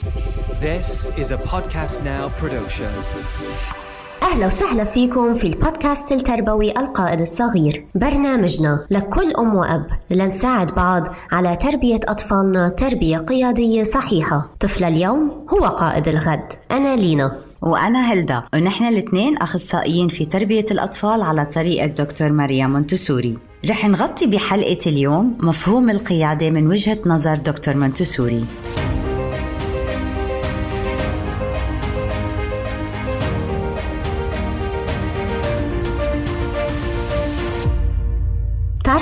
This 0.00 1.10
is 1.22 1.30
a 1.30 1.36
Podcast 1.36 2.00
Now 2.00 2.40
production. 2.40 2.92
أهلا 4.22 4.46
وسهلا 4.46 4.84
فيكم 4.84 5.34
في 5.34 5.46
البودكاست 5.46 6.12
التربوي 6.12 6.70
القائد 6.70 7.20
الصغير. 7.20 7.86
برنامجنا 7.94 8.86
لكل 8.90 9.32
أم 9.38 9.54
وأب. 9.54 9.86
لنساعد 10.10 10.74
بعض 10.74 11.08
على 11.32 11.56
تربية 11.56 12.00
أطفالنا 12.08 12.68
تربية 12.68 13.18
قيادية 13.18 13.82
صحيحة. 13.82 14.50
طفل 14.60 14.84
اليوم 14.84 15.46
هو 15.54 15.66
قائد 15.66 16.08
الغد. 16.08 16.52
أنا 16.70 16.96
لينا. 16.96 17.38
وأنا 17.62 18.12
هلدا. 18.12 18.42
ونحن 18.54 18.84
الاثنين 18.84 19.36
أخصائيين 19.36 20.08
في 20.08 20.24
تربية 20.24 20.66
الأطفال 20.70 21.22
على 21.22 21.46
طريقة 21.46 21.86
دكتور 21.86 22.32
ماريا 22.32 22.66
مونتسوري. 22.66 23.34
رح 23.70 23.84
نغطي 23.84 24.26
بحلقة 24.26 24.78
اليوم 24.86 25.38
مفهوم 25.40 25.90
القيادة 25.90 26.50
من 26.50 26.66
وجهة 26.66 26.98
نظر 27.06 27.36
دكتور 27.36 27.76
مونتسوري. 27.76 28.44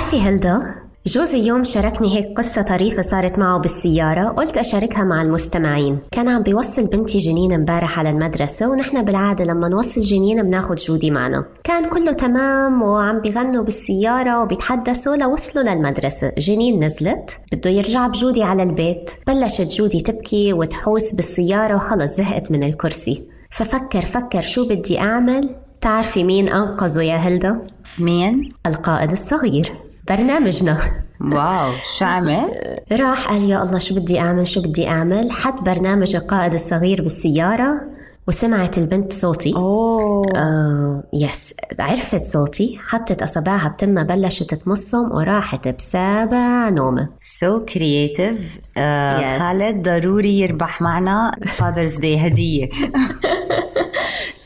بتعرفي 0.09 0.29
هلدا؟ 0.29 0.61
جوزي 1.07 1.47
يوم 1.47 1.63
شاركني 1.63 2.17
هيك 2.17 2.37
قصة 2.37 2.61
طريفة 2.61 3.01
صارت 3.01 3.39
معه 3.39 3.59
بالسيارة 3.59 4.27
قلت 4.29 4.57
أشاركها 4.57 5.03
مع 5.03 5.21
المستمعين. 5.21 5.99
كان 6.11 6.29
عم 6.29 6.43
بيوصل 6.43 6.87
بنتي 6.87 7.17
جنين 7.17 7.53
امبارح 7.53 7.99
على 7.99 8.09
المدرسة 8.09 8.69
ونحن 8.69 9.01
بالعادة 9.05 9.45
لما 9.45 9.67
نوصل 9.69 10.01
جنين 10.01 10.43
بناخد 10.43 10.75
جودي 10.75 11.11
معنا. 11.11 11.45
كان 11.63 11.89
كله 11.89 12.11
تمام 12.11 12.81
وعم 12.81 13.21
بيغنوا 13.21 13.63
بالسيارة 13.63 14.41
وبيتحدثوا 14.41 15.15
لوصلوا 15.15 15.63
للمدرسة. 15.63 16.31
جنين 16.37 16.83
نزلت 16.83 17.39
بده 17.53 17.69
يرجع 17.69 18.07
بجودي 18.07 18.43
على 18.43 18.63
البيت. 18.63 19.11
بلشت 19.27 19.67
جودي 19.67 20.01
تبكي 20.01 20.53
وتحوس 20.53 21.13
بالسيارة 21.13 21.75
وخلص 21.75 22.17
زهقت 22.17 22.51
من 22.51 22.63
الكرسي. 22.63 23.23
ففكر 23.51 24.05
فكر 24.05 24.41
شو 24.41 24.67
بدي 24.67 24.99
أعمل؟ 24.99 25.55
تعرفي 25.81 26.23
مين 26.23 26.49
أنقذه 26.49 27.01
يا 27.01 27.15
هلدا؟ 27.15 27.61
مين؟ 27.99 28.51
القائد 28.65 29.11
الصغير. 29.11 29.88
برنامجنا. 30.09 30.77
wow 31.21 31.71
شو 31.97 32.05
عمل؟ 32.05 32.51
راح 32.91 33.27
قال 33.27 33.49
يا 33.49 33.63
الله 33.63 33.79
شو 33.79 33.95
بدي 33.95 34.19
أعمل؟ 34.19 34.47
شو 34.47 34.61
بدي 34.61 34.87
أعمل؟ 34.87 35.31
حط 35.31 35.61
برنامج 35.61 36.15
القائد 36.15 36.53
الصغير 36.53 37.01
بالسيارة 37.01 37.81
وسمعت 38.27 38.77
البنت 38.77 39.13
صوتي. 39.13 39.53
أوه. 39.55 40.25
آه 40.35 41.03
yes 41.13 41.53
عرفت 41.79 42.23
صوتي 42.23 42.77
حطت 42.87 43.21
أصابعها 43.21 43.69
بتمها 43.69 44.03
بلشت 44.03 44.53
تمصهم 44.53 45.11
وراحت 45.11 45.67
بسابع 45.67 46.69
نومة. 46.69 47.09
so 47.19 47.65
creative 47.65 48.55
Yes. 48.55 49.41
خالد 49.41 49.89
ضروري 49.89 50.39
يربح 50.39 50.81
معنا 50.81 51.31
فاذرز 51.45 51.97
داي 51.97 52.17
هدية. 52.27 52.69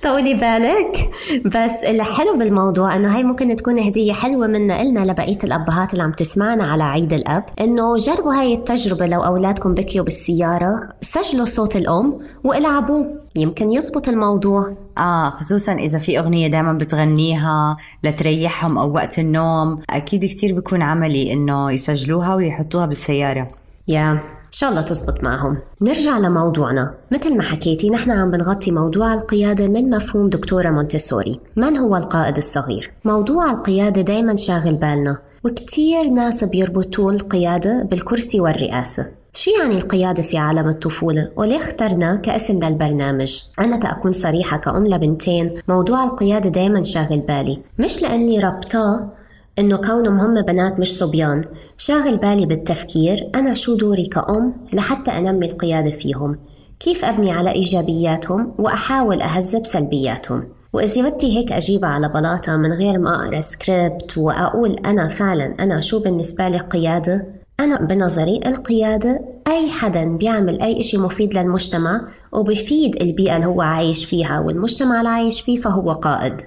طولي 0.04 0.34
بالك. 0.34 1.12
بس 1.46 1.84
الحلو 1.84 2.38
بالموضوع 2.38 2.96
إنه 2.96 3.16
هاي 3.16 3.24
ممكن 3.24 3.56
تكون 3.56 3.80
هدية 3.80 4.14
حلوة 4.14 4.48
منا 4.48 4.82
إلنا 4.82 5.00
لبقية 5.00 5.38
الأبهات 5.44 5.92
اللي 5.94 6.04
عم 6.04 6.12
تسمعنا 6.12 6.64
على 6.64 6.84
عيد 6.84 7.14
الأب. 7.14 7.46
إنه 7.62 7.98
جربوا 7.98 8.34
هاي 8.34 8.54
التجربة 8.54 9.06
لو 9.06 9.26
أولادكم 9.26 9.74
بكيوا 9.74 10.06
بالسيارة. 10.06 10.90
سجلوا 11.02 11.46
صوت 11.46 11.76
الأم 11.76 12.20
والعبوه 12.44 13.08
يمكن 13.36 13.72
يزبط 13.72 14.10
الموضوع. 14.10 14.74
آه 14.98 15.30
خصوصا 15.30 15.74
إذا 15.74 15.98
في 15.98 16.20
أغنية 16.20 16.48
دائما 16.48 16.74
بتغنيها 16.74 17.78
لتريحهم 18.04 18.78
أو 18.78 18.94
وقت 18.94 19.20
النوم 19.20 19.80
أكيد 19.90 20.26
كتير 20.26 20.56
بيكون 20.56 20.82
عملي 20.82 21.34
إنه 21.34 21.72
يسجلوها 21.72 22.36
ويحطوها 22.36 22.86
بالسيارة. 22.86 23.48
يا 23.88 24.20
إن 24.54 24.58
شاء 24.58 24.70
الله 24.70 24.82
تزبط 24.82 25.24
معهم 25.24 25.58
نرجع 25.82 26.18
لموضوعنا 26.18 26.94
مثل 27.12 27.38
ما 27.38 27.44
حكيتي 27.44 27.90
نحن 27.90 28.12
عم 28.12 28.32
بنغطي 28.32 28.72
موضوع 28.72 29.14
القيادة 29.14 29.68
من 29.68 29.90
مفهوم 29.90 30.30
دكتورة 30.30 30.70
مونتسوري 30.70 31.40
من 31.56 31.78
هو 31.78 31.96
القائد 31.96 32.38
الصغير؟ 32.38 32.92
موضوع 33.06 33.52
القيادة 33.52 34.02
دايما 34.02 34.36
شاغل 34.36 34.76
بالنا 34.76 35.18
وكتير 35.44 36.04
ناس 36.10 36.44
بيربطوا 36.44 37.12
القيادة 37.12 37.84
بالكرسي 37.84 38.40
والرئاسة 38.40 39.06
شو 39.34 39.52
يعني 39.62 39.78
القيادة 39.78 40.24
في 40.24 40.38
عالم 40.38 40.70
الطفولة؟ 40.70 41.32
وليه 41.36 41.58
اخترنا 41.58 42.16
كاسم 42.16 42.60
للبرنامج؟ 42.60 43.42
أنا 43.60 43.78
تأكون 43.78 44.12
صريحة 44.12 44.58
كأم 44.58 44.88
لبنتين 44.88 45.54
موضوع 45.68 46.04
القيادة 46.04 46.50
دايما 46.50 46.84
شاغل 46.84 47.20
بالي 47.20 47.62
مش 47.80 48.02
لأني 48.02 48.40
ربطاه 48.40 49.14
إنه 49.60 49.78
كونهم 49.78 50.20
هم 50.20 50.42
بنات 50.42 50.80
مش 50.80 50.98
صبيان. 50.98 51.46
شاغل 51.78 52.18
بالي 52.18 52.46
بالتفكير 52.46 53.30
أنا 53.36 53.54
شو 53.54 53.76
دوري 53.76 54.06
كأم 54.06 54.54
لحتى 54.74 55.12
أنمي 55.12 55.46
القيادة 55.46 55.92
فيهم. 55.92 56.40
كيف 56.80 57.06
أبني 57.06 57.32
على 57.32 57.52
إيجابياتهم 57.52 58.54
وأحاول 58.60 59.22
أهذب 59.22 59.66
سلبياتهم؟ 59.66 60.44
وإذا 60.74 61.10
بدي 61.10 61.38
هيك 61.38 61.52
أجيبها 61.52 61.90
على 61.90 62.10
بلاطة 62.10 62.58
من 62.58 62.72
غير 62.74 63.00
ما 63.00 63.16
أقرأ 63.16 63.42
سكريبت 63.42 64.18
وأقول 64.18 64.76
أنا 64.86 65.08
فعلا 65.08 65.54
أنا 65.60 65.80
شو 65.80 66.04
بالنسبة 66.04 66.50
لي 66.50 66.58
قيادة؟ 66.58 67.26
أنا 67.60 67.78
بنظري 67.78 68.40
القيادة 68.46 69.22
أي 69.48 69.70
حدا 69.70 70.18
بيعمل 70.18 70.62
أي 70.62 70.80
إشي 70.80 70.98
مفيد 70.98 71.34
للمجتمع 71.34 72.02
وبفيد 72.32 73.02
البيئة 73.02 73.36
اللي 73.36 73.48
هو 73.48 73.62
عايش 73.62 74.06
فيها 74.06 74.40
والمجتمع 74.40 75.00
اللي 75.00 75.10
عايش 75.10 75.42
فيه 75.42 75.58
فهو 75.58 75.92
قائد. 75.92 76.42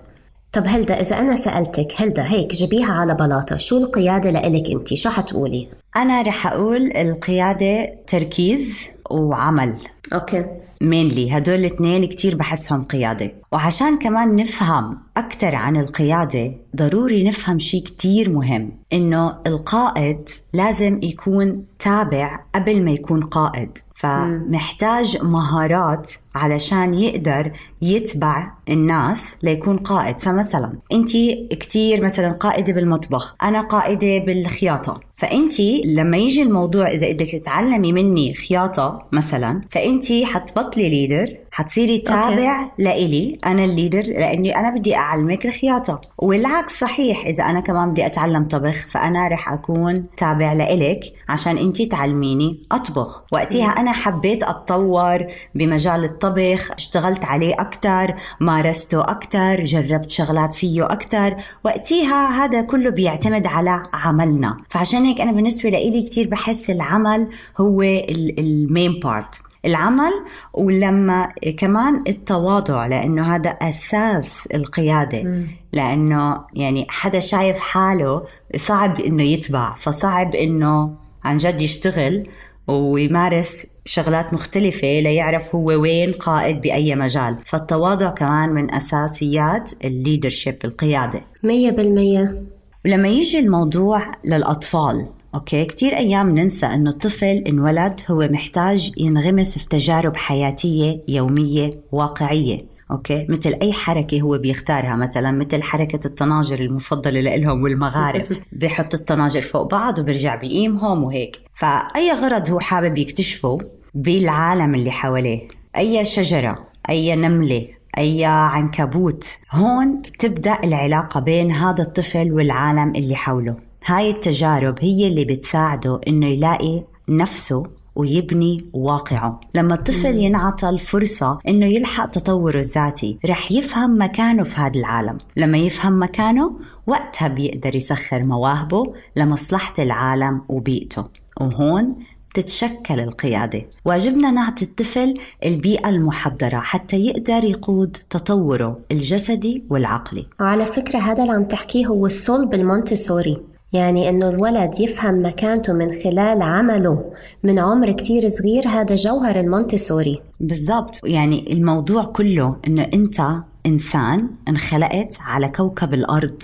طب 0.57 0.67
هلدا 0.67 1.01
إذا 1.01 1.19
أنا 1.21 1.37
سألتك 1.37 1.89
هلدا 1.97 2.23
هيك 2.33 2.55
جيبيها 2.55 2.93
على 2.93 3.15
بلاطة 3.15 3.57
شو 3.57 3.79
القيادة 3.79 4.31
لإلك 4.31 4.71
أنت؟ 4.71 4.95
شو 4.95 5.11
حتقولي؟ 5.11 5.69
أنا 5.97 6.23
رح 6.23 6.47
أقول 6.47 6.93
القيادة 6.97 7.95
تركيز 8.07 8.89
وعمل. 9.11 9.77
okay. 10.13 10.45
mainly 10.81 11.37
هدول 11.39 11.55
الاثنين 11.55 12.05
كتير 12.05 12.35
بحسهم 12.35 12.85
قيادة. 12.85 13.33
وعشان 13.53 13.99
كمان 13.99 14.37
نفهم 14.37 14.99
أكثر 15.17 15.55
عن 15.55 15.77
القيادة 15.77 16.55
ضروري 16.77 17.29
نفهم 17.29 17.59
شيء 17.59 17.83
كتير 17.83 18.31
مهم. 18.31 18.73
إنه 18.93 19.39
القائد 19.47 20.29
لازم 20.53 21.01
يكون 21.03 21.65
تابع 21.79 22.41
قبل 22.55 22.85
ما 22.85 22.91
يكون 22.91 23.23
قائد. 23.23 23.79
فمحتاج 23.95 25.23
مهارات 25.23 26.13
علشان 26.35 26.95
يقدر 26.95 27.53
يتبع 27.83 28.53
الناس 28.69 29.39
ليكون 29.43 29.77
قائد. 29.77 30.21
فمثلا 30.21 30.79
أنت 30.93 31.11
كتير 31.51 32.05
مثلا 32.05 32.33
قائدة 32.33 32.73
بالمطبخ 32.73 33.35
أنا 33.43 33.61
قائدة 33.61 34.19
بالخياطة. 34.19 35.01
فأنت 35.17 35.61
لما 35.85 36.17
يجي 36.17 36.43
الموضوع 36.43 36.89
إذا 36.89 37.13
بدك 37.13 37.31
تتعلمي 37.33 37.93
مني 37.93 38.35
خياطة 38.35 39.07
مثلا 39.13 39.61
فأنت 39.71 40.13
حتبطلي 40.25 40.89
leader 40.89 41.37
حتصيري 41.57 41.99
تابع 41.99 42.69
لإلي 42.79 43.39
أنا 43.47 43.65
ال 43.65 43.70
leader 43.70 44.03
لأني 44.03 44.59
أنا 44.59 44.71
بدي 44.71 44.97
أعلمك 44.97 45.47
الخياطة. 45.47 46.01
والعكس 46.19 46.81
صحيح 46.81 47.27
إذا 47.27 47.45
أنا 47.45 47.61
كمان 47.61 47.91
بدي 47.91 48.07
أتعلم 48.07 48.45
طبخ 48.45 48.87
فأنا 48.89 49.29
رح 49.29 49.53
أكون 49.53 50.07
تابع 50.17 50.53
لإلك 50.53 51.01
عشان 51.29 51.59
أنتي 51.59 51.87
تعلميني 51.87 52.67
أطبخ. 52.73 53.25
وقتها 53.33 53.67
أنا 53.67 53.93
حبيت 53.93 54.43
أتطور 54.43 55.27
بمجال 55.55 56.05
الطبخ 56.05 56.71
اشتغلت 56.73 57.25
عليه 57.25 57.55
أكتر 57.59 58.15
مارسته 58.41 59.01
أكتر 59.01 59.65
جربت 59.65 60.11
شغلات 60.11 60.55
فيه 60.55 60.85
أكتر. 60.93 61.37
وقتها 61.65 62.45
هذا 62.45 62.61
كله 62.61 62.91
بيعتمد 62.91 63.47
على 63.47 63.83
عملنا. 63.95 64.57
فعشان 64.71 65.05
هيك 65.05 65.21
أنا 65.21 65.33
بالنسبة 65.33 65.71
لإلي 65.71 66.03
كتير 66.03 66.29
بحس 66.29 66.71
العمل 66.71 67.29
هو 67.59 67.83
المين 67.83 69.01
بارت 69.01 69.47
العمل 69.67 70.13
ولما 70.55 71.33
كمان 71.59 72.05
التواضع 72.09 72.87
لأنه 72.87 73.35
هذا 73.35 73.51
أساس 73.51 74.49
القيادة. 74.55 75.47
لأنه 75.73 76.45
يعني 76.55 76.87
حدا 76.91 77.19
شايف 77.19 77.59
حاله 77.59 78.23
صعب 78.57 79.01
إنه 79.01 79.23
يتبع 79.23 79.75
فصعب 79.75 80.35
إنه 80.35 80.95
عن 81.25 81.37
جد 81.37 81.61
يشتغل 81.61 82.29
ويمارس 82.69 83.67
شغلات 83.85 84.35
مختلفة 84.35 85.01
ليعرف 85.01 85.55
هو 85.55 85.67
وين 85.67 86.13
قائد 86.13 86.61
بأي 86.61 86.95
مجال. 86.97 87.39
فالتواضع 87.45 88.11
كمان 88.11 88.49
من 88.49 88.75
أساسيات 88.75 89.73
ال 89.85 89.91
leadership 89.91 90.59
القيادة. 90.65 91.21
مية 91.43 91.71
بالمية. 91.71 92.43
ولما 92.85 93.09
يجي 93.09 93.39
الموضوع 93.39 94.03
للأطفال 94.25 95.09
okay؟ 95.37 95.65
كتير 95.65 95.97
أيام 95.97 96.39
ننسى 96.39 96.67
أنه 96.67 96.91
الطفل 96.91 97.45
انولد 97.49 98.01
هو 98.11 98.29
محتاج 98.31 98.93
ينغمس 98.97 99.59
في 99.59 99.69
تجارب 99.69 100.17
حياتية 100.17 101.03
يومية 101.09 101.81
واقعية 101.93 102.77
okay؟ 102.91 103.27
مثل 103.29 103.59
أي 103.63 103.73
حركة 103.73 104.21
هو 104.21 104.39
بيختارها 104.39 104.97
مثلا 104.97 105.31
مثل 105.31 105.63
حركة 105.63 106.07
الطناجر 106.07 106.61
المفضلة 106.61 107.21
لهم 107.37 107.63
والمغارف. 107.63 108.41
بيحط 108.53 108.95
الطناجر 108.95 109.43
فوق 109.43 109.71
بعض 109.71 109.99
وبرجع 109.99 110.35
بيقيمهم 110.35 111.05
وهيك. 111.05 111.41
فأي 111.55 112.13
غرض 112.13 112.51
هو 112.51 112.61
حابب 112.61 112.99
يكتشفه 112.99 113.59
بالعالم 113.95 114.75
اللي 114.75 114.91
حواليه. 114.91 115.49
أي 115.77 116.05
شجرة 116.05 116.65
أي 116.89 117.17
نملة 117.17 117.69
أي 117.99 118.25
عنكبوت 118.25 119.39
هون 119.53 120.03
تبدأ 120.19 120.59
العلاقة 120.65 121.21
بين 121.21 121.53
هذا 121.53 121.83
الطفل 121.83 122.33
والعالم 122.33 122.95
اللي 122.97 123.17
حوله. 123.17 123.66
هاي 123.89 124.09
التجارب 124.09 124.75
هي 124.81 125.07
اللي 125.07 125.25
بتساعده 125.25 126.01
إنه 126.09 126.27
يلاقي 126.27 126.85
نفسه 127.09 127.63
ويبني 127.95 128.71
واقعه. 128.73 129.41
لما 129.55 129.75
الطفل 129.75 130.17
ينعطى 130.17 130.69
الفرصة 130.69 131.39
إنه 131.49 131.67
يلحق 131.67 132.07
تطوره 132.11 132.59
الذاتي 132.59 133.19
رح 133.27 133.53
يفهم 133.53 134.03
مكانه 134.03 134.43
في 134.43 134.61
هذا 134.61 134.81
العالم. 134.81 135.19
لما 135.37 135.59
يفهم 135.59 136.03
مكانه 136.03 136.57
وقتها 136.87 137.29
بيقدر 137.29 137.77
يسخر 137.77 138.25
مواهبه 138.25 138.95
لمصلحة 139.17 139.75
العالم 139.79 140.43
وبيئته. 140.49 141.05
وهون 141.41 141.95
تتشكل 142.35 143.01
القيادة. 143.01 143.67
واجبنا 143.85 144.31
نعطي 144.31 144.65
الطفل 144.65 145.15
البيئة 145.45 145.89
المحضرة 145.89 146.59
حتى 146.59 146.97
يقدر 146.97 147.45
يقود 147.45 147.97
تطوره 148.11 148.79
الجسدي 148.93 149.65
والعقلي. 149.71 150.27
وعلى 150.41 150.67
فكرة 150.67 150.99
هذا 150.99 151.23
اللي 151.23 151.35
عم 151.35 151.45
تحكيه 151.45 151.87
هو 151.87 152.07
الصلب 152.07 152.55
المونتسوري. 152.55 153.56
يعني 153.77 154.09
إنه 154.09 154.29
الولد 154.29 154.81
يفهم 154.81 155.27
مكانته 155.27 155.73
من 155.73 155.91
خلال 156.05 156.43
عمله. 156.43 157.05
من 157.45 157.59
عمر 157.59 157.93
كتير 157.93 158.29
صغير 158.29 158.69
هذا 158.69 158.95
جوهر 158.95 159.41
المونتسوري. 159.41 160.21
بالضبط. 160.41 161.01
يعني 161.05 161.53
الموضوع 161.53 162.05
كله 162.05 162.57
إنه 162.67 162.83
أنت 162.95 163.21
إنسان 163.67 164.31
انخلقت 164.49 165.19
على 165.21 165.49
كوكب 165.49 165.95
الأرض. 165.95 166.43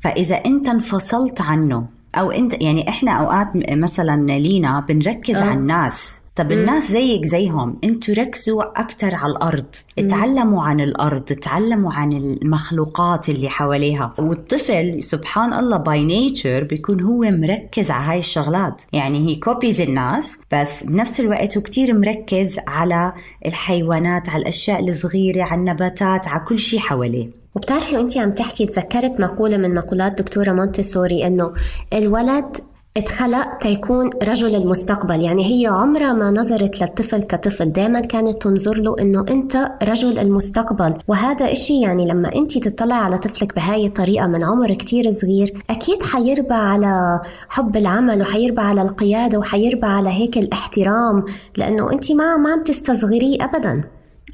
فإذا 0.00 0.36
أنت 0.36 0.68
انفصلت 0.68 1.40
عنه 1.40 1.86
أو 2.14 2.30
أنت 2.30 2.62
يعني 2.62 2.88
إحنا 2.88 3.12
أوقات 3.12 3.48
مثلا 3.70 4.26
لينا 4.26 4.84
بنركز 4.88 5.36
أه. 5.36 5.44
على 5.44 5.58
الناس. 5.58 6.20
طب 6.36 6.52
الناس 6.52 6.92
زيك 6.92 7.24
زيهم 7.24 7.78
أنتوا 7.84 8.14
ركزوا 8.14 8.80
أكثر 8.80 9.14
على 9.14 9.32
الأرض. 9.32 9.74
اتعلموا 9.98 10.62
عن 10.62 10.80
الأرض 10.80 11.32
اتعلموا 11.32 11.92
عن 11.92 12.12
المخلوقات 12.12 13.28
اللي 13.28 13.48
حواليها. 13.48 14.14
والطفل 14.18 15.02
سبحان 15.02 15.52
الله 15.52 15.76
by 15.76 16.04
nature 16.04 16.64
بيكون 16.64 17.00
هو 17.00 17.20
مركز 17.20 17.90
على 17.90 18.04
هاي 18.04 18.18
الشغلات. 18.18 18.82
يعني 18.92 19.28
هي 19.28 19.36
copies 19.36 19.80
الناس 19.80 20.38
بس 20.52 20.84
بنفس 20.84 21.20
الوقت 21.20 21.56
هو 21.56 21.62
كتير 21.62 21.98
مركز 21.98 22.58
على 22.68 23.12
الحيوانات 23.46 24.28
على 24.28 24.42
الأشياء 24.42 24.88
الصغيرة 24.88 25.42
على 25.42 25.60
النباتات 25.60 26.28
على 26.28 26.44
كل 26.44 26.58
شيء 26.58 26.78
حواليه. 26.78 27.43
وبتعرفي 27.54 27.96
وانت 27.96 28.16
عم 28.16 28.32
تحكي 28.32 28.66
تذكرت 28.66 29.20
مقولة 29.20 29.56
من 29.56 29.74
مقولات 29.74 30.22
دكتورة 30.22 30.52
مونتسوري 30.52 31.26
إنه 31.26 31.52
الولد 31.92 32.56
اتخلق 32.96 33.58
تيكون 33.58 34.10
رجل 34.22 34.54
المستقبل. 34.54 35.20
يعني 35.20 35.44
هي 35.44 35.66
عمرها 35.66 36.12
ما 36.12 36.30
نظرت 36.30 36.80
للطفل 36.80 37.22
كطفل. 37.22 37.72
دائما 37.72 38.00
كانت 38.00 38.42
تنظر 38.42 38.76
له 38.76 38.96
إنه 39.00 39.24
أنت 39.30 39.70
رجل 39.82 40.18
المستقبل. 40.18 40.94
وهذا 41.08 41.52
إشي 41.52 41.80
يعني 41.80 42.06
لما 42.06 42.34
انت 42.34 42.58
تطلع 42.58 42.94
على 42.94 43.18
طفلك 43.18 43.54
بهاي 43.54 43.86
الطريقة 43.86 44.26
من 44.26 44.44
عمر 44.44 44.74
كتير 44.74 45.10
صغير 45.10 45.62
أكيد 45.70 46.02
حيربى 46.02 46.54
على 46.54 47.20
حب 47.48 47.76
العمل 47.76 48.20
وحيربى 48.20 48.60
على 48.60 48.82
القيادة 48.82 49.38
وحيربى 49.38 49.86
على 49.86 50.08
هيك 50.08 50.38
الاحترام. 50.38 51.24
لأنه 51.56 51.92
انت 51.92 52.12
ما 52.12 52.36
ما 52.36 52.50
عم 52.52 52.64
تستصغريه 52.64 53.44
ابدا. 53.44 53.84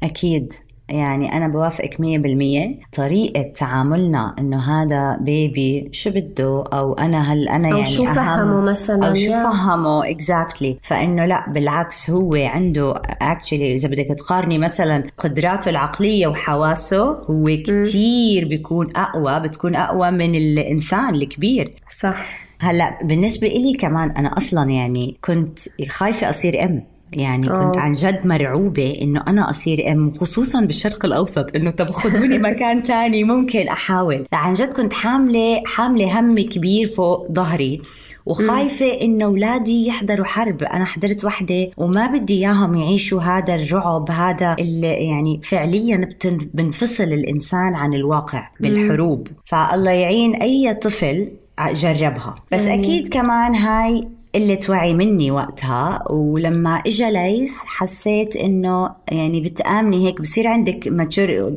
أكيد. 0.03 0.53
يعني 0.91 1.37
أنا 1.37 1.47
بوافقك 1.47 1.99
مية 1.99 2.17
بالمية. 2.17 2.79
طريقة 2.97 3.41
تعاملنا 3.41 4.35
إنه 4.39 4.59
هذا 4.59 5.17
baby 5.21 5.89
شو 5.91 6.09
بده؟ 6.09 6.63
أو 6.73 6.93
أنا 6.93 7.33
هل 7.33 7.49
أنا 7.49 7.67
أو 7.67 7.77
يعني 7.77 7.83
شو 7.83 8.05
فهمه 8.05 8.61
مثلا؟ 8.61 9.09
أو 9.09 9.15
شو 9.15 9.31
فهمه؟ 9.31 10.09
exactly 10.09 10.73
exactly. 10.73 10.87
فإنه 10.87 11.25
لا 11.25 11.49
بالعكس 11.49 12.09
هو 12.09 12.35
عنده 12.35 13.01
actually 13.21 13.73
إذا 13.73 13.89
بدك 13.89 14.07
تقارني 14.19 14.57
مثلا 14.57 15.03
قدراته 15.17 15.69
العقلية 15.69 16.27
وحواسه 16.27 17.03
هو 17.03 17.45
كتير 17.45 18.47
بيكون 18.47 18.95
أقوى 18.95 19.39
بتكون 19.39 19.75
أقوى 19.75 20.11
من 20.11 20.35
الإنسان 20.35 21.15
الكبير. 21.15 21.73
صح. 21.99 22.51
هلأ 22.59 22.99
بالنسبة 23.03 23.47
إلي 23.47 23.73
كمان 23.73 24.11
أنا 24.11 24.37
أصلا 24.37 24.69
يعني 24.69 25.17
كنت 25.21 25.59
خايفة 25.89 26.29
أصير 26.29 26.63
أم. 26.63 26.90
يعني. 27.13 27.47
كنت 27.47 27.77
عن 27.77 27.91
جد 27.91 28.27
مرعوبة 28.27 28.97
إنه 29.01 29.23
أنا 29.27 29.49
أصير 29.49 29.91
أم 29.91 30.11
خصوصا 30.11 30.65
بالشرق 30.65 31.05
الأوسط 31.05 31.55
إنه 31.55 31.71
طب 31.71 31.91
خذوني 31.91 32.37
مكان 32.49 32.83
تاني 32.83 33.23
ممكن 33.23 33.67
أحاول. 33.67 34.25
عن 34.33 34.53
جد 34.53 34.73
كنت 34.73 34.93
حاملة 34.93 35.63
حاملة 35.65 36.19
هم 36.19 36.39
كبير 36.39 36.87
فوق 36.87 37.31
ظهري 37.31 37.81
وخايفة 38.25 39.01
إنه 39.01 39.25
أولادي 39.25 39.87
يحضروا 39.87 40.25
حرب. 40.25 40.63
أنا 40.63 40.85
حضرت 40.85 41.25
وحدة 41.25 41.71
وما 41.77 42.07
بدي 42.07 42.33
إياهم 42.33 42.75
يعيشوا 42.75 43.21
هذا 43.21 43.55
الرعب 43.55 44.11
هذا 44.11 44.55
اللي 44.59 44.87
يعني 44.87 45.39
فعليا 45.43 46.09
بنفصل 46.53 47.03
الإنسان 47.03 47.75
عن 47.75 47.93
الواقع 47.93 48.49
بالحروب. 48.59 49.27
فالله 49.45 49.91
يعين 49.91 50.35
أي 50.35 50.73
طفل 50.73 51.31
جربها. 51.73 52.35
بس 52.51 52.67
أكيد 52.67 53.07
كمان 53.07 53.55
هاي 53.55 54.07
قلة 54.35 54.59
وعي 54.69 54.93
مني 54.93 55.31
وقتها 55.31 56.11
ولما 56.11 56.75
اجى 56.75 57.11
ليث 57.11 57.51
حسيت 57.65 58.35
إنه 58.35 58.89
يعني 59.11 59.41
بتآمني 59.41 60.07
هيك 60.07 60.21
بصير 60.21 60.47
عندك 60.47 60.87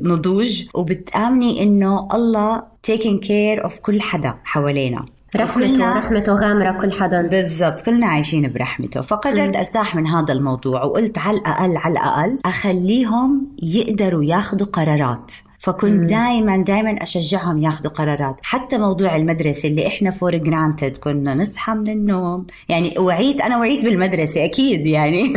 نضوج 0.02 0.66
وبتآمني 0.74 1.62
إنه 1.62 2.08
الله 2.14 2.62
taking 2.90 3.18
care 3.24 3.66
of 3.66 3.80
كل 3.82 4.00
حدا 4.00 4.34
حوالينا. 4.44 5.04
رحمته 5.36 5.98
رحمته 5.98 6.32
غامرة 6.32 6.72
كل 6.72 6.92
حدا. 6.92 7.22
بالضبط 7.22 7.80
كلنا 7.80 8.06
عايشين 8.06 8.52
برحمته. 8.52 9.00
فقررت 9.00 9.56
أرتاح 9.56 9.96
من 9.96 10.06
هذا 10.06 10.32
الموضوع 10.32 10.84
وقلت 10.84 11.18
على 11.18 11.38
الأقل 11.38 11.76
على 11.76 11.92
الأقل 11.92 12.38
أخليهم 12.44 13.46
يقدروا 13.62 14.24
ياخذوا 14.24 14.66
قرارات. 14.66 15.32
فكنت 15.64 16.10
دائما 16.10 16.56
دائما 16.56 17.02
أشجعهم 17.02 17.58
ياخذوا 17.58 17.92
قرارات. 17.92 18.36
حتى 18.42 18.78
موضوع 18.78 19.16
المدرسة 19.16 19.68
اللي 19.68 19.86
إحنا 19.86 20.10
for 20.10 20.36
granted 20.36 20.96
كنا 20.96 21.34
نصحى 21.34 21.72
من 21.72 21.88
النوم. 21.88 22.46
يعني 22.68 22.94
وعيت 22.98 23.40
أنا 23.40 23.58
وعيت 23.58 23.84
بالمدرسة 23.84 24.44
أكيد 24.44 24.86
يعني. 24.86 25.32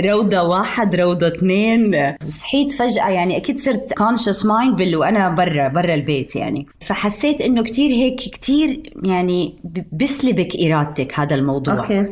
روضة 0.10 0.42
واحد 0.42 0.96
روضة 0.96 1.28
اثنين. 1.28 2.14
صحيت 2.24 2.72
فجأة 2.72 3.08
يعني 3.08 3.36
أكيد 3.36 3.58
صرت 3.58 3.92
conscious 3.92 4.46
mind 4.46 4.76
بال 4.76 4.96
وأنا 4.96 5.28
برا 5.28 5.68
برا 5.68 5.94
البيت 5.94 6.36
يعني. 6.36 6.66
فحسيت 6.80 7.40
إنه 7.40 7.62
كتير 7.62 7.90
هيك 7.90 8.16
كتير 8.16 8.92
يعني 9.02 9.56
بسلبك 9.92 10.48
إرادتك 10.56 11.18
هذا 11.18 11.34
الموضوع. 11.34 11.74
okay. 11.74 12.06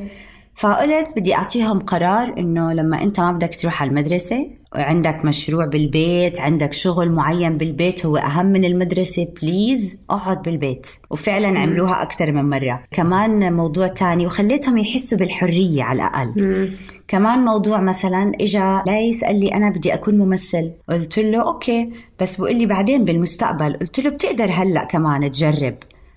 فقلت 0.55 1.09
بدي 1.17 1.35
أعطيهم 1.35 1.79
قرار 1.79 2.35
إنه 2.39 2.73
لما 2.73 3.03
أنت 3.03 3.21
ما 3.21 3.33
بدك 3.33 3.57
تروح 3.57 3.83
على 3.83 3.89
المدرسة 3.89 4.51
عندك 4.75 5.25
مشروع 5.25 5.67
بالبيت 5.67 6.41
عندك 6.41 6.73
شغل 6.73 7.11
معين 7.11 7.57
بالبيت 7.57 8.07
هو 8.07 8.17
أهم 8.17 8.47
من 8.47 8.65
المدرسة 8.65 9.29
please 9.43 9.99
أقعد 10.11 10.43
بالبيت. 10.43 10.87
وفعلا 11.11 11.59
عملوها 11.59 12.03
أكثر 12.03 12.33
من 12.33 12.49
مرة. 12.49 12.85
كمان 12.91 13.53
موضوع 13.53 13.87
تاني 13.87 14.27
وخليتهم 14.27 14.79
يحسوا 14.79 15.19
بالحرية 15.19 15.83
على 15.83 15.97
الأقل. 15.97 16.71
كمان 17.09 17.39
موضوع 17.39 17.81
مثلا 17.81 18.33
اجى 18.41 18.81
ليث 18.87 19.25
قال 19.25 19.41
لي 19.41 19.55
أنا 19.55 19.71
بدي 19.71 19.95
أكون 19.95 20.19
ممثل. 20.19 20.73
قلت 20.89 21.19
له 21.19 21.43
okay 21.43 21.93
بس 22.21 22.41
بقول 22.41 22.57
لي 22.57 22.67
بعدين 22.67 23.05
بالمستقبل. 23.05 23.73
قلت 23.73 24.01
له 24.01 24.11
بتقدر 24.11 24.51
هلأ 24.51 24.85
كمان 24.85 25.31
تجرب. 25.31 25.75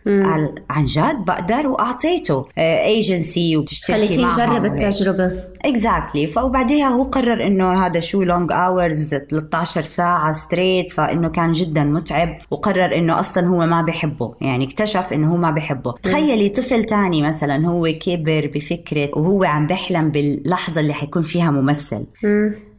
قال 0.08 0.56
عن 0.70 0.86
جد 0.86 1.26
بقدر 1.26 1.68
وأعطيته. 1.68 2.46
ايجنسي 2.58 3.58
وتشتركي 3.58 4.08
خليتيه 4.08 4.26
يجرب 4.26 4.66
التجربة. 4.66 5.44
exactly. 5.66 6.30
فوبعديها 6.30 6.88
هو 6.88 7.04
قرر 7.04 7.48
إنه 7.48 7.86
هذا 7.86 8.00
شو 8.00 8.24
long 8.24 8.52
hours 8.52 9.16
13 9.16 9.82
ساعة 9.82 10.32
straight 10.32 10.90
فإنه 10.90 11.30
كان 11.30 11.52
جدا 11.52 11.84
متعب 11.84 12.38
وقرر 12.52 12.96
إنه 12.96 13.20
أصلا 13.20 13.48
هو 13.48 13.66
ما 13.66 13.82
بحبه 13.82 14.36
يعني 14.42 14.66
اكتشف 14.66 15.14
إنه 15.14 15.34
هو 15.34 15.38
ما 15.38 15.52
بحبه 15.52 15.94
تخيلي 16.04 16.50
طفل 16.50 16.84
تاني 16.84 17.22
مثلا 17.22 17.68
هو 17.68 17.88
كبر 18.02 18.52
بفكرة 18.56 19.10
وهو 19.14 19.44
عم 19.44 19.68
بحلم 19.68 20.12
باللحظة 20.12 20.82
اللي 20.82 20.94
حيكون 20.94 21.24
فيها 21.24 21.52
ممثل. 21.52 22.06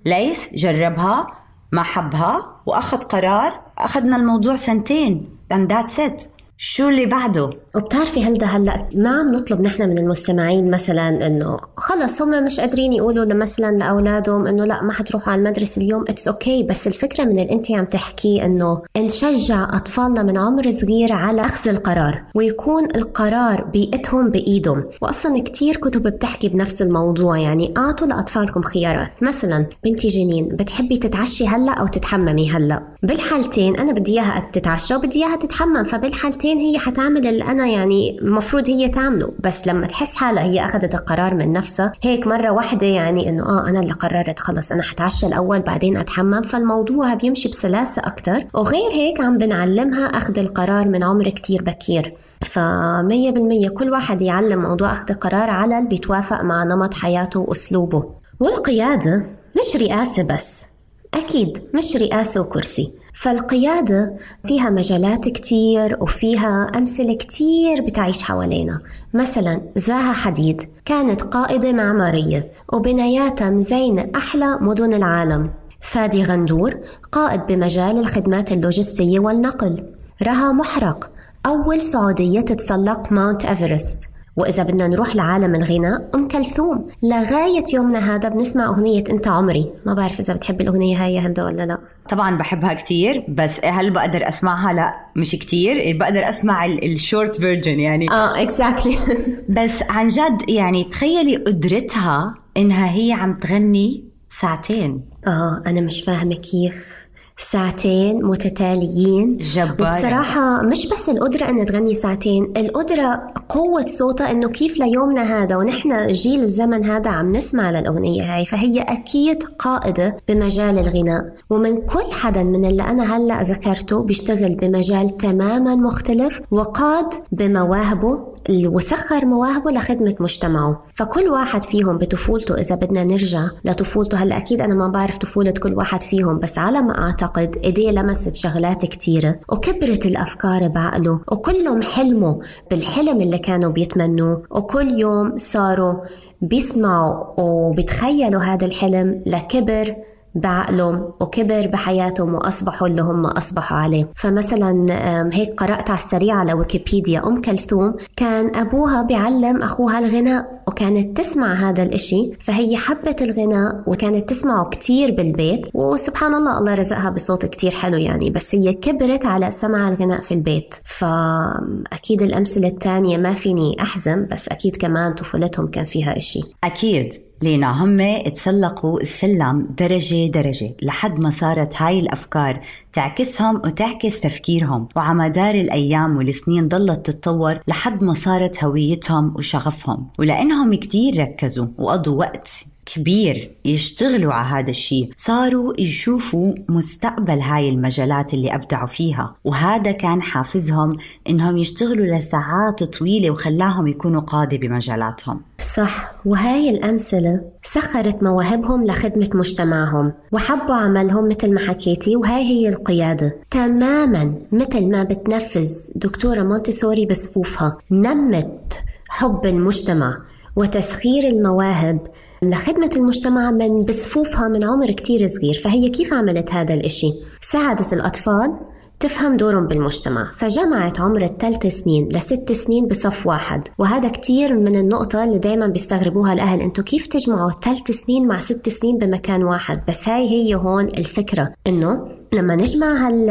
ليث 0.06 0.46
جربها 0.54 1.26
ما 1.72 1.82
حبها 1.82 2.62
وأخذ 2.66 2.98
قرار. 2.98 3.60
أخذنا 3.78 4.16
الموضوع 4.16 4.56
سنتين 4.56 5.28
and 5.52 5.68
that's 5.72 5.98
it. 5.98 6.35
شو 6.58 6.88
اللي 6.88 7.06
بعده؟ 7.06 7.50
وبتعرفي 7.76 8.24
هلدا 8.24 8.46
هلأ 8.46 8.88
ما 8.94 9.08
عم 9.08 9.34
نطلب 9.34 9.60
نحن 9.60 9.88
من 9.88 9.98
المستمعين 9.98 10.70
مثلا 10.70 11.26
إنه 11.26 11.58
خلص 11.76 12.22
هم 12.22 12.44
مش 12.44 12.60
قادرين 12.60 12.92
يقولوا 12.92 13.34
مثلا 13.34 13.76
لأولادهم 13.76 14.46
إنه 14.46 14.64
لأ 14.64 14.82
ما 14.82 14.92
حتروحوا 14.92 15.32
على 15.32 15.38
المدرسة 15.38 15.82
اليوم 15.82 16.04
it's 16.08 16.62
okay. 16.62 16.68
بس 16.68 16.86
الفكرة 16.86 17.24
من 17.24 17.38
اللي 17.38 17.52
انت 17.52 17.70
عم 17.70 17.84
تحكيه 17.84 18.44
إنه 18.44 18.82
نشجع 18.96 19.64
أطفالنا 19.64 20.22
من 20.22 20.38
عمر 20.38 20.70
صغير 20.70 21.12
على 21.12 21.40
أخذ 21.40 21.68
القرار 21.68 22.24
ويكون 22.34 22.84
القرار 22.96 23.64
بيئتهم 23.64 24.30
بإيدهم 24.30 24.84
واصلا 25.02 25.42
كتير 25.42 25.76
كتب 25.76 26.02
بتحكي 26.02 26.48
بنفس 26.48 26.82
الموضوع 26.82 27.38
يعني 27.38 27.74
أعطوا 27.76 28.06
لأطفالكم 28.06 28.62
خيارات 28.62 29.22
مثلا 29.22 29.66
بنتي 29.84 30.08
جنين 30.08 30.48
بتحبي 30.48 30.96
تتعشي 30.96 31.46
هلأ 31.46 31.72
أو 31.72 31.86
تتحممي 31.86 32.50
هلأ 32.50 32.82
بالحالتين 33.02 33.76
أنا 33.76 33.92
بدي 33.92 34.12
إياها 34.12 34.50
تتعشى 34.52 34.94
وبدي 34.94 35.24
إياها 35.24 35.36
تتحمم 35.36 35.84
فبالحالتين 35.84 36.45
ساعتين 36.46 36.66
هي 36.66 36.78
حتعمل 36.78 37.26
اللي 37.26 37.44
أنا 37.44 37.66
يعني 37.66 38.18
المفروض 38.22 38.68
هي 38.68 38.88
تعمله. 38.88 39.32
بس 39.38 39.66
لما 39.68 39.86
تحس 39.86 40.16
حالها 40.16 40.42
هي 40.42 40.64
أخذت 40.64 40.94
القرار 40.94 41.34
من 41.34 41.52
نفسها 41.52 41.92
هيك 42.02 42.26
مرة 42.26 42.50
واحدة 42.50 42.86
يعني 42.86 43.28
إنه 43.28 43.42
آه 43.42 43.68
أنا 43.68 43.80
اللي 43.80 43.92
قررت 43.92 44.38
خلص 44.38 44.72
أنا 44.72 44.82
حتعشى 44.82 45.26
الأول 45.26 45.60
بعدين 45.60 45.96
أتحمم. 45.96 46.42
فالموضوع 46.42 47.14
بيمشي 47.14 47.48
بسلاسة 47.48 48.02
أكثر 48.02 48.46
وغير 48.54 48.90
هيك 48.92 49.20
عم 49.20 49.38
بنعلمها 49.38 50.06
أخذ 50.06 50.38
القرار 50.38 50.88
من 50.88 51.04
عمر 51.04 51.28
كتير 51.28 51.62
بكير. 51.62 52.14
فمية 52.40 53.30
بالمية 53.30 53.68
كل 53.68 53.90
واحد 53.90 54.22
يعلم 54.22 54.62
موضوع 54.62 54.92
أخذ 54.92 55.10
القرار 55.10 55.50
على 55.50 55.78
اللي 55.78 55.88
بيتوافق 55.88 56.42
مع 56.42 56.64
نمط 56.64 56.94
حياته 56.94 57.40
وأسلوبه. 57.40 58.04
والقيادة 58.40 59.26
مش 59.58 59.82
رئاسة 59.82 60.22
بس. 60.22 60.66
أكيد 61.14 61.58
مش 61.74 61.96
رئاسة 61.96 62.40
وكرسي. 62.40 62.92
فالقيادة 63.16 64.16
فيها 64.46 64.70
مجالات 64.70 65.28
كتير 65.28 65.98
وفيها 66.00 66.70
أمثلة 66.76 67.14
كتير 67.14 67.82
بتعيش 67.82 68.22
حوالينا. 68.22 68.80
مثلا 69.14 69.62
زاها 69.76 70.12
حديد 70.12 70.62
كانت 70.84 71.22
قائدة 71.22 71.72
معمارية 71.72 72.52
وبناياتها 72.72 73.50
مزينة 73.50 74.10
أحلى 74.16 74.58
مدن 74.60 74.94
العالم. 74.94 75.50
فادي 75.80 76.24
غندور 76.24 76.74
قائد 77.12 77.40
بمجال 77.46 77.98
الخدمات 77.98 78.52
اللوجستية 78.52 79.18
والنقل. 79.18 79.84
رها 80.22 80.52
محرق 80.52 81.10
أول 81.46 81.80
سعودية 81.80 82.40
تتسلق 82.40 83.12
ماونت 83.12 83.44
إيفرست. 83.44 84.00
وإذا 84.36 84.62
بدنا 84.62 84.88
نروح 84.88 85.16
لعالم 85.16 85.54
الغناء 85.54 86.10
أم 86.14 86.28
كلثوم. 86.28 86.86
لغاية 87.02 87.64
يومنا 87.74 88.14
هذا 88.16 88.28
بنسمع 88.28 88.66
أغنية 88.66 89.04
أنت 89.10 89.28
عمري. 89.28 89.72
ما 89.86 89.94
بعرف 89.94 90.20
إذا 90.20 90.34
بتحب 90.34 90.60
الأغنية 90.60 91.04
هاي 91.04 91.18
هلدا 91.18 91.44
ولا 91.44 91.66
لا. 91.66 91.78
طبعا 92.08 92.36
بحبها 92.36 92.74
كتير 92.74 93.24
بس 93.28 93.64
هل 93.64 93.90
بقدر 93.90 94.28
أسمعها؟ 94.28 94.72
لا 94.72 94.94
مش 95.16 95.30
كتير. 95.30 95.96
بقدر 95.98 96.28
أسمع 96.28 96.66
ال 96.66 96.78
short 96.78 97.40
version 97.40 97.80
يعني. 97.80 98.10
آه 98.10 98.42
exactly 98.42 98.96
بس 99.58 99.82
عن 99.90 100.08
جد 100.08 100.50
يعني 100.50 100.84
تخيلي 100.84 101.36
قدرتها 101.36 102.34
إنها 102.56 102.94
هي 102.94 103.12
عم 103.12 103.34
تغني 103.34 104.04
ساعتين. 104.28 105.04
آه 105.26 105.62
أنا 105.66 105.80
مش 105.80 106.02
فاهمة 106.02 106.34
كيف 106.34 107.05
ساعتين 107.38 108.24
متتاليين. 108.24 109.36
جبار 109.36 109.88
وبصراحة 109.88 110.62
مش 110.62 110.88
بس 110.88 111.08
القدرة 111.08 111.48
أن 111.48 111.66
تغني 111.66 111.94
ساعتين 111.94 112.52
القدرة 112.56 113.26
قوة 113.48 113.84
صوتها 113.86 114.30
أنه 114.30 114.48
كيف 114.48 114.78
ليومنا 114.78 115.22
هذا 115.22 115.56
ونحن 115.56 116.06
جيل 116.06 116.42
الزمن 116.42 116.84
هذا 116.84 117.10
عم 117.10 117.36
نسمع 117.36 117.70
للأغنية 117.70 118.36
هاي 118.36 118.44
فهي 118.44 118.80
أكيد 118.80 119.42
قائدة 119.42 120.16
بمجال 120.28 120.78
الغناء. 120.78 121.34
ومن 121.50 121.78
كل 121.78 122.12
حدا 122.12 122.44
من 122.44 122.64
اللي 122.64 122.82
أنا 122.82 123.16
هلأ 123.16 123.42
ذكرته 123.42 124.02
بيشتغل 124.02 124.54
بمجال 124.54 125.16
تماما 125.16 125.76
مختلف 125.76 126.40
وقاد 126.50 127.06
بمواهبه 127.32 128.35
وسخر 128.50 129.24
مواهبه 129.24 129.70
لخدمة 129.70 130.14
مجتمعه. 130.20 130.82
فكل 130.94 131.28
واحد 131.28 131.64
فيهم 131.64 131.98
بطفولته 131.98 132.54
إذا 132.54 132.74
بدنا 132.74 133.04
نرجع 133.04 133.48
لطفولته 133.64 134.18
هلأ 134.18 134.36
أكيد 134.36 134.60
أنا 134.60 134.74
ما 134.74 134.88
بعرف 134.88 135.16
طفولة 135.16 135.50
كل 135.50 135.74
واحد 135.74 136.02
فيهم 136.02 136.38
بس 136.38 136.58
على 136.58 136.82
ما 136.82 136.98
أعتقد 136.98 137.56
إيديه 137.64 137.90
لمست 137.90 138.36
شغلات 138.36 138.84
كتيرة 138.86 139.40
وكبرت 139.48 140.06
الأفكار 140.06 140.68
بعقله 140.68 141.20
وكلهم 141.32 141.82
حلموا 141.82 142.34
بالحلم 142.70 143.20
اللي 143.20 143.38
كانوا 143.38 143.70
بيتمنوه 143.70 144.42
وكل 144.50 145.00
يوم 145.00 145.38
صاروا 145.38 145.94
بيسمعوا 146.42 147.40
وبيتخيلوا 147.40 148.42
هذا 148.42 148.66
الحلم 148.66 149.22
لكبر 149.26 149.96
بعقلهم 150.36 151.12
وكبر 151.20 151.66
بحياتهم 151.66 152.34
وأصبحوا 152.34 152.88
اللي 152.88 153.02
هم 153.02 153.26
أصبحوا 153.26 153.78
عليه. 153.78 154.08
فمثلا 154.14 154.86
هيك 155.32 155.54
قرأت 155.54 155.90
على 155.90 155.98
السريع 155.98 156.34
على 156.34 156.52
ويكيبيديا. 156.52 157.26
أم 157.26 157.40
كلثوم 157.40 157.94
كان 158.16 158.56
أبوها 158.56 159.02
بيعلم 159.02 159.62
أخوها 159.62 159.98
الغناء 159.98 160.62
وكانت 160.68 161.16
تسمع 161.16 161.52
هذا 161.52 161.82
الإشي. 161.82 162.32
فهي 162.40 162.76
حبت 162.76 163.22
الغناء 163.22 163.82
وكانت 163.86 164.30
تسمعه 164.30 164.68
كتير 164.68 165.10
بالبيت. 165.10 165.60
وسبحان 165.74 166.34
الله 166.34 166.58
الله 166.58 166.74
رزقها 166.74 167.10
بصوت 167.10 167.46
كتير 167.46 167.70
حلو 167.70 167.96
يعني. 167.96 168.30
بس 168.30 168.54
هي 168.54 168.74
كبرت 168.74 169.26
على 169.26 169.50
سمع 169.50 169.88
الغناء 169.88 170.20
في 170.20 170.34
البيت. 170.34 170.74
فأكيد 170.84 172.22
الأمثلة 172.22 172.68
الثانية 172.68 173.18
ما 173.18 173.34
فيني 173.34 173.76
أحزن 173.80 174.26
بس 174.30 174.48
أكيد 174.48 174.76
كمان 174.76 175.14
طفولتهم 175.14 175.66
كان 175.66 175.84
فيها 175.84 176.16
إشي. 176.16 176.40
أكيد. 176.64 177.12
لينا 177.42 177.84
هم 177.84 178.22
تسلقوا 178.22 179.00
السلم 179.00 179.68
درجة 179.78 180.26
درجة 180.26 180.74
لحد 180.82 181.18
ما 181.20 181.30
صارت 181.30 181.82
هاي 181.82 181.98
الأفكار 181.98 182.60
تعكسهم 182.92 183.56
وتعكس 183.56 184.20
تفكيرهم. 184.20 184.88
وعلى 184.96 185.18
مدار 185.18 185.54
الأيام 185.54 186.16
والسنين 186.16 186.68
ضلت 186.68 187.06
تتطور 187.10 187.60
لحد 187.68 188.04
ما 188.04 188.14
صارت 188.14 188.64
هويتهم 188.64 189.34
وشغفهم. 189.36 190.06
ولأنهم 190.18 190.74
كتير 190.74 191.20
ركزوا 191.20 191.66
وقضوا 191.78 192.18
وقت 192.18 192.75
كبير 192.86 193.50
يشتغلوا 193.64 194.32
على 194.32 194.48
هذا 194.48 194.70
الشيء. 194.70 195.10
صاروا 195.16 195.72
يشوفوا 195.78 196.54
مستقبل 196.68 197.40
هاي 197.40 197.68
المجالات 197.68 198.34
اللي 198.34 198.54
أبدعوا 198.54 198.86
فيها 198.86 199.34
وهذا 199.44 199.92
كان 199.92 200.22
حافزهم 200.22 200.96
إنهم 201.28 201.56
يشتغلوا 201.56 202.06
لساعات 202.06 202.84
طويلة 202.84 203.30
وخلاهم 203.30 203.86
يكونوا 203.86 204.20
قادة 204.20 204.56
بمجالاتهم. 204.56 205.40
صح 205.74 206.06
وهاي 206.24 206.70
الأمثلة 206.70 207.40
سخرت 207.62 208.22
مواهبهم 208.22 208.84
لخدمة 208.84 209.28
مجتمعهم 209.34 210.12
وحبوا 210.32 210.74
عملهم 210.74 211.28
مثل 211.28 211.54
ما 211.54 211.60
حكيتي 211.60 212.16
وهاي 212.16 212.42
هي 212.42 212.68
القيادة. 212.68 213.36
تماما 213.50 214.34
مثل 214.52 214.90
ما 214.90 215.02
بتنفذ 215.02 215.70
دكتورة 215.96 216.42
مونتسوري 216.42 217.06
بصفوفها 217.06 217.74
نمت 217.90 218.80
حب 219.08 219.46
المجتمع 219.46 220.18
وتسخير 220.56 221.28
المواهب 221.28 222.06
لخدمة 222.42 222.90
المجتمع 222.96 223.50
من 223.50 223.84
بصفوفها 223.84 224.48
من 224.48 224.64
عمر 224.64 224.90
كتير 224.90 225.26
صغير 225.26 225.54
فهي 225.64 225.88
كيف 225.88 226.12
عملت 226.12 226.52
هذا 226.52 226.74
الإشي؟ 226.74 227.12
ساعدت 227.40 227.92
الأطفال 227.92 228.56
تفهم 229.00 229.36
دورهم 229.36 229.66
بالمجتمع 229.66 230.30
فجمعت 230.34 231.00
عمر 231.00 231.22
الثلاث 231.22 231.66
سنين 231.66 232.08
لست 232.08 232.52
سنين 232.52 232.88
بصف 232.88 233.26
واحد 233.26 233.68
وهذا 233.78 234.08
كتير 234.08 234.54
من 234.54 234.76
النقطة 234.76 235.24
اللي 235.24 235.38
دايما 235.38 235.66
بيستغربوها 235.66 236.32
الأهل 236.32 236.60
انتو 236.60 236.82
كيف 236.82 237.06
تجمعوا 237.06 237.50
ثلاث 237.50 237.90
سنين 237.90 238.28
مع 238.28 238.40
ست 238.40 238.68
سنين 238.68 238.98
بمكان 238.98 239.42
واحد 239.42 239.80
بس 239.88 240.08
هاي 240.08 240.28
هي 240.30 240.54
هون 240.54 240.84
الفكرة 240.84 241.52
إنه 241.66 242.08
لما 242.32 242.56
نجمع 242.56 243.06
هال 243.06 243.30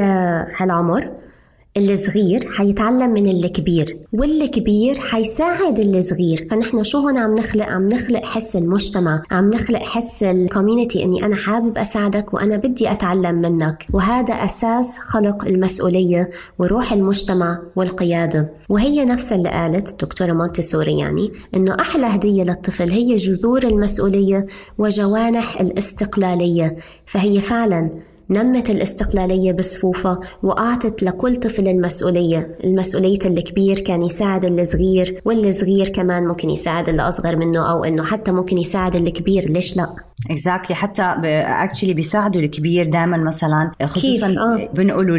هالعمر 0.58 1.25
الصغير 1.78 2.52
حيتعلم 2.52 3.10
من 3.10 3.28
الكبير 3.28 4.00
والكبير 4.14 5.00
حيساعد 5.00 5.80
الصغير 5.80 6.48
فنحن 6.52 6.84
شو 6.84 6.98
هون 6.98 7.18
عم 7.18 7.36
نخلق؟ 7.36 7.66
عم 7.66 7.88
نخلق 7.88 8.26
حس 8.26 8.56
المجتمع 8.56 9.22
عم 9.32 9.50
نخلق 9.50 9.84
حس 9.84 10.24
الكوميونتي 10.24 11.04
إني 11.04 11.26
أنا 11.26 11.36
حابب 11.36 11.78
أساعدك 11.78 12.34
وأنا 12.34 12.58
بدي 12.58 12.92
أتعلم 12.92 13.36
منك. 13.42 13.88
وهذا 13.94 14.34
أساس 14.34 14.98
خلق 15.00 15.46
المسؤولية 15.46 16.30
وروح 16.60 16.94
المجتمع 16.94 17.62
والقيادة. 17.76 18.50
وهي 18.70 19.06
نفس 19.06 19.34
اللي 19.34 19.50
قالت 19.50 19.90
الدكتوره 19.90 20.34
مونتسوري 20.34 21.00
يعني 21.00 21.32
إنه 21.56 21.76
أحلى 21.80 22.06
هدية 22.06 22.44
للطفل 22.44 22.90
هي 22.90 23.16
جذور 23.16 23.64
المسؤولية 23.64 24.46
وجوانح 24.78 25.62
الاستقلالية. 25.62 26.76
فهي 27.06 27.42
فعلا 27.42 27.90
نمت 28.30 28.70
الاستقلالية 28.70 29.52
بصفوفها 29.52 30.20
وأعطت 30.44 31.04
لكل 31.04 31.36
طفل 31.36 31.68
المسؤولية. 31.68 32.58
المسؤولية 32.64 33.20
الكبير 33.26 33.80
كان 33.80 34.04
يساعد 34.04 34.46
الصغير 34.46 35.22
والصغير 35.26 35.90
كمان 35.90 36.28
ممكن 36.28 36.50
يساعد 36.50 36.90
اللي 36.90 37.02
أصغر 37.02 37.36
منه 37.36 37.72
أو 37.72 37.84
إنه 37.84 38.04
حتى 38.04 38.32
ممكن 38.32 38.58
يساعد 38.58 38.96
الكبير. 38.96 39.50
ليش 39.50 39.78
لا؟ 39.78 39.96
exactly. 40.30 40.80
حتى 40.80 41.02
actually 41.24 41.94
بيساعدوا 41.94 42.42
الكبير 42.42 42.86
دائما 42.86 43.18
مثلا 43.18 43.72
خصوصا 43.84 44.28
آه. 44.28 44.70
بنقولوا 44.74 45.18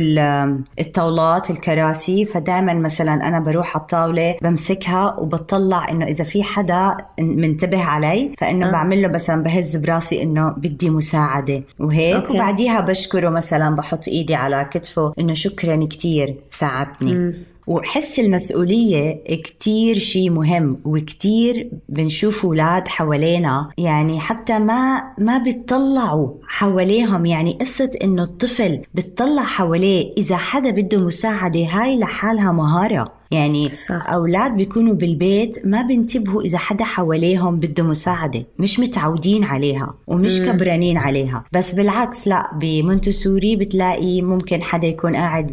الطاولات 0.80 1.50
الكراسي 1.50 2.24
فدائما 2.24 2.74
مثلا 2.74 3.28
أنا 3.28 3.40
بروح 3.40 3.76
على 3.76 3.82
الطاولة 3.82 4.36
بمسكها 4.42 5.16
وبطلع 5.18 5.90
إنه 5.90 6.06
إذا 6.06 6.24
في 6.24 6.42
حدا 6.42 6.96
منتبه 7.20 7.82
علي 7.82 8.32
فإنه 8.38 8.68
آه. 8.68 8.72
بعمل 8.72 9.02
له 9.02 9.08
مثلا 9.08 9.42
بهز 9.42 9.76
براسي 9.76 10.22
إنه 10.22 10.50
بدي 10.50 10.90
مساعدة 10.90 11.62
وهيك 11.80 12.16
okay. 12.16 12.34
وبعديها 12.34 12.80
بشكره 12.80 13.28
مثلا 13.28 13.76
بحط 13.76 14.08
إيدي 14.08 14.34
على 14.34 14.68
كتفه 14.70 15.12
إنه 15.18 15.34
شكرا 15.34 15.86
كثير 15.90 16.36
ساعدتني. 16.50 17.34
وحس 17.66 18.20
المسؤولية 18.20 19.24
كتير 19.24 19.98
شيء 19.98 20.30
مهم 20.30 20.80
وكتير 20.84 21.70
بنشوف 21.88 22.44
أولاد 22.44 22.88
حوالينا. 22.88 23.70
يعني 23.78 24.20
حتى 24.20 24.58
ما 24.58 25.02
ما 25.18 25.38
بيطلعوا 25.38 26.28
حواليهم. 26.48 27.26
يعني 27.26 27.58
قصة 27.60 27.90
إنه 28.04 28.22
الطفل 28.22 28.82
بتطلع 28.94 29.42
حواليه 29.42 30.12
إذا 30.18 30.36
حدا 30.36 30.70
بده 30.70 30.98
مساعدة 31.00 31.66
هاي 31.70 31.98
لحالها 31.98 32.52
مهارة. 32.52 33.15
يعني 33.30 33.68
صح. 33.68 34.06
أولاد 34.08 34.56
بيكونوا 34.56 34.94
بالبيت 34.94 35.66
ما 35.66 35.82
بينتبهوا 35.82 36.42
إذا 36.42 36.58
حدا 36.58 36.84
حواليهم 36.84 37.56
بده 37.56 37.82
مساعدة 37.84 38.46
مش 38.58 38.80
متعودين 38.80 39.44
عليها 39.44 39.94
ومش 40.06 40.40
مم. 40.40 40.52
كبرانين 40.52 40.98
عليها 40.98 41.44
بس 41.52 41.74
بالعكس 41.74 42.28
لا 42.28 42.50
بمونتسوري 42.54 43.56
بتلاقي 43.56 44.22
ممكن 44.22 44.62
حدا 44.62 44.88
يكون 44.88 45.16
قاعد 45.16 45.52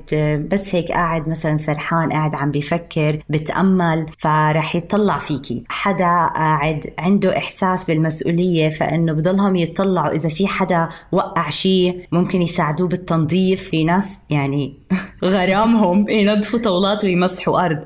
بس 0.52 0.76
هيك 0.76 0.92
قاعد 0.92 1.30
مثلا 1.30 1.58
سرحان 1.58 2.12
قاعد 2.12 2.36
عم 2.36 2.52
بيفكر 2.52 3.24
بتأمل 3.30 4.06
فرح 4.18 4.76
يطلع 4.76 5.18
فيكي 5.18 5.64
حدا 5.70 6.28
قاعد 6.36 6.86
عنده 7.00 7.38
إحساس 7.38 7.86
بالمسؤولية 7.86 8.70
فإنه 8.70 9.14
بضلهم 9.14 9.56
يطلعوا 9.56 10.16
إذا 10.16 10.30
في 10.30 10.48
حدا 10.48 10.90
وقع 11.12 11.50
شيء 11.50 12.08
ممكن 12.12 12.42
يساعدوه 12.42 12.88
بالتنظيف 12.88 13.70
في 13.70 13.84
ناس 13.84 14.20
يعني 14.30 14.78
غرامهم. 15.24 16.10
ينظفوا 16.10 16.60
طاولات 16.60 17.04
ويمسحوا 17.04 17.66
أرض. 17.66 17.80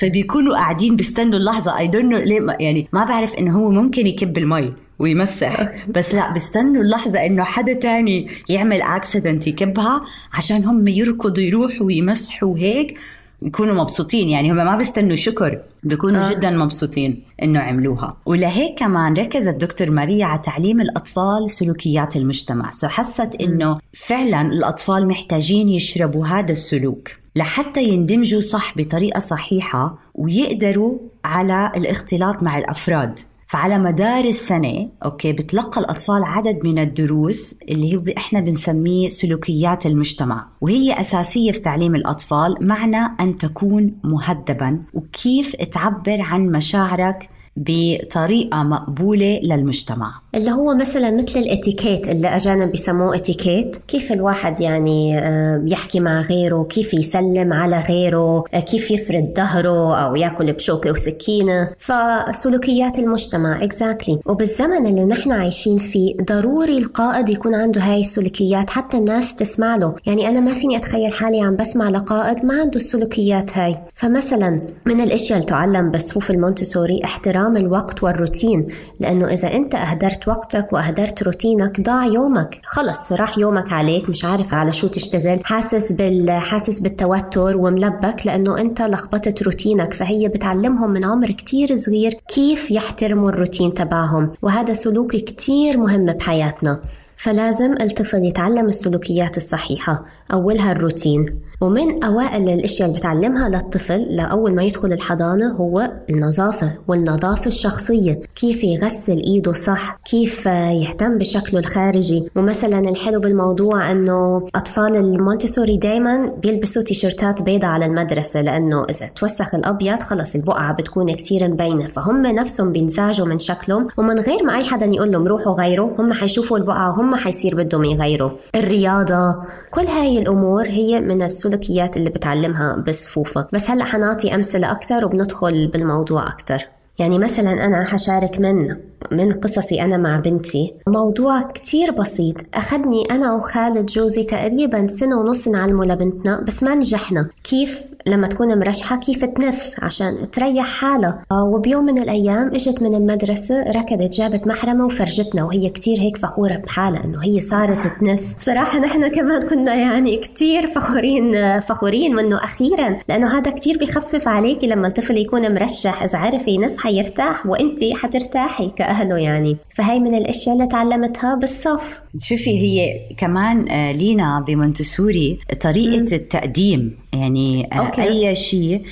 فبيكونوا 0.00 0.54
قاعدين 0.54 0.96
بيستنوا 0.96 1.38
اللحظة. 1.38 1.78
I 1.78 1.86
don't 1.86 2.14
ليه 2.14 2.56
يعني 2.60 2.88
ما 2.92 3.04
بعرف 3.04 3.34
إنه 3.34 3.58
هو 3.58 3.70
ممكن 3.70 4.06
يكب 4.06 4.38
المي 4.38 4.72
ويمسح. 4.98 5.86
بس 5.88 6.14
لا 6.14 6.32
بيستنوا 6.32 6.82
اللحظة 6.82 7.26
إنه 7.26 7.44
حدا 7.44 7.72
تاني 7.72 8.28
يعمل 8.48 8.82
accident 8.82 9.46
يكبها 9.46 10.02
عشان 10.32 10.64
هم 10.64 10.88
يركضوا 10.88 11.42
يروحوا 11.44 11.86
ويمسحوا 11.86 12.48
وهيك. 12.48 12.98
يكونوا 13.42 13.74
مبسوطين. 13.74 14.28
يعني 14.28 14.52
هم 14.52 14.56
ما 14.56 14.76
بيستنوا 14.76 15.16
شكر 15.16 15.60
بيكونوا 15.82 16.28
آه. 16.28 16.30
جدا 16.30 16.50
مبسوطين 16.50 17.22
إنه 17.42 17.60
عملوها. 17.60 18.16
ولهيك 18.26 18.78
كمان 18.78 19.14
ركزت 19.14 19.54
دكتور 19.54 19.90
ماريا 19.90 20.26
على 20.26 20.40
تعليم 20.44 20.80
الأطفال 20.80 21.50
سلوكيات 21.50 22.16
المجتمع. 22.16 22.70
so 22.70 22.88
حست 22.88 23.36
إنه 23.40 23.78
فعلا 23.92 24.40
الأطفال 24.40 25.08
محتاجين 25.08 25.68
يشربوا 25.68 26.26
هذا 26.26 26.52
السلوك 26.52 27.08
لحتى 27.36 27.84
يندمجوا 27.84 28.40
صح 28.40 28.78
بطريقة 28.78 29.20
صحيحة 29.20 29.98
ويقدروا 30.14 30.98
على 31.24 31.72
الاختلاط 31.76 32.42
مع 32.42 32.58
الأفراد. 32.58 33.20
فعلى 33.48 33.78
مدار 33.78 34.24
السنة 34.24 34.88
okay 35.04 35.32
بتلقى 35.32 35.80
الأطفال 35.80 36.24
عدد 36.24 36.58
من 36.64 36.78
الدروس 36.78 37.58
اللي 37.68 37.96
هو 37.96 38.02
إحنا 38.16 38.40
بنسميه 38.40 39.08
سلوكيات 39.08 39.86
المجتمع 39.86 40.48
وهي 40.60 41.00
أساسية 41.00 41.52
في 41.52 41.60
تعليم 41.60 41.94
الأطفال 41.94 42.56
معنى 42.60 43.16
أن 43.20 43.38
تكون 43.38 43.94
مهذبا 44.04 44.82
وكيف 44.94 45.56
تعبر 45.56 46.20
عن 46.20 46.46
مشاعرك 46.46 47.28
بطريقة 47.56 48.62
مقبولة 48.62 49.40
للمجتمع. 49.42 50.12
اللي 50.34 50.50
هو 50.50 50.74
مثلا 50.74 51.10
مثل 51.10 51.40
الإتيكيت 51.40 52.08
اللي 52.08 52.28
أجانب 52.28 52.70
بيسموه 52.70 53.16
إتيكيت. 53.16 53.76
كيف 53.88 54.12
الواحد 54.12 54.60
يعني 54.60 55.18
آه، 55.18 55.64
يحكي 55.66 56.00
مع 56.00 56.20
غيره؟ 56.20 56.64
كيف 56.64 56.94
يسلم 56.94 57.52
على 57.52 57.78
غيره؟ 57.88 58.44
آه، 58.54 58.60
كيف 58.60 58.90
يفرد 58.90 59.32
ظهره 59.36 59.96
أو 59.96 60.16
يأكل 60.16 60.52
بشوكة 60.52 60.90
وسكينة؟ 60.90 61.70
فسلوكيات 61.78 62.98
المجتمع 62.98 63.60
exactly. 63.60 64.18
وبالزمن 64.26 64.86
اللي 64.86 65.04
نحن 65.04 65.32
عايشين 65.32 65.78
فيه 65.78 66.14
ضروري 66.22 66.78
القائد 66.78 67.28
يكون 67.28 67.54
عنده 67.54 67.80
هاي 67.80 68.00
السلوكيات 68.00 68.70
حتى 68.70 68.96
الناس 68.96 69.36
تسمع 69.36 69.76
له. 69.76 69.94
يعني 70.06 70.28
أنا 70.28 70.40
ما 70.40 70.54
فيني 70.54 70.76
أتخيل 70.76 71.12
حالي 71.12 71.40
عم 71.40 71.56
بسمع 71.56 71.88
لقائد 71.88 72.44
ما 72.44 72.60
عنده 72.60 72.76
السلوكيات 72.76 73.58
هاي. 73.58 73.76
فمثلا 73.94 74.62
من 74.86 75.00
الأشياء 75.00 75.38
اللي 75.38 75.50
تعلم 75.50 75.90
بصفوف 75.90 76.30
المونتسوري 76.30 77.04
احترام 77.04 77.47
احترام 77.48 77.66
الوقت 77.66 78.02
والروتين 78.02 78.66
لأنه 79.00 79.26
إذا 79.26 79.52
أنت 79.52 79.74
أهدرت 79.74 80.28
وقتك 80.28 80.72
وأهدرت 80.72 81.22
روتينك 81.22 81.80
ضاع 81.80 82.04
يومك. 82.04 82.60
خلص 82.64 83.12
راح 83.12 83.38
يومك 83.38 83.72
عليك 83.72 84.10
مش 84.10 84.24
عارف 84.24 84.54
على 84.54 84.72
شو 84.72 84.86
تشتغل. 84.86 85.40
حاسس 85.44 85.92
بال 85.92 86.30
حاسس 86.30 86.80
بالتوتر 86.80 87.56
وملبك 87.56 88.26
لأنه 88.26 88.60
أنت 88.60 88.82
لخبطت 88.82 89.42
روتينك 89.42 89.94
فهي 89.94 90.28
بتعلمهم 90.28 90.90
من 90.90 91.04
عمر 91.04 91.30
كتير 91.30 91.76
صغير 91.76 92.12
كيف 92.34 92.70
يحترموا 92.70 93.30
الروتين 93.30 93.74
تبعهم. 93.74 94.32
وهذا 94.42 94.72
سلوك 94.72 95.16
كتير 95.16 95.76
مهم 95.78 96.06
بحياتنا. 96.06 96.80
فلازم 97.18 97.72
الطفل 97.72 98.24
يتعلم 98.24 98.66
السلوكيات 98.66 99.36
الصحيحة 99.36 100.04
أولها 100.32 100.72
الروتين. 100.72 101.40
ومن 101.60 102.04
أوائل 102.04 102.48
الأشياء 102.48 102.88
اللي 102.88 102.98
بتعلمها 102.98 103.48
للطفل 103.48 104.00
لأول 104.10 104.54
ما 104.54 104.62
يدخل 104.62 104.92
الحضانة 104.92 105.52
هو 105.52 105.90
النظافة 106.10 106.72
والنظافة 106.88 107.46
الشخصية. 107.46 108.20
كيف 108.34 108.64
يغسل 108.64 109.22
إيده 109.26 109.52
صح 109.52 109.96
كيف 110.10 110.46
يهتم 110.46 111.18
بشكله 111.18 111.60
الخارجي. 111.60 112.28
ومثلا 112.36 112.78
الحلو 112.78 113.20
بالموضوع 113.20 113.90
أنه 113.90 114.46
أطفال 114.54 114.96
المونتسوري 114.96 115.76
دايما 115.76 116.26
بيلبسوا 116.42 116.82
تيشرتات 116.82 117.42
بيضة 117.42 117.66
على 117.66 117.86
المدرسة 117.86 118.40
لأنه 118.40 118.84
إذا 118.84 119.06
توسخ 119.06 119.54
الأبيض 119.54 120.02
خلص 120.02 120.34
البقعة 120.34 120.72
بتكون 120.72 121.14
كتير 121.14 121.48
مبينة. 121.48 121.86
فهم 121.86 122.26
نفسهم 122.26 122.72
بينزعجوا 122.72 123.26
من 123.26 123.38
شكلهم. 123.38 123.86
ومن 123.96 124.18
غير 124.18 124.44
ما 124.44 124.56
أي 124.56 124.64
حدا 124.64 124.86
يقول 124.86 125.12
لهم 125.12 125.26
روحوا 125.26 125.52
غيروا 125.52 125.90
هم 125.98 126.12
حيشوفوا 126.12 126.58
البقعة 126.58 126.90
وهم 126.90 127.07
حيصير 127.16 127.54
بدهم 127.54 127.84
يغيروا. 127.84 128.30
الرياضة 128.54 129.42
كل 129.70 129.86
هاي 129.86 130.18
الأمور 130.18 130.66
هي 130.66 131.00
من 131.00 131.22
السلوكيات 131.22 131.96
اللي 131.96 132.10
بتعلمها 132.10 132.76
بصفوفة. 132.88 133.46
بس 133.52 133.70
هلأ 133.70 133.84
حنعطي 133.84 134.34
أمثلة 134.34 134.72
أكثر 134.72 135.04
وبندخل 135.04 135.66
بالموضوع 135.66 136.28
أكثر. 136.28 136.77
يعني 136.98 137.18
مثلا 137.18 137.52
أنا 137.52 137.84
حشارك 137.84 138.40
من 138.40 138.76
من 139.12 139.32
قصصي 139.32 139.82
أنا 139.82 139.96
مع 139.96 140.20
بنتي. 140.20 140.74
موضوع 140.86 141.42
كتير 141.42 141.90
بسيط. 141.90 142.36
أخذني 142.54 143.04
أنا 143.10 143.34
وخالد 143.34 143.86
جوزي 143.86 144.22
تقريبا 144.22 144.86
سنة 144.86 145.20
ونص 145.20 145.48
نعلمه 145.48 145.84
لبنتنا 145.84 146.44
بس 146.46 146.62
ما 146.62 146.74
نجحنا. 146.74 147.28
كيف 147.44 147.82
لما 148.06 148.26
تكون 148.26 148.58
مرشحة 148.58 148.96
كيف 148.96 149.24
تنف 149.24 149.74
عشان 149.78 150.30
تريح 150.30 150.66
حالها. 150.66 151.22
وبيوم 151.32 151.84
من 151.84 151.98
الأيام 151.98 152.48
إجت 152.54 152.82
من 152.82 152.94
المدرسة 152.94 153.62
ركضت 153.62 154.14
جابت 154.14 154.46
محرمة 154.46 154.86
وفرجتنا 154.86 155.44
وهي 155.44 155.70
كتير 155.70 155.98
هيك 155.98 156.16
فخورة 156.16 156.56
بحالها 156.56 157.04
إنه 157.04 157.24
هي 157.24 157.40
صارت 157.40 157.78
تنف. 158.00 158.36
بصراحة 158.36 158.78
نحن 158.78 159.08
كمان 159.08 159.48
كنا 159.48 159.74
يعني 159.74 160.16
كتير 160.16 160.66
فخورين 160.66 161.60
فخورين 161.60 162.14
منه 162.14 162.44
أخيرا 162.44 162.98
لأنه 163.08 163.38
هذا 163.38 163.50
كتير 163.50 163.78
بخفف 163.78 164.28
عليكي 164.28 164.66
لما 164.66 164.88
الطفل 164.88 165.18
يكون 165.18 165.54
مرشح. 165.54 166.02
إذا 166.02 166.18
عرف 166.18 166.48
ينف 166.48 166.87
حيرتاح 166.88 167.46
وأنت 167.46 167.78
حترتاحي 167.94 168.72
أهله 168.80 169.16
يعني. 169.16 169.56
فهي 169.74 170.00
من 170.00 170.14
الأشياء 170.14 170.54
اللي 170.54 170.66
تعلمتها 170.66 171.34
بالصف. 171.34 172.02
شوفي 172.20 172.50
هي 172.50 173.00
كمان 173.16 173.68
آه، 173.70 173.92
لينا 173.92 174.44
بمونتسوري 174.46 175.38
طريقة 175.60 176.00
مم. 176.00 176.06
التقديم. 176.12 176.98
يعني 177.12 177.66
آه، 177.72 177.76
okay. 177.76 178.02
أي 178.02 178.34
شيء 178.34 178.82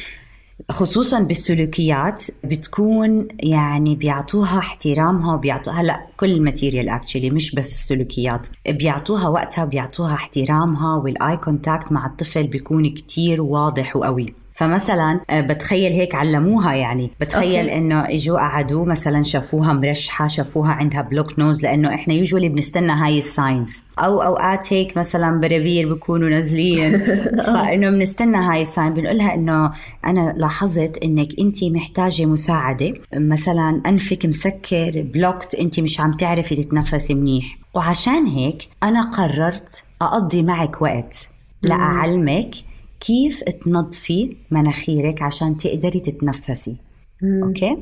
خصوصا 0.70 1.20
بالسلوكيات 1.20 2.24
بتكون 2.44 3.28
يعني 3.42 3.94
بيعطوها 3.94 4.59
احترامها 4.59 5.35
وبيعطوها 5.35 5.80
هلأ 5.80 6.06
كل 6.16 6.30
ال 6.31 6.37
material 6.37 6.88
actually 6.88 7.31
مش 7.30 7.54
بس 7.54 7.72
السلوكيات. 7.72 8.48
بيعطوها 8.68 9.28
وقتها 9.28 9.64
بيعطوها 9.64 10.14
احترامها 10.14 10.96
وال 10.96 11.37
eye 11.37 11.53
contact 11.53 11.92
مع 11.92 12.06
الطفل 12.06 12.46
بيكون 12.46 12.88
كتير 12.88 13.42
واضح 13.42 13.96
وقوي. 13.96 14.26
فمثلا 14.57 15.21
آه، 15.31 15.40
بتخيل 15.40 15.92
هيك 15.92 16.14
علموها 16.14 16.75
يعني. 16.75 17.11
بتخيل 17.21 17.69
إنه 17.69 18.01
إجوا 18.01 18.38
قعدوا 18.38 18.87
مثلا 18.87 19.23
شافوها 19.23 19.73
مرشحة 19.73 20.27
شافوها 20.27 20.73
عندها 20.73 21.03
blocked 21.03 21.38
nose 21.38 21.62
لأنه 21.62 21.95
إحنا 21.95 22.14
usually 22.14 22.49
بنستنى 22.49 22.92
هاي 22.92 23.19
ال 23.18 23.30
signs 23.30 23.85
أو 23.99 24.23
أوقات 24.23 24.73
هيك 24.73 24.97
مثلا 24.97 25.40
بربير 25.40 25.95
بكونوا 25.95 26.29
نازلين. 26.29 26.99
فإنه 27.47 27.90
بنستنى 27.90 28.37
هاي 28.37 28.62
ال 28.62 28.69
sign 28.69 28.94
بنقولها 28.95 29.35
إنه 29.35 29.73
أنا 30.05 30.35
لاحظت 30.37 30.99
إنك 31.05 31.29
أنت 31.40 31.64
محتاجة 31.64 32.25
مساعدة. 32.25 32.95
مثلا 33.14 33.83
أنفك 33.87 34.27
مسكر 34.27 35.07
blocked 35.14 35.55
أنت 35.55 35.81
مش 35.81 36.01
عم 36.01 36.12
تعرفي 36.12 36.57
تتنفسي 36.57 37.14
منيح. 37.14 37.59
وعشان 37.75 38.27
هيك 38.27 38.69
أنا 38.83 39.03
قررت 39.03 39.85
أقضي 40.03 40.42
معك 40.42 40.83
وقت 40.83 41.29
لأعلمك 41.62 42.51
كيف 43.07 43.42
تنظفي 43.42 44.37
مناخيرك 44.51 45.23
عشان 45.23 45.57
تقدري 45.57 46.01
تتنفسي. 46.01 46.77
مم. 47.23 47.45
okay؟ 47.44 47.79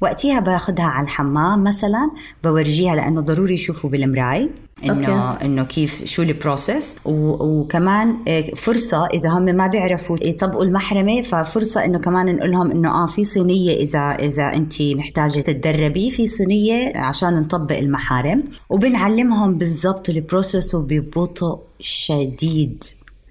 وقتها 0.00 0.40
باخذها 0.40 0.84
على 0.84 1.04
الحمام 1.04 1.64
مثلا 1.64 2.10
بورجيها 2.44 2.94
لأنه 2.94 3.20
ضروري 3.20 3.54
يشوفوا 3.54 3.90
بالمراي 3.90 4.50
إنه 4.84 5.32
إنه 5.32 5.64
كيف 5.64 6.04
شو 6.04 6.22
ال 6.22 6.31
process 6.31 6.96
وكمان 7.04 8.16
آه، 8.28 8.40
فرصة 8.40 9.06
إذا 9.06 9.28
هم 9.28 9.42
ما 9.42 9.66
بيعرفوا 9.66 10.16
يطبقوا 10.22 10.64
المحرمة 10.64 11.20
ففرصة 11.20 11.84
إنه 11.84 11.98
كمان 11.98 12.36
نقول 12.36 12.50
لهم 12.50 12.70
إنه 12.70 12.90
آه 12.90 13.06
في 13.06 13.24
صينية 13.24 13.76
إذا 13.76 14.00
إذا 14.00 14.52
أنت 14.54 14.82
محتاجة 14.82 15.40
تتدربي 15.40 16.10
في 16.10 16.26
صينية 16.26 16.92
عشان 16.96 17.34
نطبق 17.34 17.76
المحارم. 17.76 18.44
وبنعلمهم 18.70 19.58
بالضبط 19.58 20.08
ال 20.08 20.16
process 20.16 20.74
وببطء 20.74 21.58
شديد. 21.80 22.84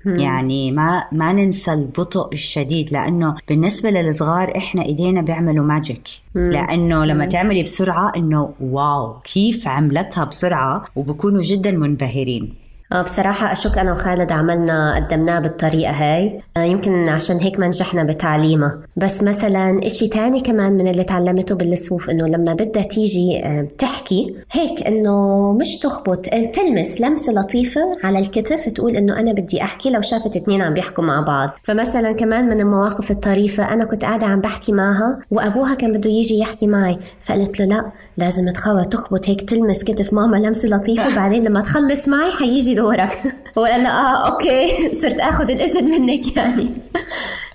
يعني 0.06 0.72
ما 0.72 1.06
ما 1.12 1.34
ننسى 1.34 1.74
البطء 1.74 2.34
الشديد 2.34 2.92
لأنه 2.92 3.36
بالنسبة 3.48 3.90
للصغار 3.90 4.58
إحنا 4.58 4.86
إيدينا 4.86 5.22
بيعملوا 5.22 5.66
magic 5.66 6.08
لأنه 6.36 7.06
لما 7.06 7.26
تعملي 7.26 7.64
بسرعة 7.64 8.12
إنه 8.16 8.54
wow 8.62 9.20
كيف 9.20 9.68
عملتها 9.68 10.24
بسرعة؟ 10.24 10.86
وبكونوا 10.96 11.42
جدا 11.42 11.72
منبهرين. 11.72 12.65
بصراحة 13.02 13.52
أشك 13.52 13.78
أنا 13.78 13.94
وخالد 13.94 14.32
عملنا 14.32 14.96
قدمناه 14.96 15.40
بالطريقة 15.40 15.92
هاي. 15.92 16.40
آه، 16.58 16.64
يمكن 16.64 17.10
عشان 17.10 17.38
هيك 17.38 17.60
ما 17.60 17.68
نجحنا 17.68 18.04
بتعليمه. 18.04 18.80
بس 18.96 19.24
مثلا 19.24 19.80
إشي 19.84 20.08
تاني 20.08 20.40
كمان 20.40 20.74
من 20.74 20.88
اللي 20.88 21.04
تعلمته 21.04 21.56
بالصفوف 21.56 22.10
إنه 22.10 22.26
لما 22.26 22.54
بدها 22.54 22.84
تيجي 22.84 23.46
آه، 23.46 23.68
تحكي 23.78 24.36
هيك 24.52 24.88
إنه 24.88 25.52
مش 25.54 25.78
تخبط. 25.78 26.26
تلمس 26.54 27.02
لمسة 27.02 27.34
لطيفة 27.34 27.82
على 28.04 28.20
الكتف 28.20 28.70
تقول 28.70 28.96
إنه 28.96 29.20
أنا 29.20 29.32
بدي 29.32 29.62
أحكي 29.64 29.90
لو 29.90 30.02
شافت 30.02 30.36
اتنين 30.36 30.62
عم 30.62 30.74
بيحكوا 30.74 31.04
مع 31.04 31.20
بعض. 31.20 31.50
فمثلا 31.64 32.12
كمان 32.12 32.46
من 32.50 32.60
المواقف 32.60 33.12
الطريفة 33.12 33.74
أنا 33.74 33.86
كنت 33.86 34.06
قاعدة 34.06 34.26
عم 34.26 34.42
بحكي 34.42 34.72
معها 34.72 35.20
وأبوها 35.32 35.74
كان 35.74 35.92
بده 35.92 36.10
يجي 36.10 36.40
يحكي 36.40 36.68
معي. 36.68 37.00
فقلت 37.22 37.60
له 37.60 37.66
لا 37.66 37.92
لازم 38.18 38.86
تخبط 38.86 39.08
تخبط 39.08 39.30
هيك 39.30 39.50
تلمس 39.50 39.84
كتف 39.84 40.14
ماما 40.14 40.38
لمسة 40.38 40.70
لطيفة 40.70 41.08
وبعدين 41.14 41.44
لما 41.44 41.62
تخلص 41.62 42.08
معي 42.08 42.32
حيجي 42.32 42.76
دورك 42.86 43.12
له 43.58 43.90
آه 43.90 44.32
okay. 44.32 44.94
صرت 44.94 45.20
آخذ 45.20 45.52
الاذن 45.52 45.84
منك 45.84 46.38
يعني. 46.38 46.70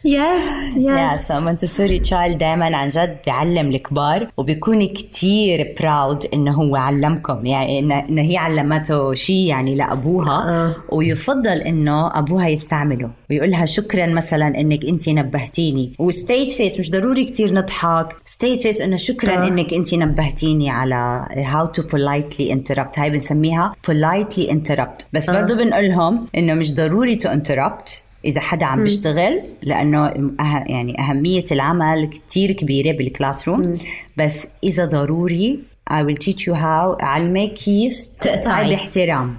yes 0.05 0.77
yes 0.77 1.31
Montessori 1.31 1.99
child 1.99 2.39
دائما 2.39 2.77
عن 2.77 2.89
جد 2.89 3.17
بيعلم 3.25 3.69
الكبار 3.71 4.31
وبيكون 4.37 4.87
كتير 4.87 5.75
proud 5.81 6.27
إنه 6.35 6.53
هو 6.53 6.77
علمكم. 6.77 7.47
يعني 7.47 7.79
انه 7.79 8.23
هي 8.23 8.37
علمته 8.37 9.15
شيء 9.15 9.47
يعني 9.47 9.75
لأبوها 9.75 10.51
آه. 10.51 10.75
ويفضل 10.93 11.61
إنه 11.61 12.19
أبوها 12.19 12.49
يستعمله 12.49 13.11
ويقول 13.31 13.51
لها 13.51 13.67
شكرا 13.67 14.07
مثلا 14.07 14.49
إنك 14.61 14.85
أنت 14.85 15.09
نبهتيني. 15.09 15.93
و 15.99 16.05
straight 16.05 16.51
face 16.51 16.81
مش 16.81 16.91
ضروري 16.91 17.25
كتير 17.25 17.53
نضحك. 17.55 18.17
straight 18.25 18.61
face 18.61 18.81
إنه 18.81 18.97
شكرا 18.97 19.35
آه. 19.35 19.49
إنك 19.49 19.75
أنت 19.75 19.95
نبهتيني 19.95 20.71
على 20.71 21.27
how 21.37 21.67
to 21.67 21.83
politely 21.83 22.55
interrupt. 22.55 22.99
هاي 22.99 23.11
بنسميها 23.11 23.75
politely 23.91 24.51
interrupt. 24.51 25.05
بس 25.13 25.29
آه. 25.29 25.41
برضه 25.41 25.55
بنقول 25.55 25.89
لهم 25.89 26.27
إنه 26.37 26.55
مش 26.55 26.75
ضروري 26.75 27.17
to 27.17 27.29
interrupt 27.29 27.91
إذا 28.25 28.41
حدا 28.41 28.67
عم 28.67 28.83
بيشتغل 28.83 29.43
لأنه 29.63 30.07
أه 30.07 30.65
يعني 30.67 31.01
أهمية 31.01 31.45
العمل 31.53 32.07
كتير 32.07 32.53
كبيرة 32.53 32.97
بال 32.97 33.49
classroom 33.49 33.79
بس 34.17 34.49
إذا 34.65 34.85
ضروري 34.85 35.71
I 35.91 36.03
will 36.03 36.27
teach 36.27 36.47
you 36.47 36.55
how 36.55 37.03
اعلمك 37.03 37.53
كيف 37.53 38.07
تقطعي. 38.21 38.71
باحترام. 38.71 39.35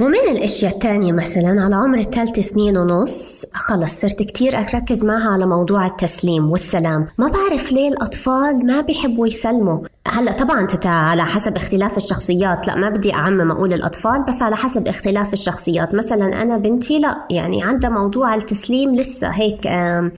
ومن 0.00 0.30
الأشياء 0.30 0.74
الثانية 0.74 1.12
مثلا 1.12 1.62
على 1.62 1.74
عمر 1.74 1.98
الثالث 1.98 2.38
سنين 2.38 2.76
ونص 2.76 3.44
خلص 3.52 4.00
صرت 4.00 4.22
كتير 4.22 4.58
أركز 4.58 5.04
معها 5.04 5.30
على 5.30 5.46
موضوع 5.46 5.86
التسليم 5.86 6.50
والسلام. 6.50 7.06
ما 7.18 7.28
بعرف 7.28 7.72
ليه 7.72 7.88
الأطفال 7.88 8.66
ما 8.66 8.80
بيحبوا 8.80 9.26
يسلموا. 9.26 9.78
هلا 10.12 10.32
طبعا 10.32 10.66
تتا 10.66 10.88
على 10.88 11.24
حسب 11.24 11.56
اختلاف 11.56 11.96
الشخصيات. 11.96 12.66
لا 12.66 12.76
ما 12.76 12.88
بدي 12.88 13.14
أعمم 13.14 13.50
أقول 13.50 13.72
الأطفال 13.72 14.24
بس 14.28 14.42
على 14.42 14.56
حسب 14.56 14.88
اختلاف 14.88 15.32
الشخصيات. 15.32 15.94
مثلا 15.94 16.42
أنا 16.42 16.56
بنتي 16.56 16.98
لا 16.98 17.26
يعني 17.30 17.64
عندها 17.64 17.90
موضوع 17.90 18.34
التسليم 18.34 18.94
لسه 18.94 19.28
هيك 19.28 19.68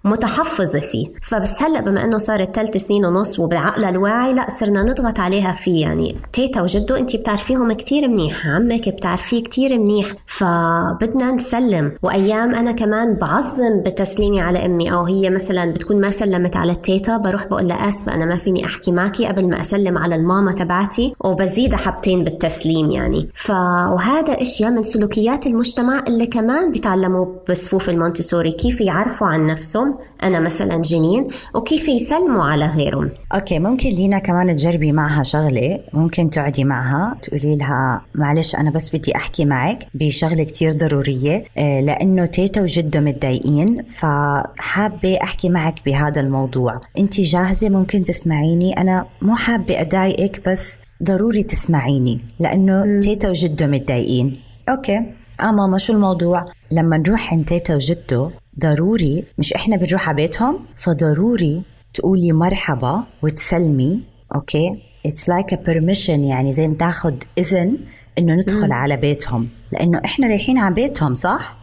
متحفظة 0.05 0.81
فيه. 0.81 1.07
فبس 1.22 1.62
هلا 1.62 1.81
بما 1.81 2.05
إنه 2.05 2.18
صارت 2.18 2.57
ثلاث 2.57 2.76
سنين 2.76 3.05
ونص 3.05 3.38
وبعقلها 3.38 3.90
الواعي 3.90 4.35
لا 4.35 4.46
صرنا 4.61 4.83
نضغط 4.83 5.20
عليها 5.20 5.52
فيه. 5.52 5.83
يعني 5.83 6.16
تيتا 6.33 6.62
وجدو 6.62 6.94
انت 6.94 7.16
بتعرفيهم 7.16 7.72
كتير 7.72 8.09
منيح 8.09 8.46
عمك 8.46 8.88
بتعرفيه 8.88 9.42
كتير 9.42 9.78
منيح. 9.78 10.07
فبدنا 10.26 11.31
نسلم. 11.31 11.92
وأيام 12.02 12.55
أنا 12.55 12.72
كمان 12.72 13.14
بعظم 13.14 13.81
بتسليمي 13.87 14.40
على 14.40 14.66
أمي. 14.66 14.92
أو 14.92 15.05
هي 15.05 15.31
مثلا 15.31 15.72
بتكون 15.72 16.00
ما 16.00 16.11
سلمت 16.11 16.57
على 16.57 16.72
التيتا 16.72 17.16
بروح 17.16 17.46
بقول 17.46 17.68
لها 17.68 17.88
اسفه 17.88 18.14
أنا 18.14 18.24
ما 18.24 18.37
فيني 18.37 18.64
أحكي 18.64 18.92
معك 18.92 19.22
قبل 19.22 19.48
ما 19.48 19.61
أسلم. 19.61 19.82
بسلم 19.83 19.99
على 19.99 20.14
الماما 20.14 20.53
تبعتي 20.53 21.14
وبزيدها 21.21 21.77
حبتين 21.77 22.25
بالتسليم 22.25 22.90
يعني. 22.90 23.29
فهذا 23.35 24.40
إشياء 24.40 24.71
من 24.71 24.83
سلوكيات 24.83 25.47
المجتمع 25.47 26.03
اللي 26.09 26.27
كمان 26.27 26.73
بيتعلموا 26.73 27.27
بصفوف 27.51 27.88
المونتسوري 27.88 28.53
كيف 28.53 28.81
يعرفوا 28.81 29.27
عن 29.27 29.47
نفسهم. 29.47 29.99
أنا 30.23 30.40
مثلا 30.40 30.83
جنين 30.83 31.29
وكيف 31.55 31.88
يسلموا 31.88 32.45
على 32.45 32.66
غيرهم. 32.66 33.11
okay 33.35 33.59
ممكن 33.59 33.90
لينا 33.90 34.18
كمان 34.18 34.57
تجربي 34.57 34.92
معها 34.92 35.23
شغلة 35.23 35.81
ممكن 35.92 36.31
تقعدي 36.31 36.64
معها 36.64 37.16
تقولي 37.23 37.57
لها 37.57 38.03
معلش 38.14 38.55
أنا 38.55 38.71
بس 38.71 38.97
بدي 38.97 39.16
أحكي 39.16 39.45
معك 39.45 39.79
بشغلة 39.95 40.45
كتير 40.45 40.73
ضرورية 40.73 41.45
آه، 41.59 41.81
لأنه 41.81 42.27
تيتا 42.27 42.62
وجده 42.62 43.01
متضايقين 43.01 43.83
فحابة 43.83 45.18
أحكي 45.23 45.49
معك 45.49 45.75
بهذا 45.87 46.21
الموضوع. 46.21 46.81
انت 46.99 47.21
جاهزة؟ 47.21 47.68
ممكن 47.68 48.05
تسمعيني؟ 48.05 48.73
أنا 48.79 49.07
مو 49.23 49.35
حابة 49.35 49.62
حابة 49.62 49.81
أضايقك 49.81 50.48
بس 50.48 50.79
ضروري 51.03 51.42
تسمعيني 51.42 52.20
لأنه 52.40 52.85
م. 52.85 53.01
تيتا 53.01 53.29
وجدو 53.29 53.66
متضايقين. 53.66 54.40
okay. 54.68 54.96
آه 55.40 55.53
ماما 55.53 55.79
شو 55.79 55.92
الموضوع؟ 55.92 56.44
لما 56.72 56.96
نروح 56.96 57.33
عند 57.33 57.44
تيتا 57.44 57.75
وجدو 57.75 58.31
ضروري 58.61 59.25
مش 59.38 59.53
إحنا 59.53 59.77
بنروح 59.77 60.09
على 60.09 60.16
بيتهم؟ 60.16 60.59
فضروري 60.77 61.62
تقولي 61.94 62.33
مرحبا 62.33 63.05
وتسلمي. 63.22 64.03
okay. 64.35 64.72
it's 65.07 65.29
like 65.29 65.53
a 65.53 65.57
permission 65.57 66.25
يعني 66.25 66.53
زي 66.53 66.68
ما 66.68 66.75
تاخذ 66.75 67.14
إذن 67.38 67.79
إنه 68.18 68.35
ندخل 68.35 68.68
م. 68.68 68.72
على 68.72 68.96
بيتهم. 68.96 69.48
لأنه 69.72 70.01
إحنا 70.05 70.27
رايحين 70.27 70.59
على 70.59 70.75
بيتهم 70.75 71.14
صح؟ 71.14 71.57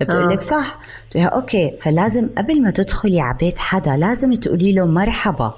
بتقول 0.00 0.28
لك 0.30 0.38
آه. 0.38 0.44
صح. 0.44 0.78
okay. 1.16 1.76
فلازم 1.80 2.28
قبل 2.38 2.62
ما 2.62 2.70
تدخلي 2.70 3.20
على 3.20 3.36
بيت 3.40 3.58
حدا 3.58 3.96
لازم 3.96 4.34
تقولي 4.34 4.72
له 4.72 4.86
مرحبا. 4.86 5.54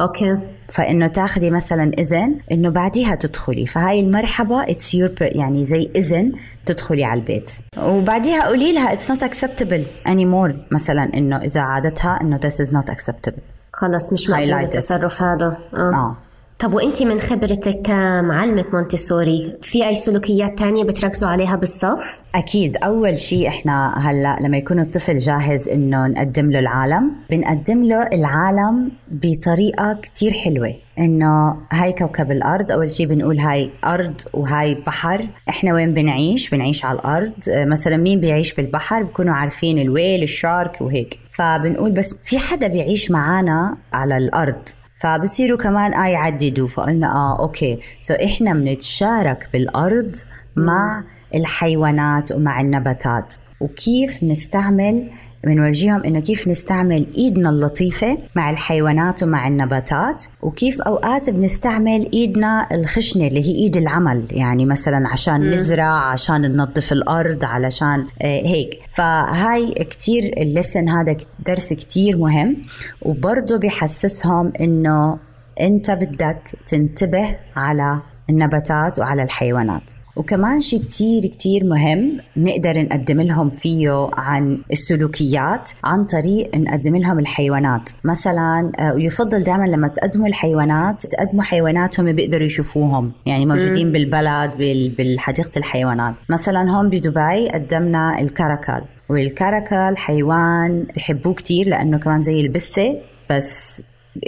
okay. 0.00 0.38
فإنه 0.68 1.06
تاخذي 1.06 1.50
مثلا 1.50 1.90
إذن 1.98 2.38
إنه 2.52 2.68
بعديها 2.68 3.14
تدخلي. 3.14 3.66
فهاي 3.66 4.00
المرحبا 4.00 4.70
it's 4.70 4.94
your 4.94 5.14
يعني 5.20 5.64
زي 5.64 5.90
إذن 5.96 6.32
تدخلي 6.66 7.04
على 7.04 7.20
البيت. 7.20 7.50
وبعديها 7.78 8.46
قولي 8.46 8.72
لها 8.72 8.92
it's 8.92 9.10
not 9.10 9.22
acceptable 9.22 9.86
anymore 10.06 10.54
مثلا 10.70 11.10
إنه 11.14 11.36
إذا 11.36 11.60
عادتها 11.60 12.18
إنه 12.22 12.36
this 12.36 12.60
is 12.60 12.74
not 12.74 12.90
acceptable 12.90 13.38
خلص 13.72 14.12
مش 14.12 14.30
مقبول 14.30 14.52
التصرف 14.54 15.22
هذا. 15.22 15.58
آه, 15.76 15.80
آه. 15.80 16.16
طب 16.60 16.74
وانت 16.74 17.02
من 17.02 17.18
خبرتك 17.20 17.82
كمعلمة 17.82 18.64
مونتيسوري 18.72 19.56
في 19.62 19.88
أي 19.88 19.94
سلوكيات 19.94 20.58
تانية 20.58 20.84
بتركزوا 20.84 21.28
عليها 21.28 21.56
بالصف؟ 21.56 22.20
أكيد. 22.34 22.76
أول 22.76 23.18
شيء 23.18 23.48
إحنا 23.48 23.98
هلأ 23.98 24.36
لما 24.40 24.56
يكون 24.56 24.80
الطفل 24.80 25.16
جاهز 25.16 25.68
إنه 25.68 26.06
نقدم 26.06 26.50
له 26.50 26.58
العالم 26.58 27.12
بنقدم 27.30 27.84
له 27.84 28.02
العالم 28.02 28.90
بطريقة 29.10 29.98
كتير 30.02 30.30
حلوة. 30.32 30.74
إنه 30.98 31.56
هاي 31.72 31.92
كوكب 31.92 32.30
الأرض 32.30 32.72
أول 32.72 32.90
شيء 32.90 33.06
بنقول 33.06 33.38
هاي 33.38 33.70
أرض 33.84 34.20
وهاي 34.32 34.74
بحر. 34.74 35.26
إحنا 35.48 35.74
وين 35.74 35.94
بنعيش؟ 35.94 36.50
بنعيش 36.50 36.84
على 36.84 36.98
الأرض. 36.98 37.32
مثلا 37.48 37.96
مين 37.96 38.20
بيعيش 38.20 38.54
بالبحر؟ 38.54 39.02
بكونوا 39.02 39.34
عارفين 39.34 39.78
ال 39.78 40.22
whale 40.22 40.48
ال 40.48 40.54
shark 40.54 40.80
وهيك. 40.80 41.18
فبنقول 41.32 41.90
بس 41.90 42.20
في 42.24 42.38
حدا 42.38 42.66
بيعيش 42.66 43.10
معانا 43.10 43.76
على 43.92 44.16
الأرض. 44.16 44.68
فبصيروا 45.00 45.58
كمان 45.58 45.94
آه 45.94 46.06
يعددوا. 46.06 46.68
فقلنا 46.68 47.12
آه 47.12 47.38
okay. 47.40 47.78
so 48.00 48.14
إحنا 48.14 48.54
بنتشارك 48.54 49.48
بالأرض 49.52 50.16
مع 50.56 51.04
الحيوانات 51.34 52.32
ومع 52.32 52.60
النباتات. 52.60 53.34
وكيف 53.60 54.22
نستعمل 54.22 55.10
بنورجيهم 55.44 56.02
إنه 56.02 56.20
كيف 56.20 56.48
نستعمل 56.48 57.06
إيدنا 57.18 57.50
اللطيفة 57.50 58.18
مع 58.36 58.50
الحيوانات 58.50 59.22
ومع 59.22 59.48
النباتات 59.48 60.24
وكيف 60.42 60.80
أوقات 60.80 61.30
بنستعمل 61.30 62.10
إيدنا 62.12 62.68
الخشنة 62.72 63.26
اللي 63.26 63.44
هي 63.44 63.54
إيد 63.54 63.76
العمل 63.76 64.24
يعني 64.30 64.64
مثلا 64.66 65.08
عشان 65.08 65.50
نزرع 65.50 66.12
عشان 66.12 66.40
ننظف 66.40 66.92
الأرض 66.92 67.44
علشان 67.44 68.06
آه، 68.22 68.46
هيك. 68.46 68.80
فهاي 68.90 69.74
كتير 69.74 70.34
ال 70.38 70.45
lesson 70.45 70.88
هذا 70.88 71.16
درس 71.46 71.72
كتير 71.72 72.16
مهم 72.16 72.56
وبرضه 73.02 73.58
بحسسهم 73.58 74.52
إنه 74.60 75.18
أنت 75.60 75.90
بدك 75.90 76.40
تنتبه 76.66 77.36
على 77.56 78.00
النباتات 78.30 78.98
وعلى 78.98 79.22
الحيوانات. 79.22 79.99
وكمان 80.16 80.60
شيء 80.60 80.80
كتير 80.80 81.26
كتير 81.26 81.64
مهم 81.64 82.16
نقدر 82.36 82.82
نقدم 82.82 83.20
لهم 83.20 83.50
فيه 83.50 84.10
عن 84.12 84.62
السلوكيات 84.72 85.70
عن 85.84 86.04
طريق 86.04 86.56
نقدم 86.56 86.96
لهم 86.96 87.18
الحيوانات. 87.18 87.90
مثلا 88.04 88.72
آه، 88.78 88.94
ويفضل 88.94 89.42
دائما 89.42 89.64
لما 89.64 89.88
تقدموا 89.88 90.26
الحيوانات 90.26 91.06
تقدموا 91.06 91.42
حيواناتهم 91.42 92.12
بيقدروا 92.12 92.44
يشوفوهم. 92.44 93.12
يعني 93.26 93.46
موجودين 93.46 93.92
بالبلد 93.92 94.56
بالحديقة 94.96 95.58
الحيوانات. 95.58 96.14
مثلا 96.28 96.70
هون 96.70 96.90
بدبي 96.90 97.48
قدمنا 97.48 98.20
الكاراكال 98.20 98.84
والكاراكال 99.08 99.98
حيوان 99.98 100.86
بحبوه 100.96 101.34
كتير 101.34 101.68
لأنه 101.68 101.98
كمان 101.98 102.20
زي 102.20 102.40
البسة 102.40 102.98
بس 103.30 103.82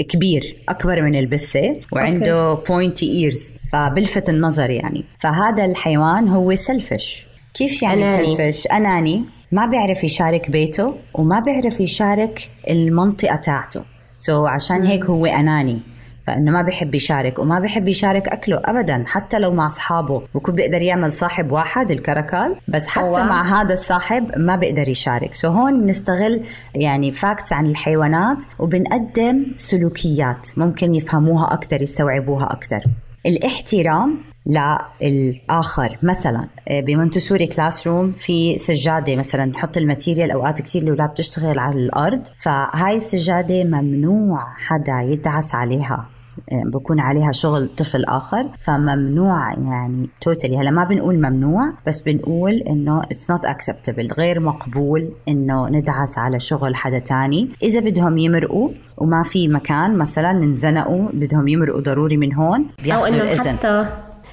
كبير 0.09 0.57
أكبر 0.69 1.03
من 1.03 1.15
البسة 1.15 1.77
وعنده 1.93 2.55
pointy 2.55 3.13
ears 3.13 3.55
فبلفت 3.73 4.29
النظر 4.29 4.71
يعني. 4.71 5.05
فهذا 5.19 5.65
الحيوان 5.65 6.29
هو 6.29 6.55
selfish 6.55 7.27
كيف 7.55 7.83
يعني 7.83 8.05
أناني. 8.05 8.37
selfish 8.37 8.67
أناني. 8.67 9.25
ما 9.53 9.67
بيعرف 9.67 10.05
يشارك 10.05 10.51
بيته 10.51 10.95
وما 11.15 11.41
بيعرف 11.41 11.81
يشارك 11.81 12.51
المنطقة 12.71 13.37
تاعته. 13.37 13.83
so 14.17 14.47
so 14.47 14.51
عشان 14.51 14.87
هيك 14.87 15.05
هو 15.05 15.27
أناني. 15.27 15.81
فإنه 16.25 16.51
ما 16.51 16.63
بيحب 16.63 16.95
يشارك 16.95 17.39
وما 17.39 17.61
بيحب 17.61 17.89
يشارك 17.89 18.29
أكله 18.29 18.61
ابدا 18.65 19.05
حتى 19.07 19.39
لو 19.39 19.53
مع 19.53 19.67
أصحابه 19.67 20.23
بكون 20.35 20.55
بيقدر 20.55 20.83
يعمل 20.83 21.13
صاحب 21.13 21.53
واحد 21.53 21.91
الكركال 21.91 22.57
بس 22.69 22.87
حتى 22.87 23.05
أوه. 23.05 23.25
مع 23.25 23.61
هذا 23.61 23.75
الصاحب 23.75 24.39
ما 24.39 24.57
بيقدر 24.57 24.89
يشارك 24.89 25.35
so 25.35 25.49
هون 25.49 25.81
بنستغل 25.81 26.43
يعني 26.75 27.13
facts 27.13 27.53
عن 27.53 27.67
الحيوانات 27.67 28.45
وبنقدم 28.59 29.47
سلوكيات 29.57 30.49
ممكن 30.57 30.95
يفهموها 30.95 31.55
أكثر 31.55 31.83
يستوعبوها 31.83 32.53
أكثر 32.53 32.85
الاحترام 33.27 34.32
للآخر 34.47 35.99
مثلا 36.03 36.47
آه، 36.69 36.81
بمونتسوري 36.81 37.47
classroom 37.47 38.13
في 38.13 38.59
سجادة 38.59 39.17
مثلا 39.17 39.45
نحط 39.45 39.77
ال 39.77 39.83
material 39.83 40.31
أوقات 40.31 40.63
كثير 40.63 40.83
الأولاد 40.83 41.11
بتشتغل 41.11 41.59
على 41.59 41.77
الأرض 41.77 42.23
فهاي 42.39 42.97
السجادة 42.97 43.65
ممنوع 43.65 44.55
حدا 44.57 45.01
يدعس 45.01 45.55
عليها 45.55 46.09
آه، 46.53 46.63
بكون 46.65 47.01
عليها 47.01 47.33
شغل 47.33 47.71
طفل 47.77 48.05
آخر 48.05 48.51
فممنوع 48.61 49.53
يعني 49.53 50.09
totally 50.21 50.59
هلا 50.59 50.71
ما 50.71 50.85
بنقول 50.85 51.17
ممنوع 51.17 51.73
بس 51.87 52.03
بنقول 52.03 52.53
إنه 52.53 53.03
it's 53.03 53.31
not 53.31 53.45
acceptable 53.45 54.13
غير 54.13 54.41
مقبول 54.41 55.11
إنه 55.29 55.69
ندعس 55.69 56.19
على 56.19 56.39
شغل 56.39 56.77
حدا 56.77 56.99
تاني. 56.99 57.51
إذا 57.63 57.81
بدهم 57.81 58.19
يمرقوا 58.19 58.71
وما 58.97 59.23
في 59.23 59.49
مكان 59.49 59.99
مثلا 59.99 60.31
انزنقوا 60.31 61.09
بدهم 61.13 61.49
يمرقوا 61.49 61.81
ضروري 61.81 62.17
من 62.17 62.35
هون 62.35 62.61
أو 62.61 62.85
بياخذوا 62.85 63.09
الإذن. 63.09 63.57
حتى 63.57 63.87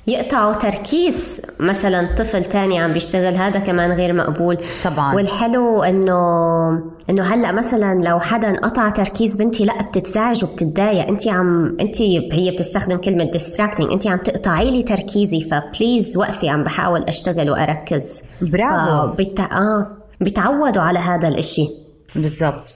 يقطعوا 0.07 0.53
تركيز. 0.53 1.41
مثلا 1.59 2.15
طفل 2.17 2.45
تاني 2.45 2.79
عم 2.79 2.93
بيشتغل 2.93 3.35
هذا 3.35 3.59
كمان 3.59 3.91
غير 3.91 4.13
مقبول. 4.13 4.57
طبعاً. 4.83 5.15
والحلو 5.15 5.83
إنه 5.83 6.19
إنه 7.09 7.23
هلأ 7.23 7.51
مثلا 7.51 8.01
لو 8.03 8.19
حدا 8.19 8.55
قطع 8.55 8.89
تركيز 8.89 9.35
بنتي 9.35 9.65
لأ 9.65 9.81
بتتزعج 9.81 10.43
وبتتضايق. 10.43 11.07
انت 11.07 11.27
عم 11.27 11.77
انت 11.79 12.01
هي 12.01 12.51
بتستخدم 12.51 12.97
كلمة 12.97 13.31
distracting. 13.31 13.91
انت 13.91 14.07
عم 14.07 14.17
تقطعي 14.17 14.71
لي 14.71 14.83
تركيزي 14.83 15.41
فبليز 15.41 16.17
وقفي 16.17 16.49
عم 16.49 16.63
بحاول 16.63 17.03
أشتغل 17.03 17.49
وأركز. 17.49 18.21
برافو. 18.41 19.13
فبت... 19.13 19.39
آه 19.39 19.87
بتعودوا 20.21 20.81
على 20.81 20.99
هذا 20.99 21.27
الإشي. 21.27 21.67
بالضبط. 22.15 22.75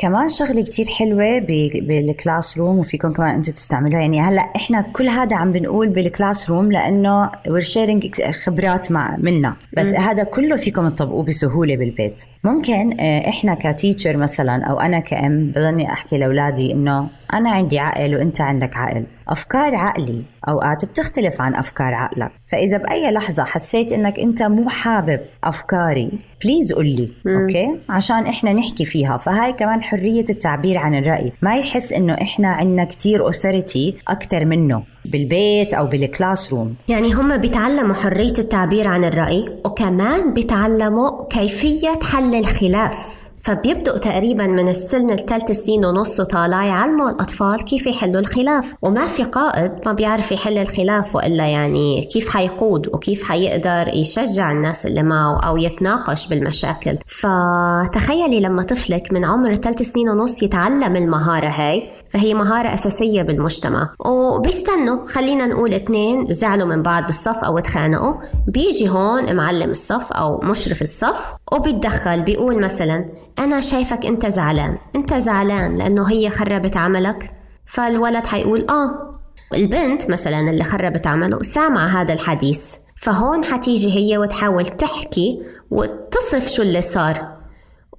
كمان 0.00 0.28
شغلة 0.28 0.62
كتير 0.62 0.86
حلوة 0.98 1.38
ب- 1.38 1.86
بال 1.86 2.58
classroom 2.58 2.78
وفيكم 2.78 3.12
كمان 3.12 3.34
أنتم 3.34 3.52
تستعملوها. 3.52 4.00
يعني 4.00 4.20
هلأ 4.20 4.42
إحنا 4.56 4.80
كل 4.80 5.08
هذا 5.08 5.36
عم 5.36 5.52
بنقول 5.52 5.88
بال 5.88 6.50
classroom 6.50 6.72
لأنه 6.72 7.26
we're 7.28 7.64
sharing 7.74 8.30
خبرات 8.44 8.92
مع 8.92 9.16
منا. 9.18 9.56
بس 9.76 9.92
م. 9.94 9.96
هذا 9.96 10.24
كله 10.24 10.56
فيكم 10.56 10.88
تطبقوه 10.88 11.24
بسهولة 11.24 11.76
بالبيت. 11.76 12.22
ممكن 12.44 13.00
آه، 13.00 13.28
إحنا 13.28 13.54
ك 13.54 13.62
teacher 13.62 14.16
مثلا 14.16 14.64
أو 14.64 14.80
أنا 14.80 15.00
كأم 15.00 15.46
بضلني 15.50 15.92
أحكي 15.92 16.18
لأولادي 16.18 16.72
إنه 16.72 17.08
أنا 17.34 17.50
عندي 17.50 17.78
عقل 17.78 18.16
وأنت 18.16 18.40
عندك 18.40 18.76
عقل 18.76 19.04
أفكار 19.28 19.74
عقلي 19.74 20.22
اوقات 20.48 20.84
بتختلف 20.84 21.40
عن 21.40 21.54
أفكار 21.54 21.94
عقلك. 21.94 22.32
فإذا 22.48 22.76
بأي 22.76 23.10
لحظة 23.10 23.44
حسيت 23.44 23.92
إنك 23.92 24.18
أنت 24.18 24.42
مو 24.42 24.68
حابب 24.68 25.20
أفكاري 25.44 26.10
please 26.44 26.72
قل 26.72 26.86
لي 26.86 27.12
okay؟ 27.26 27.80
عشان 27.88 28.26
إحنا 28.26 28.52
نحكي 28.52 28.84
فيها. 28.84 29.16
فهاي 29.16 29.52
كمان 29.52 29.82
حرية 29.82 30.24
التعبير 30.30 30.78
عن 30.78 30.94
الرأي. 30.94 31.32
ما 31.42 31.56
يحس 31.56 31.92
إنه 31.92 32.14
إحنا 32.14 32.48
عندنا 32.48 32.84
كتير 32.84 33.20
authority 33.26 33.94
أكثر 34.08 34.44
منه 34.44 34.82
بالبيت 35.04 35.74
أو 35.74 35.86
بال 35.86 36.52
classroom 36.52 36.74
يعني 36.88 37.12
هم 37.12 37.36
بيتعلموا 37.36 37.94
حرية 37.94 38.38
التعبير 38.38 38.88
عن 38.88 39.04
الرأي 39.04 39.60
وكمان 39.64 40.34
بيتعلموا 40.34 41.26
كيفية 41.28 41.98
حل 42.02 42.34
الخلاف. 42.34 43.19
فبيبدأوا 43.42 43.98
تقريبا 43.98 44.46
من 44.46 44.68
السن 44.68 45.10
الثالث 45.10 45.50
سنين 45.50 45.84
ونص 45.84 46.20
وطالع 46.20 46.64
يعلموا 46.64 47.10
الأطفال 47.10 47.64
كيف 47.64 47.86
يحلوا 47.86 48.20
الخلاف؟ 48.20 48.74
وما 48.82 49.06
في 49.06 49.24
قائد 49.24 49.72
ما 49.86 49.92
بيعرف 49.92 50.32
يحل 50.32 50.58
الخلاف 50.58 51.16
وإلا 51.16 51.46
يعني 51.46 52.02
كيف 52.12 52.28
حيقود 52.28 52.88
وكيف 52.88 53.24
حيقدر 53.24 53.90
يشجع 53.94 54.52
الناس 54.52 54.86
اللي 54.86 55.02
معه 55.02 55.40
أو 55.40 55.56
يتناقش 55.56 56.26
بالمشاكل. 56.26 56.98
فتخيلي 57.06 58.40
لما 58.40 58.62
طفلك 58.62 59.12
من 59.12 59.24
عمر 59.24 59.54
ثلاث 59.54 59.82
سنين 59.82 60.08
ونص 60.08 60.42
يتعلم 60.42 60.96
المهارة 60.96 61.48
هاي 61.48 61.90
فهي 62.08 62.34
مهارة 62.34 62.74
أساسية 62.74 63.22
بالمجتمع. 63.22 63.94
وبيستنوا 64.06 65.06
خلينا 65.06 65.46
نقول 65.46 65.74
اثنين 65.74 66.26
زعلوا 66.28 66.66
من 66.66 66.82
بعض 66.82 67.06
بالصف 67.06 67.44
أو 67.44 67.58
اتخانقوا. 67.58 68.14
بيجي 68.48 68.88
هون 68.88 69.36
معلم 69.36 69.70
الصف 69.70 70.12
أو 70.12 70.40
مشرف 70.40 70.82
الصف 70.82 71.34
وبيتدخل 71.52 72.22
بيقول 72.22 72.60
مثلا 72.60 73.06
أنا 73.40 73.60
شايفك 73.60 74.06
أنت 74.06 74.26
زعلان. 74.26 74.78
أنت 74.96 75.14
زعلان 75.14 75.76
لأنه 75.76 76.10
هي 76.10 76.30
خربت 76.30 76.76
عملك؟ 76.76 77.32
فالولد 77.66 78.26
حيقول 78.26 78.66
آه. 78.70 79.20
البنت 79.54 80.10
مثلا 80.10 80.40
اللي 80.40 80.64
خربت 80.64 81.06
عمله 81.06 81.42
سامعة 81.42 81.86
هذا 81.86 82.14
الحديث. 82.14 82.74
فهون 82.96 83.44
حتيجي 83.44 83.94
هي 83.94 84.18
وتحاول 84.18 84.66
تحكي 84.66 85.42
وتصف 85.70 86.48
شو 86.48 86.62
اللي 86.62 86.80
صار. 86.80 87.39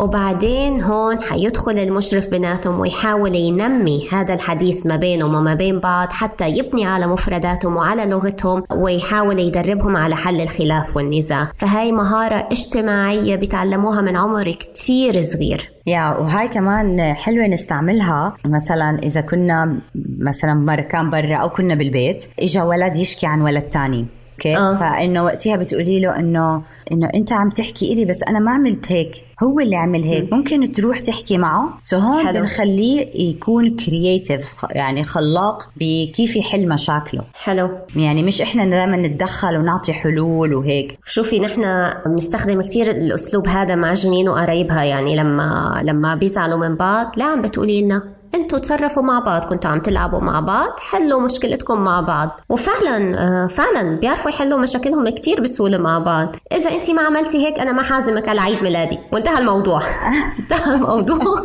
وبعدين 0.02 0.82
هون 0.82 1.22
حيدخل 1.22 1.80
المشرف 1.80 2.28
بيناتهم 2.28 2.80
ويحاول 2.80 3.36
ينمي 3.36 4.08
هذا 4.12 4.34
الحديث 4.34 4.86
ما 4.86 4.96
بينهم 4.96 5.36
وما 5.36 5.54
بين 5.54 5.80
بعض 5.80 6.12
حتى 6.12 6.50
يبني 6.50 6.86
على 6.86 7.08
مفرداتهم 7.08 7.76
وعلى 7.76 8.06
لغتهم 8.06 8.64
ويحاول 8.76 9.40
يدربهم 9.40 9.98
على 9.98 10.16
حل 10.16 10.42
الخلاف 10.42 10.96
والنزاع. 10.96 11.52
فهاي 11.56 11.92
مهارة 11.92 12.48
اجتماعية 12.52 13.36
بيتعلموها 13.36 14.02
من 14.02 14.18
عمر 14.18 14.52
كتير 14.52 15.22
صغير. 15.22 15.72
يا 15.88 16.10
وهاي 16.10 16.48
كمان 16.48 17.14
حلوة 17.14 17.48
نستعملها. 17.48 18.36
مثلا 18.46 19.00
إذا 19.04 19.22
كنا 19.22 19.82
مثلا 20.20 20.54
مكان 20.54 21.10
برا 21.10 21.36
أو 21.36 21.50
كنا 21.50 21.76
بالبيت 21.76 22.24
إجا 22.40 22.64
ولد 22.64 22.98
يشكي 22.98 23.26
عن 23.28 23.42
ولد 23.42 23.64
تاني. 23.64 24.21
okay؟ 24.46 24.58
آه. 24.58 24.76
فإنه 24.76 25.24
وقتها 25.24 25.56
بتقولي 25.56 26.00
له 26.00 26.20
إنه 26.20 26.64
إنه 26.92 27.10
أنت 27.16 27.34
عم 27.34 27.50
تحكي 27.50 27.94
إلي 27.94 28.06
بس 28.06 28.24
أنا 28.24 28.40
ما 28.40 28.52
عملت 28.52 28.92
هيك. 28.92 29.26
هو 29.44 29.60
اللي 29.60 29.76
عمل 29.76 30.04
هيك. 30.04 30.34
ممكن 30.34 30.72
تروح 30.72 31.00
تحكي 31.00 31.38
معه. 31.38 31.80
so 31.84 31.98
هون 31.98 32.26
حلو. 32.26 32.40
بنخليه 32.40 33.30
يكون 33.30 33.76
creative 33.76 34.48
يعني 34.72 35.04
خلاق 35.04 35.70
بكيف 35.76 36.36
يحل 36.36 36.70
مشاكله. 36.70 37.24
حلو. 37.34 37.70
يعني 37.96 38.24
مش 38.24 38.42
إحنا 38.42 38.66
دائما 38.70 38.98
نتدخل 38.98 39.58
ونعطي 39.58 39.94
حلول 39.94 40.54
وهيك. 40.54 41.00
شوفي 41.06 41.40
نحن 41.40 41.88
بنستخدم 42.06 42.62
كثير 42.62 42.92
الأسلوب 42.92 43.48
هذا 43.48 43.76
مع 43.76 43.94
جنين 43.94 44.30
وقرايبها. 44.30 44.84
يعني 44.84 45.16
لما 45.16 45.82
لما 45.84 46.16
بيزعلوا 46.16 46.58
من 46.70 46.76
بعض 46.76 47.12
لا 47.18 47.26
عم 47.26 47.42
بتقولي 47.42 47.82
لنا. 47.82 48.21
أنتوا 48.36 48.60
تصرفوا 48.60 49.04
مع 49.04 49.20
بعض 49.20 49.46
كنتوا 49.46 49.72
عم 49.72 49.80
تلعبوا 49.80 50.20
مع 50.20 50.39
بعض 50.39 50.80
حلوا 50.91 51.22
مشكلتكم 51.22 51.82
مع 51.82 52.02
بعض. 52.02 52.41
وفعلا 52.50 53.20
آه، 53.20 53.48
فعلا 53.48 54.00
بيعرفوا 54.00 54.32
يحلوا 54.32 54.60
مشاكلهم 54.60 55.10
كتير 55.10 55.41
بسهولة 55.41 55.78
مع 55.78 56.00
بعض. 56.00 56.36
إذا 56.52 56.72
انت 56.72 56.91
ما 56.91 57.02
عملتي 57.02 57.48
هيك 57.48 57.60
أنا 57.60 57.72
ما 57.72 57.84
حعزمك 57.84 58.30
على 58.30 58.41
عيد 58.41 58.63
ميلادي. 58.63 59.00
وانتهى 59.13 59.39
الموضوع. 59.39 59.82
انتهى 60.39 60.76
الموضوع. 60.76 61.36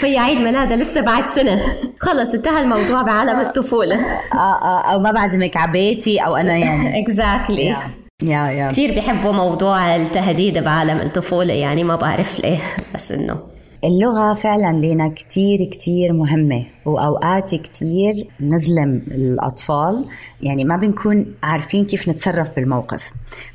هي 0.00 0.18
عيد 0.18 0.38
ميلادها 0.38 0.76
لسه 0.76 1.00
بعد 1.00 1.26
سنة. 1.26 1.60
خلص 2.00 2.34
انتهى 2.34 2.62
الموضوع 2.62 3.02
بعالم 3.02 3.40
الطفولة. 3.40 3.96
آه 4.34 4.36
آه 4.62 4.92
أو 4.92 4.98
ما 4.98 5.10
بعزمك 5.10 5.56
على 5.56 5.72
بيتي 5.72 6.18
أو 6.18 6.36
أنا 6.36 6.56
يعني. 6.56 7.02
اكزاكتلي 7.02 7.76
يا 8.22 8.50
يا 8.50 8.68
كثير 8.68 8.94
بيحبوا 8.94 9.32
موضوع 9.32 9.96
التهديد 9.96 10.58
بعالم 10.58 11.00
الطفولة 11.00 11.54
يعني 11.54 11.84
ما 11.84 11.96
بعرف 11.96 12.40
ليه. 12.40 12.58
بس 12.94 13.12
إنه 13.12 13.51
اللغة 13.84 14.34
فعلا 14.34 14.86
لنا 14.86 15.08
كتير 15.08 15.64
كتير 15.64 16.12
مهمة 16.12 16.66
وأوقات 16.84 17.54
كتير 17.54 18.26
نظلم 18.40 19.02
الأطفال. 19.10 20.04
يعني 20.42 20.64
ما 20.64 20.76
بنكون 20.76 21.26
عارفين 21.42 21.84
كيف 21.84 22.08
نتصرف 22.08 22.56
بالموقف. 22.56 23.12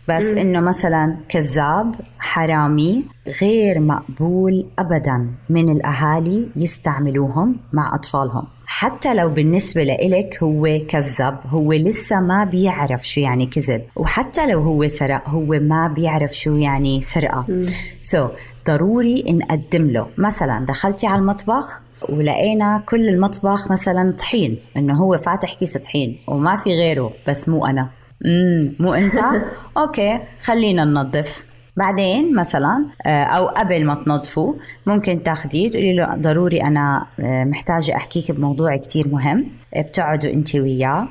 بس 0.07 0.33
م. 0.33 0.37
إنه 0.37 0.59
مثلا 0.59 1.17
كذاب 1.29 1.95
حرامي 2.19 3.03
غير 3.41 3.79
مقبول 3.79 4.65
أبدا 4.79 5.29
من 5.49 5.69
الأهالي 5.69 6.47
يستعملوهم 6.55 7.55
مع 7.73 7.95
أطفالهم. 7.95 8.47
حتى 8.65 9.13
لو 9.13 9.29
بالنسبة 9.29 9.83
لإلك 9.83 10.43
هو 10.43 10.79
كذب 10.87 11.37
هو 11.45 11.73
لسه 11.73 12.19
ما 12.19 12.43
بيعرف 12.43 13.07
شو 13.07 13.21
يعني 13.21 13.45
كذب. 13.45 13.81
وحتى 13.95 14.47
لو 14.51 14.61
هو 14.61 14.87
سرق 14.87 15.29
هو 15.29 15.59
ما 15.61 15.87
بيعرف 15.87 16.31
شو 16.31 16.55
يعني 16.55 17.01
سرقة. 17.01 17.45
so 18.01 18.27
so, 18.27 18.31
ضروري 18.67 19.23
نقدم 19.27 19.87
له. 19.91 20.07
مثلا 20.17 20.65
دخلتي 20.65 21.07
على 21.07 21.19
المطبخ 21.19 21.81
ولقينا 22.09 22.83
كل 22.89 23.09
المطبخ 23.09 23.71
مثلا 23.71 24.13
طحين 24.19 24.59
إنه 24.77 24.93
هو 24.93 25.17
فاتح 25.17 25.53
كيس 25.53 25.77
طحين 25.77 26.17
وما 26.27 26.55
في 26.55 26.69
غيره 26.69 27.11
بس 27.27 27.49
مو 27.49 27.65
أنا. 27.65 27.89
امم 28.25 28.75
مو 28.79 28.93
أنت؟ 28.93 29.13
أوكي 29.77 30.19
خلينا 30.41 30.85
ننظف. 30.85 31.46
بعدين 31.77 32.35
مثلا 32.35 32.85
آه، 33.05 33.23
أو 33.23 33.47
قبل 33.47 33.85
ما 33.85 33.95
تنظفوا 33.95 34.53
ممكن 34.85 35.23
تاخديه 35.23 35.69
تقولي 35.69 35.95
له 35.95 36.15
ضروري 36.15 36.61
أنا 36.63 37.05
آه، 37.19 37.43
محتاجة 37.43 37.95
أحكيك 37.95 38.31
بموضوع 38.31 38.77
كتير 38.77 39.07
مهم. 39.07 39.47
آه، 39.73 39.81
بتقعدوا 39.81 40.33
أنت 40.33 40.55
وياه. 40.55 41.07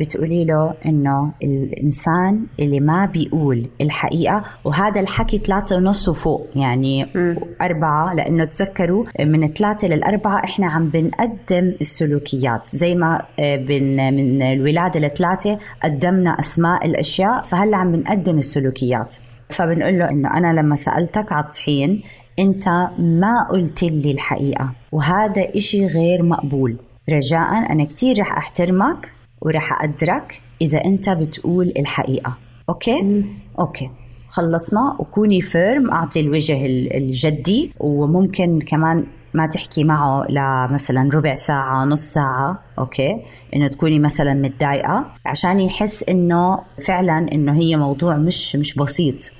بتقولي 0.00 0.44
له 0.44 0.74
إنه 0.86 1.32
الإنسان 1.42 2.46
اللي 2.60 2.80
ما 2.80 3.06
بيقول 3.06 3.66
الحقيقة 3.80 4.44
وهذا 4.64 5.00
الحكي 5.00 5.38
ثلاثة 5.38 5.76
ونص 5.76 6.08
وفوق 6.08 6.46
يعني 6.54 7.04
م. 7.04 7.34
أربعة 7.62 8.14
لأنه 8.14 8.44
تذكروا 8.44 9.04
من 9.20 9.46
ثلاثة 9.46 9.88
للأربعة 9.88 10.44
إحنا 10.44 10.66
عم 10.66 10.88
بنقدم 10.88 11.72
السلوكيات. 11.80 12.62
زي 12.70 12.94
ما 12.94 13.22
بن 13.38 14.14
من 14.14 14.42
الولادة 14.42 15.00
لثلاثة 15.00 15.58
قدمنا 15.82 16.30
أسماء 16.30 16.86
الأشياء 16.86 17.42
فهلأ 17.42 17.76
عم 17.76 17.92
بنقدم 17.92 18.38
السلوكيات. 18.38 19.16
فبنقول 19.52 19.98
له 19.98 20.10
إنه 20.10 20.36
أنا 20.36 20.60
لما 20.60 20.76
سألتك 20.76 21.32
على 21.32 21.44
الطحين 21.44 22.02
أنت 22.38 22.68
ما 22.98 23.46
قلت 23.50 23.82
لي 23.82 24.10
الحقيقة 24.10 24.72
وهذا 24.92 25.56
إشي 25.56 25.86
غير 25.86 26.22
مقبول. 26.22 26.76
رجاء 27.10 27.72
أنا 27.72 27.84
كثير 27.84 28.20
رح 28.20 28.32
أحترمك 28.36 29.12
ورح 29.40 29.72
أقدرك 29.82 30.40
إذا 30.62 30.84
أنت 30.84 31.08
بتقول 31.08 31.72
الحقيقة. 31.78 32.36
okay؟ 32.68 33.02
م. 33.02 33.24
okay. 33.60 33.90
خلصنا 34.28 34.96
وكوني 34.98 35.40
firm 35.40 35.90
أعطي 35.90 36.20
الوجه 36.20 36.66
الجدي 36.96 37.72
وممكن 37.80 38.58
كمان 38.60 39.06
ما 39.34 39.46
تحكي 39.46 39.84
معه 39.84 40.26
لمثلا 40.28 41.10
ربع 41.14 41.34
ساعة 41.34 41.84
نص 41.84 42.00
ساعة. 42.00 42.58
okay؟ 42.78 43.16
إنه 43.56 43.68
تكوني 43.68 43.98
مثلا 43.98 44.34
متضايقة 44.34 45.06
عشان 45.26 45.60
يحس 45.60 46.02
إنه 46.08 46.58
فعلا 46.86 47.26
إنه 47.32 47.52
هي 47.52 47.76
موضوع 47.76 48.16
مش 48.16 48.56
مش 48.56 48.74
بسيط. 48.74 49.30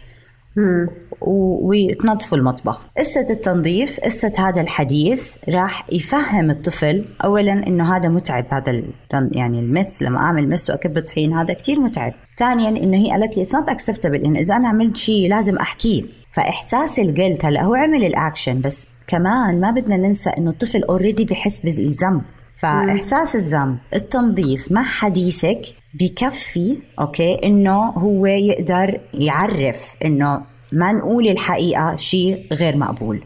وتنظفوا 1.20 2.38
المطبخ. 2.38 2.86
قصة 2.98 3.26
التنظيف 3.30 4.00
قصة 4.00 4.32
هذا 4.38 4.60
الحديث 4.60 5.36
راح 5.48 5.86
يفهم 5.92 6.50
الطفل 6.50 7.04
أولا 7.24 7.52
إنه 7.52 7.96
هذا 7.96 8.08
متعب 8.08 8.46
هذا 8.50 8.82
يعني 9.12 9.60
ال 9.60 9.68
mess 9.68 10.02
لما 10.02 10.18
أعمل 10.18 10.48
mess 10.48 10.70
وأكب 10.70 10.98
الطحين 10.98 11.32
هذا 11.32 11.54
كتير 11.54 11.80
متعب. 11.80 12.12
ثانيا 12.38 12.68
إنه 12.68 12.96
هي 12.96 13.10
قالت 13.10 13.36
لي 13.36 13.44
it's 13.44 13.48
not 13.48 13.74
acceptable 13.74 14.24
إنه 14.24 14.40
إذا 14.40 14.56
أنا 14.56 14.68
عملت 14.68 14.96
شيء 14.96 15.28
لازم 15.30 15.56
أحكيه. 15.56 16.02
فإحساس 16.32 16.98
ال 16.98 17.05
guilt 17.05 17.38
هلا 17.44 17.62
هو 17.62 17.74
عمل 17.74 18.04
الأكشن 18.04 18.60
بس 18.60 18.88
كمان 19.06 19.60
ما 19.60 19.70
بدنا 19.70 19.96
ننسى 19.96 20.30
إنه 20.30 20.50
الطفل 20.50 20.82
already 20.82 21.24
بحس 21.24 21.60
بالذنب. 21.60 22.22
فإحساس 22.60 23.36
الذنب 23.36 23.78
التنظيف 23.94 24.72
مع 24.72 24.82
حديثك 24.82 25.62
بكفي 25.94 26.78
okay 27.00 27.34
إنه 27.44 27.84
هو 27.90 28.26
يقدر 28.26 29.00
يعرف 29.14 29.94
إنه 30.04 30.42
ما 30.72 30.92
نقول 30.92 31.28
الحقيقة 31.28 31.96
شيء 31.96 32.46
غير 32.52 32.76
مقبول. 32.76 33.24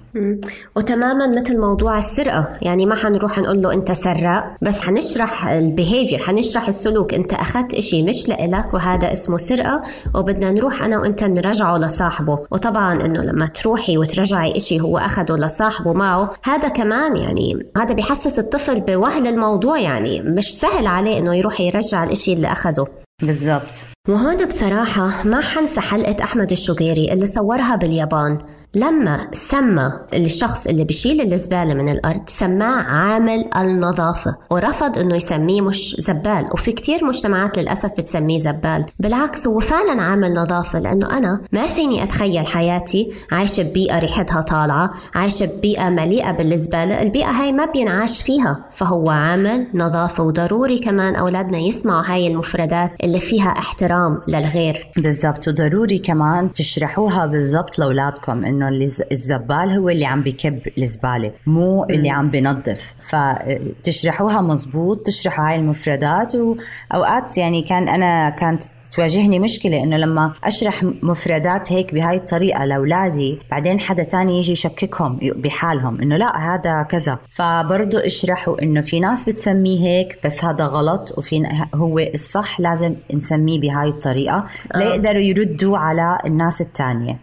وتماما 0.76 1.26
مثل 1.26 1.60
موضوع 1.60 1.98
السرقة. 1.98 2.58
يعني 2.62 2.86
ما 2.86 2.94
حنروح 2.94 3.38
نقول 3.38 3.62
له 3.62 3.72
أنت 3.72 3.92
سراق 3.92 4.54
بس 4.62 4.80
حنشرح 4.80 5.48
ال 5.48 5.56
behavior 5.56 6.22
حنشرح 6.22 6.68
السلوك. 6.68 7.14
أنت 7.14 7.32
أخذت 7.32 7.74
إشي 7.74 8.02
مش 8.02 8.28
لإلك 8.28 8.74
وهذا 8.74 9.12
اسمه 9.12 9.38
سرقة 9.38 9.82
وبدنا 10.14 10.50
نروح 10.50 10.82
أنا 10.82 10.98
وأنت 10.98 11.24
نرجعه 11.24 11.78
لصاحبه. 11.78 12.38
وطبعا 12.50 13.06
أنه 13.06 13.22
لما 13.22 13.46
تروحي 13.46 13.98
وترجعي 13.98 14.56
إشي 14.56 14.80
هو 14.80 14.98
أخده 14.98 15.36
لصاحبه 15.36 15.92
معه 15.92 16.32
هذا 16.44 16.68
كمان 16.68 17.16
يعني 17.16 17.66
هذا 17.76 17.94
بيحسس 17.94 18.38
الطفل 18.38 18.80
بهول 18.80 19.26
الموضوع. 19.26 19.78
يعني 19.78 20.22
مش 20.22 20.60
سهل 20.60 20.86
عليه 20.86 21.18
أنه 21.18 21.34
يروح 21.34 21.60
يرجع 21.60 22.04
الإشي 22.04 22.32
اللي 22.32 22.52
أخده 22.52 22.84
بالضبط. 23.22 23.86
وهون 24.08 24.46
بصراحة 24.46 25.08
ما 25.24 25.40
حنسى 25.40 25.80
حلقة 25.80 26.24
أحمد 26.24 26.52
الشقيري 26.52 27.12
اللي 27.12 27.26
صورها 27.26 27.76
باليابان. 27.76 28.38
لما 28.74 29.28
سمى 29.32 29.92
الشخص 30.14 30.66
اللي 30.66 30.84
بيشيل 30.84 31.32
الزبالة 31.32 31.74
من 31.74 31.88
الأرض 31.88 32.22
سماه 32.26 32.82
عامل 32.82 33.44
النظافة 33.56 34.36
ورفض 34.50 34.98
أنه 34.98 35.16
يسميه 35.16 35.60
مش 35.60 35.96
زبال. 35.98 36.48
وفي 36.52 36.72
كتير 36.72 37.04
مجتمعات 37.04 37.58
للأسف 37.58 37.90
بتسميه 37.98 38.38
زبال. 38.38 38.84
بالعكس 39.00 39.46
هو 39.46 39.60
فعلا 39.60 40.02
عامل 40.02 40.32
نظافة 40.32 40.78
لأنه 40.78 41.18
أنا 41.18 41.40
ما 41.52 41.66
فيني 41.66 42.02
أتخيل 42.02 42.46
حياتي 42.46 43.12
عايشة 43.32 43.62
ببيئة 43.62 43.98
ريحتها 43.98 44.40
طالعة 44.40 44.90
عايشة 45.14 45.56
ببيئة 45.56 45.88
مليئة 45.88 46.30
بالزبالة. 46.30 47.02
البيئة 47.02 47.30
هاي 47.30 47.52
ما 47.52 47.64
بينعاش 47.64 48.22
فيها. 48.22 48.64
فهو 48.70 49.10
عامل 49.10 49.66
نظافة 49.74 50.24
وضروري 50.24 50.78
كمان 50.78 51.16
أولادنا 51.16 51.58
يسمعوا 51.58 52.02
هاي 52.06 52.26
المفردات 52.26 52.92
اللي 53.04 53.20
فيها 53.20 53.48
احترام 53.48 54.20
للغير. 54.28 54.92
بالضبط 54.96 55.48
وضروري 55.48 55.98
كمان 55.98 56.52
تشرحوها 56.52 57.26
بالضبط 57.26 57.78
لأولادكم 57.78 58.44
إنه 58.44 58.63
إنه 58.68 58.88
الزبال 59.12 59.70
هو 59.78 59.88
اللي 59.88 60.06
عم 60.06 60.22
بكب 60.22 60.60
الزبالة 60.78 61.32
مو 61.46 61.84
اللي 61.84 62.10
عم 62.10 62.30
بنظف 62.30 62.94
فتشرحوها 63.00 64.40
مزبوط 64.40 65.06
تشرحوا 65.06 65.48
هاي 65.48 65.56
المفردات 65.56 66.34
واوقات 66.34 67.38
يعني 67.38 67.62
كان 67.62 67.88
أنا 67.88 68.30
كانت 68.30 68.62
تواجهني 68.96 69.38
مشكلة 69.38 69.82
إنه 69.82 69.96
لما 69.96 70.32
أشرح 70.44 70.84
مفردات 71.02 71.72
هيك 71.72 71.94
بهاي 71.94 72.16
الطريقة 72.16 72.64
لأولادي 72.64 73.38
بعدين 73.50 73.80
حدا 73.80 74.02
تاني 74.02 74.38
يجي 74.38 74.52
يشككهم 74.52 75.18
بحالهم 75.22 76.00
إنه 76.00 76.16
لا 76.16 76.38
هذا 76.38 76.82
كذا. 76.82 77.18
فبرضه 77.30 78.06
اشرحوا 78.06 78.62
إنه 78.62 78.80
في 78.80 79.00
ناس 79.00 79.24
بتسميه 79.24 79.80
هيك 79.88 80.18
بس 80.24 80.44
هذا 80.44 80.64
غلط 80.64 81.14
وفي 81.18 81.46
هو 81.74 81.98
الصح 81.98 82.60
لازم 82.60 82.94
نسميه 83.14 83.60
بهاي 83.60 83.88
الطريقة 83.88 84.46
آه. 84.74 84.78
ليقدروا 84.78 85.22
يردوا 85.22 85.78
على 85.78 86.18
الناس 86.26 86.60
الثانية 86.60 87.20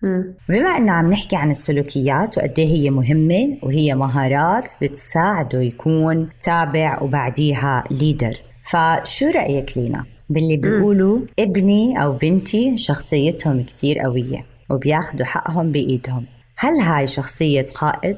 بما 0.49 0.69
انه 0.77 0.91
عم 0.91 1.12
نحكي 1.12 1.36
عن 1.36 1.51
السلوكيات 1.51 2.38
وقد 2.38 2.53
إيه 2.60 2.67
هي 2.67 2.89
مهمة 2.89 3.57
وهي 3.63 3.95
مهارات 3.95 4.73
بتساعده 4.81 5.62
يكون 5.62 6.29
تابع 6.41 7.01
وبعديها 7.01 7.84
ليدر 7.91 8.34
فشو 8.63 9.25
رأيك 9.36 9.77
لينا؟ 9.77 10.05
باللي 10.31 10.57
بيقولوا 10.57 11.19
ابني 11.39 12.03
أو 12.03 12.11
بنتي 12.11 12.77
شخصيتهم 12.77 13.63
كتير 13.63 13.99
قوية 13.99 14.45
وبياخدوا 14.69 15.25
حقهم 15.25 15.71
بإيدهم. 15.71 16.25
هل 16.57 16.79
هاي 16.79 17.07
شخصية 17.07 17.65
قائد؟ 17.75 18.17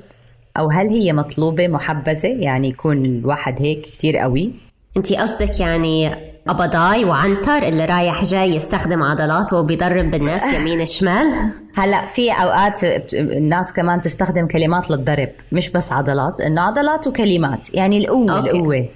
أو 0.57 0.69
هل 0.69 0.87
هي 0.87 1.13
مطلوبة 1.13 1.67
محبذة؟ 1.67 2.27
يعني 2.27 2.67
يكون 2.69 3.05
الواحد 3.05 3.61
هيك 3.61 3.81
كتير 3.81 4.17
قوي؟ 4.17 4.53
أنت 4.97 5.13
قصدك 5.13 5.59
يعني 5.59 6.11
قبضاي 6.47 7.05
وعنتر 7.05 7.57
اللي 7.63 7.85
رايح 7.85 8.23
جاي 8.23 8.55
يستخدم 8.55 9.03
عضلاته 9.03 9.57
وبيضرب 9.57 10.11
بالناس 10.11 10.43
يمين 10.55 10.85
شمال؟ 10.85 11.27
هلا 11.75 12.05
في 12.05 12.31
أوقات 12.31 12.83
الناس 13.13 13.73
كمان 13.73 14.01
تستخدم 14.01 14.47
كلمات 14.47 14.91
للضرب 14.91 15.29
مش 15.51 15.69
بس 15.69 15.91
عضلات 15.91 16.41
إنه 16.41 16.61
عضلات 16.61 17.07
وكلمات 17.07 17.73
يعني 17.73 17.97
القوة 17.97 18.37
أوكي. 18.37 18.49
القوة 18.49 18.89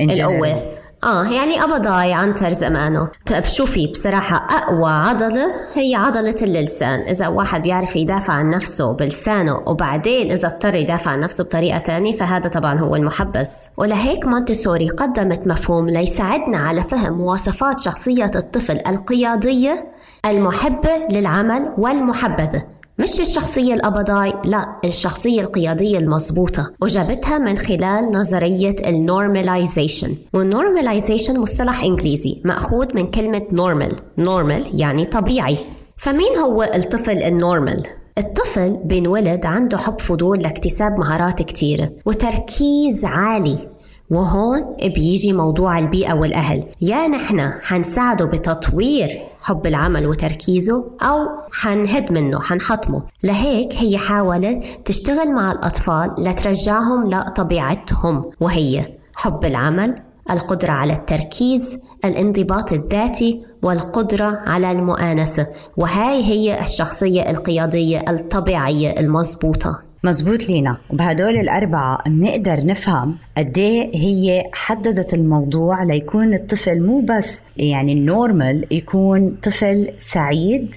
القوة. 0.00 0.83
آه 1.04 1.24
يعني 1.24 1.64
أبضاي 1.64 2.12
عنتر 2.12 2.50
زمانه 2.50 3.08
طيب 3.26 3.44
شوفي 3.44 3.86
بصراحة 3.86 4.36
أقوى 4.36 4.90
عضلة 4.90 5.46
هي 5.74 5.94
عضلة 5.94 6.36
اللسان. 6.42 7.00
إذا 7.00 7.28
واحد 7.28 7.62
بيعرف 7.62 7.96
يدافع 7.96 8.32
عن 8.32 8.50
نفسه 8.50 8.92
بلسانه 8.92 9.56
وبعدين 9.66 10.32
إذا 10.32 10.48
اضطر 10.48 10.74
يدافع 10.74 11.10
عن 11.10 11.20
نفسه 11.20 11.44
بطريقة 11.44 11.78
تانية 11.78 12.16
فهذا 12.16 12.48
طبعا 12.48 12.80
هو 12.80 12.96
المحبس. 12.96 13.68
ولهيك 13.76 14.26
مونتسوري 14.26 14.88
قدمت 14.88 15.46
مفهوم 15.46 15.88
ليساعدنا 15.88 16.56
على 16.58 16.82
فهم 16.82 17.12
مواصفات 17.12 17.80
شخصية 17.80 18.30
الطفل 18.34 18.78
القيادية 18.86 19.94
المحبة 20.26 20.90
للعمل 21.10 21.72
والمحبذة. 21.78 22.62
مش 22.98 23.20
الشخصية 23.20 23.74
الأبضاي 23.74 24.32
لا 24.44 24.76
الشخصية 24.84 25.40
القيادية 25.40 25.98
المضبوطة. 25.98 26.72
وجابتها 26.82 27.38
من 27.38 27.58
خلال 27.58 28.10
نظرية 28.10 28.76
ال 28.86 28.95
normalization 28.95 30.16
وال 30.34 30.48
normalization 30.48 31.40
مصطلح 31.40 31.84
إنجليزي 31.84 32.40
مأخوذ 32.44 32.86
من 32.94 33.06
كلمة 33.06 33.42
normal 33.52 33.92
normal 34.18 34.80
يعني 34.80 35.04
طبيعي. 35.04 35.58
فمين 35.96 36.36
هو 36.36 36.62
الطفل 36.62 37.22
ال 37.22 37.30
normal؟ 37.30 37.86
الطفل 38.18 38.76
بينولد 38.84 39.46
عنده 39.46 39.78
حب 39.78 40.00
فضول 40.00 40.38
لاكتساب 40.38 40.98
مهارات 40.98 41.42
كتيرة 41.42 41.90
وتركيز 42.06 43.04
عالي. 43.04 43.73
وهون 44.14 44.76
بيجي 44.82 45.32
موضوع 45.32 45.78
البيئة 45.78 46.14
والأهل. 46.14 46.64
يا 46.80 47.08
نحن 47.08 47.52
حنساعده 47.62 48.24
بتطوير 48.24 49.22
حب 49.40 49.66
العمل 49.66 50.06
وتركيزه 50.06 50.84
أو 51.02 51.28
حنهد 51.52 52.12
منه 52.12 52.40
حنحطمه. 52.40 53.02
لهيك 53.24 53.72
هي 53.74 53.98
حاولت 53.98 54.64
تشتغل 54.84 55.32
مع 55.32 55.52
الأطفال 55.52 56.14
لترجعهم 56.18 57.04
لطبيعتهم 57.04 58.30
وهي 58.40 58.86
حب 59.16 59.44
العمل 59.44 59.94
القدرة 60.30 60.72
على 60.72 60.92
التركيز 60.92 61.78
الانضباط 62.04 62.72
الذاتي 62.72 63.46
والقدرة 63.62 64.40
على 64.46 64.72
المؤانسة. 64.72 65.46
وهاي 65.76 66.24
هي 66.24 66.62
الشخصية 66.62 67.30
القيادية 67.30 68.04
الطبيعية 68.08 69.00
المضبوطة 69.00 69.93
مزبوط 70.04 70.48
لينا. 70.48 70.76
وبهدول 70.90 71.36
الأربعة 71.36 71.98
بنقدر 72.06 72.66
نفهم 72.66 73.16
قد 73.36 73.58
إيه 73.58 73.90
هي 73.96 74.42
حددت 74.52 75.14
الموضوع 75.14 75.82
ليكون 75.82 76.34
الطفل 76.34 76.80
مو 76.80 77.00
بس 77.00 77.42
يعني 77.56 77.92
النورمال 77.92 78.66
يكون 78.70 79.36
طفل 79.42 79.88
سعيد 79.96 80.76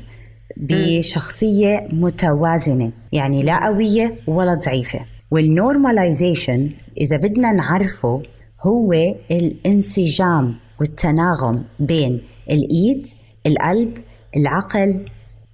بشخصية 0.57 1.87
متوازنة. 1.91 2.91
يعني 3.11 3.43
لا 3.43 3.65
قوية 3.65 4.15
ولا 4.27 4.53
ضعيفة. 4.53 4.99
وال 5.31 5.50
normalization 5.50 6.69
إذا 6.97 7.17
بدنا 7.17 7.51
نعرفه 7.51 8.21
هو 8.61 8.93
الانسجام 9.31 10.55
والتناغم 10.79 11.63
بين 11.79 12.21
الإيد 12.49 13.07
القلب 13.45 13.97
العقل 14.37 15.05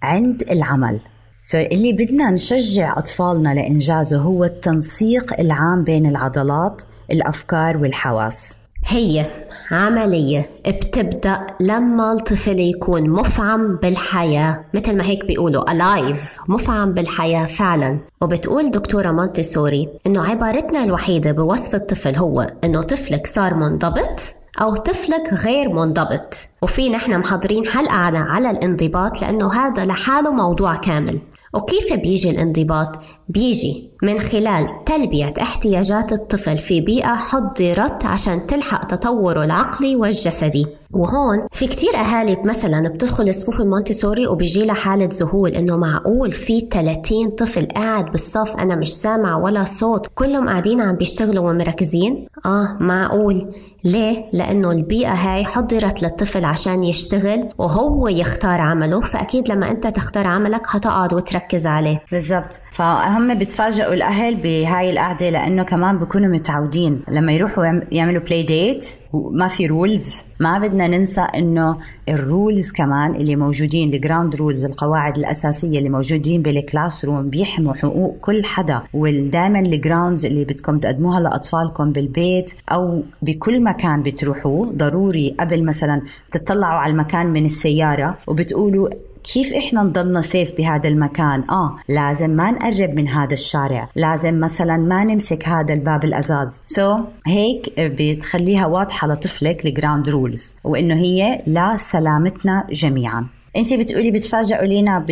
عند 0.04 0.42
العمل. 0.52 1.00
so 1.46 1.58
اللي 1.58 1.94
بدنا 1.94 2.32
نشجع 2.32 2.98
أطفالنا 2.98 3.54
لإنجازه 3.54 4.18
هو 4.18 4.44
التنسيق 4.44 5.40
العام 5.40 5.84
بين 5.84 6.06
العضلات 6.06 6.82
الأفكار 7.12 7.78
والحواس. 7.78 8.60
هي 8.86 9.26
عملية 9.72 10.50
بتبدأ 10.68 11.46
لما 11.62 12.12
الطفل 12.12 12.60
يكون 12.60 13.10
مفعم 13.10 13.76
بالحياة 13.76 14.66
مثل 14.74 14.98
ما 14.98 15.04
هيك 15.06 15.26
بيقولوا 15.26 15.64
alive 15.72 16.50
مفعم 16.50 16.94
بالحياة 16.94 17.46
فعلا. 17.46 18.00
وبتقول 18.22 18.72
دكتورة 18.72 19.12
مونتيسوري 19.12 19.90
إنه 20.08 20.30
عبارتنا 20.30 20.84
الوحيدة 20.84 21.32
بوصف 21.32 21.76
الطفل 21.76 22.16
هو 22.16 22.52
إنه 22.64 22.82
طفلك 22.82 23.28
صار 23.28 23.54
منضبط 23.54 24.22
أو 24.62 24.76
طفلك 24.76 25.34
غير 25.34 25.70
منضبط. 25.70 26.36
وفي 26.62 26.90
نحن 26.90 27.20
محضرين 27.20 27.66
حلقة 27.66 28.20
على 28.20 28.50
الانضباط 28.52 29.22
لأنه 29.22 29.54
هذا 29.54 29.86
لحاله 29.86 30.32
موضوع 30.32 30.76
كامل. 30.76 31.20
وكيف 31.54 31.94
بيجي 31.94 32.30
الانضباط؟ 32.30 32.90
بيجي 33.30 33.90
من 34.04 34.20
خلال 34.20 34.66
تلبية 34.86 35.34
احتياجات 35.42 36.12
الطفل 36.12 36.58
في 36.58 36.82
بيئة 36.82 37.16
حضرت 37.16 38.06
عشان 38.06 38.48
تلحق 38.48 38.86
تطوره 38.86 39.44
العقلي 39.44 39.96
والجسدي. 39.96 40.66
وهون 40.94 41.48
في 41.52 41.68
كتير 41.68 41.96
أهالي 41.96 42.38
مثلا 42.46 42.90
بتدخل 42.90 43.34
صفوف 43.34 43.62
المونتيسوري 43.62 44.28
وبيجي 44.28 44.66
لها 44.66 44.74
حالة 44.76 45.10
ذهول 45.14 45.50
إنه 45.50 45.78
معقول 45.78 46.32
في 46.32 46.68
30 46.72 47.30
طفل 47.30 47.66
قاعد 47.66 48.12
بالصف 48.12 48.56
أنا 48.56 48.76
مش 48.76 48.94
سامع 48.94 49.36
ولا 49.38 49.64
صوت 49.64 50.08
كلهم 50.16 50.50
قاعدين 50.50 50.82
عم 50.82 50.96
بيشتغلوا 50.96 51.50
ومركزين؟ 51.50 52.28
آه 52.46 52.78
معقول. 52.80 53.54
ليه؟ 53.86 54.26
لأنه 54.34 54.72
البيئة 54.72 55.14
هاي 55.14 55.46
حضرت 55.46 56.04
للطفل 56.04 56.46
عشان 56.46 56.84
يشتغل 56.84 57.50
وهو 57.58 58.08
يختار 58.08 58.62
عمله 58.62 59.02
فأكيد 59.02 59.52
لما 59.52 59.72
أنت 59.72 59.88
تختار 59.88 60.28
عملك 60.28 60.62
هتقعد 60.70 61.14
وتركز 61.14 61.68
عليه. 61.68 62.02
بالضبط. 62.12 62.62
فهم 62.72 63.40
بتفاجئوا 63.40 63.94
الأهل 63.94 64.36
بهاي 64.36 64.92
القعدة 64.92 65.30
لأنه 65.30 65.64
كمان 65.64 66.00
بكونوا 66.00 66.28
متعودين. 66.30 67.02
لما 67.08 67.34
يروحوا 67.34 67.66
يعملوا 67.92 68.22
play 68.22 68.44
date 68.44 68.88
وما 69.14 69.48
في 69.48 69.66
rules 69.68 70.22
ما 70.40 70.60
بدنا 70.60 70.88
ننسى 70.88 71.22
إنه 71.22 71.74
ال 72.10 72.20
rules 72.20 72.72
كمان 72.72 73.16
اللي 73.16 73.36
موجودين 73.36 73.94
ال 73.94 74.00
ground 74.00 74.36
rules 74.36 74.66
القواعد 74.66 75.18
الأساسية 75.18 75.78
اللي 75.78 75.90
موجودين 75.90 76.42
بال 76.42 77.06
classroom 77.06 77.30
بيحموا 77.30 77.74
حقوق 77.74 78.18
كل 78.22 78.46
حدا. 78.46 78.82
ودائما 78.94 79.60
ال 79.60 79.65
ground 79.65 79.98
rules 79.98 80.26
اللي 80.26 80.46
بدكم 80.46 80.80
تقدموها 80.80 81.20
لأطفالكم 81.20 81.92
بالبيت 81.92 82.52
أو 82.72 83.04
بكل 83.22 83.64
مكان 83.64 83.73
بتروحوه 83.82 84.72
ضروري 84.72 85.36
قبل 85.40 85.66
مثلا 85.66 86.02
تطلعوا 86.32 86.80
على 86.80 86.92
المكان 86.92 87.28
من 87.28 87.46
السيارة 87.46 88.18
وبتقولوا 88.28 88.90
كيف 89.24 89.54
إحنا 89.54 89.84
نضلنا 89.84 90.22
safe 90.22 90.58
بهذا 90.58 90.88
المكان؟ 90.90 91.44
آه 91.50 91.76
لازم 91.90 92.30
ما 92.30 92.52
نقرب 92.52 92.90
من 92.90 93.08
هذا 93.08 93.34
الشارع. 93.34 93.90
لازم 93.96 94.40
مثلا 94.40 94.78
ما 94.78 95.04
نمسك 95.04 95.48
هذا 95.48 95.74
الباب 95.74 96.04
الأزاز. 96.04 96.62
so, 96.66 97.02
هيك 97.28 97.74
بتخليها 97.78 98.66
واضحة 98.66 99.08
لطفلك 99.08 99.66
ال 99.66 99.72
ground 99.72 100.10
rules 100.10 100.56
وإنه 100.64 100.96
هي 100.96 101.44
لسلامتنا 101.48 102.68
جميعا. 102.72 103.28
انت 103.58 103.74
بتقولي 103.74 104.12
بتفاجئوا 104.12 104.66
لينا 104.66 105.06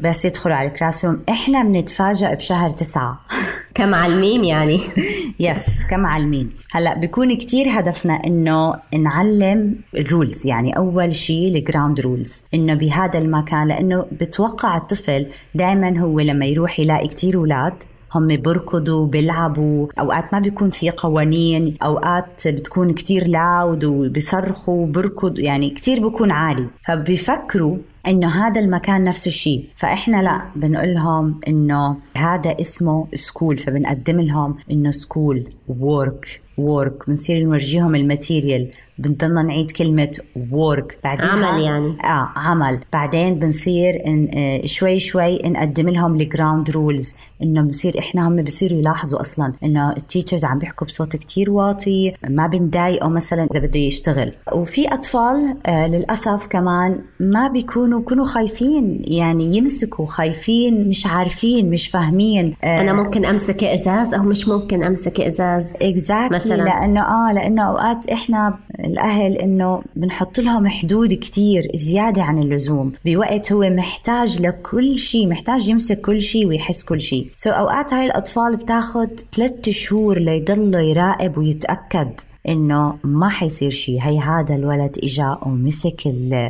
بس 0.00 0.24
يدخلوا 0.24 0.56
على 0.56 0.68
ال 0.68 1.04
classroom 1.04 1.22
إحنا 1.28 1.62
بنتفاجئ 1.62 2.34
بشهر 2.34 2.70
تسعة. 2.70 3.20
كمعلمين 3.74 4.44
يعني. 4.44 4.80
yes 5.40 5.86
كمعلمين. 5.90 6.50
هلأ 6.70 6.98
بيكون 6.98 7.36
كتير 7.36 7.66
هدفنا 7.68 8.22
إنه 8.26 8.74
نعلم 8.94 9.74
ال 9.96 10.04
rules 10.04 10.46
يعني 10.46 10.76
أول 10.76 11.14
شيء 11.14 11.48
ال 11.56 11.62
ground 11.62 12.00
rules 12.00 12.44
إنه 12.54 12.74
بهذا 12.74 13.18
المكان 13.18 13.68
لأنه 13.68 14.06
بتوقع 14.12 14.76
الطفل 14.76 15.26
دائما 15.54 15.98
هو 15.98 16.20
لما 16.20 16.46
يروح 16.46 16.80
يلاقي 16.80 17.08
كتير 17.08 17.36
أولاد 17.36 17.74
هم 18.18 18.36
بركضوا 18.36 19.06
بيلعبوا 19.06 19.88
أوقات 20.00 20.32
ما 20.32 20.38
بيكون 20.38 20.70
في 20.70 20.90
قوانين 20.90 21.76
أوقات 21.82 22.48
بتكون 22.48 22.92
كتير 22.92 23.26
loud 23.26 23.84
وبيصرخوا 23.84 24.86
بركض 24.86 25.38
يعني 25.38 25.70
كتير 25.70 26.08
بيكون 26.08 26.30
عالي. 26.30 26.66
فبيفكروا 26.86 27.78
إنه 28.06 28.28
هذا 28.28 28.60
المكان 28.60 29.04
نفس 29.04 29.26
الشيء. 29.26 29.68
فإحنا 29.76 30.22
لا 30.22 30.42
بنقول 30.56 30.94
لهم 30.94 31.40
إنه 31.48 31.96
هذا 32.16 32.56
اسمه 32.60 33.06
school 33.14 33.58
فبنقدم 33.58 34.20
لهم 34.20 34.56
إنه 34.70 34.90
school 34.90 35.48
work 35.68 36.45
work 36.58 37.08
بنصير 37.08 37.44
نورجيهم 37.44 37.94
ال 37.94 38.02
material 38.02 38.68
بنضلنا 38.98 39.42
نعيد 39.42 39.70
كلمة 39.70 40.18
work. 40.36 40.94
بعدين 41.04 41.28
عمل 41.30 41.62
يعني. 41.62 41.96
آه 42.04 42.28
عمل. 42.36 42.80
بعدين 42.92 43.38
بنصير 43.38 44.06
إن 44.06 44.28
آه 44.34 44.66
شوي 44.66 44.98
شوي 44.98 45.38
نقدم 45.38 45.88
لهم 45.88 46.14
ال 46.14 46.22
ground 46.22 46.70
rules 46.70 47.14
إنه 47.42 47.62
بنصير 47.62 47.98
إحنا 47.98 48.28
هم 48.28 48.42
بصيروا 48.42 48.78
يلاحظوا 48.78 49.20
أصلا 49.20 49.52
إنه 49.64 49.92
ال 49.92 49.98
teachers 49.98 50.44
عم 50.44 50.58
بيحكوا 50.58 50.86
بصوت 50.86 51.16
كتير 51.16 51.50
واطي 51.50 52.12
ما 52.28 52.46
بنضايقه 52.46 53.08
مثلا 53.08 53.48
إذا 53.52 53.60
بده 53.60 53.80
يشتغل. 53.80 54.32
وفي 54.52 54.88
أطفال 54.88 55.56
آه 55.66 55.86
للأسف 55.86 56.46
كمان 56.46 57.00
ما 57.20 57.48
بيكونوا 57.48 57.98
بيكونوا 57.98 58.24
خايفين 58.24 59.02
يعني 59.04 59.56
يمسكوا 59.56 60.06
خايفين 60.06 60.88
مش 60.88 61.06
عارفين 61.06 61.70
مش 61.70 61.88
فاهمين. 61.88 62.56
آه 62.64 62.80
أنا 62.80 62.92
ممكن 62.92 63.24
أمسك 63.24 63.64
إزاز 63.64 64.14
أو 64.14 64.22
مش 64.22 64.48
ممكن 64.48 64.82
أمسك 64.82 65.20
إزاز. 65.20 65.72
Exactly. 65.76 66.32
مثلا. 66.52 66.62
لأنه 66.62 67.00
آه 67.00 67.32
لأنه 67.32 67.62
أوقات 67.62 68.08
إحنا 68.08 68.58
الأهل 68.84 69.32
إنه 69.32 69.82
بنحط 69.96 70.38
لهم 70.38 70.68
حدود 70.68 71.14
كثير 71.14 71.70
زيادة 71.74 72.22
عن 72.22 72.38
اللزوم. 72.38 72.92
بوقت 73.04 73.52
هو 73.52 73.70
محتاج 73.70 74.42
لكل 74.42 74.98
شيء 74.98 75.28
محتاج 75.28 75.68
يمسك 75.68 76.00
كل 76.00 76.22
شيء 76.22 76.46
ويحس 76.46 76.84
كل 76.84 77.00
شيء. 77.00 77.30
so 77.36 77.54
أوقات 77.54 77.92
هاي 77.92 78.06
الأطفال 78.06 78.56
بتاخذ 78.56 79.06
ثلاثة 79.36 79.72
شهور 79.72 80.18
ليضل 80.18 80.74
يراقب 80.74 81.38
ويتأكد. 81.38 82.10
إنه 82.48 82.98
ما 83.04 83.28
حيصير 83.28 83.70
شيء. 83.70 84.00
هي 84.00 84.18
هذا 84.18 84.54
الولد 84.54 84.98
إجا 85.02 85.38
ومسك 85.42 86.06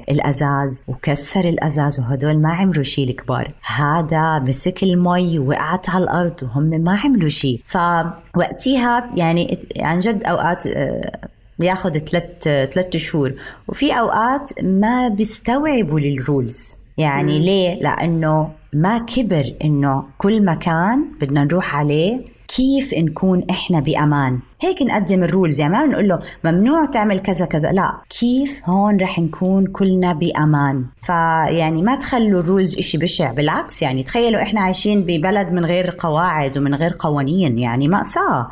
الأزاز 0.08 0.82
وكسر 0.88 1.48
الأزاز 1.48 2.00
وهدول 2.00 2.38
ما 2.38 2.52
عملوا 2.52 2.82
شيء 2.82 3.10
الكبار. 3.10 3.52
هذا 3.76 4.38
مسك 4.38 4.82
المي 4.82 5.38
ووقعت 5.38 5.90
على 5.90 6.04
الأرض 6.04 6.42
وهم 6.42 6.64
ما 6.64 6.98
عملوا 7.04 7.28
شيء. 7.28 7.60
فوقتيها 7.66 9.10
يعني 9.16 9.58
عن 9.78 9.98
جد 9.98 10.24
أوقات 10.24 10.66
آه، 10.66 11.28
بياخذ 11.58 11.98
ثلاث 11.98 12.42
ثلاث 12.74 12.96
شهور. 12.96 13.34
وفي 13.68 13.92
أوقات 13.92 14.50
ما 14.62 15.08
بيستوعبوا 15.08 16.00
لل 16.00 16.22
rules 16.22 16.78
يعني. 16.98 17.38
ليه؟ 17.38 17.74
لأنه 17.74 18.50
ما 18.72 18.98
كبر 18.98 19.54
إنه 19.64 20.04
كل 20.18 20.44
مكان 20.44 21.08
بدنا 21.20 21.44
نروح 21.44 21.76
عليه 21.76 22.35
كيف 22.48 22.94
نكون 22.94 23.44
إحنا 23.50 23.80
بأمان؟ 23.80 24.38
هيك 24.60 24.82
نقدم 24.82 25.22
ال 25.22 25.29
rules 25.29 25.60
يعني 25.60 25.72
ما 25.72 25.86
نقول 25.86 26.08
له 26.08 26.18
ممنوع 26.44 26.84
تعمل 26.84 27.18
كذا 27.18 27.46
كذا 27.46 27.72
لا. 27.72 28.00
كيف 28.20 28.62
هون 28.64 29.00
رح 29.00 29.18
نكون 29.18 29.66
كلنا 29.66 30.12
بأمان؟ 30.12 30.84
فيعني 31.02 31.82
ما 31.82 31.96
تخلوا 31.96 32.40
ال 32.40 32.47
rules 32.47 32.78
إشي 32.78 32.98
بشع 32.98 33.32
بالعكس 33.32 33.82
يعني 33.82 34.02
تخيلوا 34.02 34.42
إحنا 34.42 34.60
عايشين 34.60 35.02
ببلد 35.02 35.52
من 35.52 35.64
غير 35.64 35.96
قواعد 35.98 36.58
ومن 36.58 36.74
غير 36.74 36.96
قوانين 36.98 37.58
يعني 37.58 37.88
مأساة. 37.88 38.48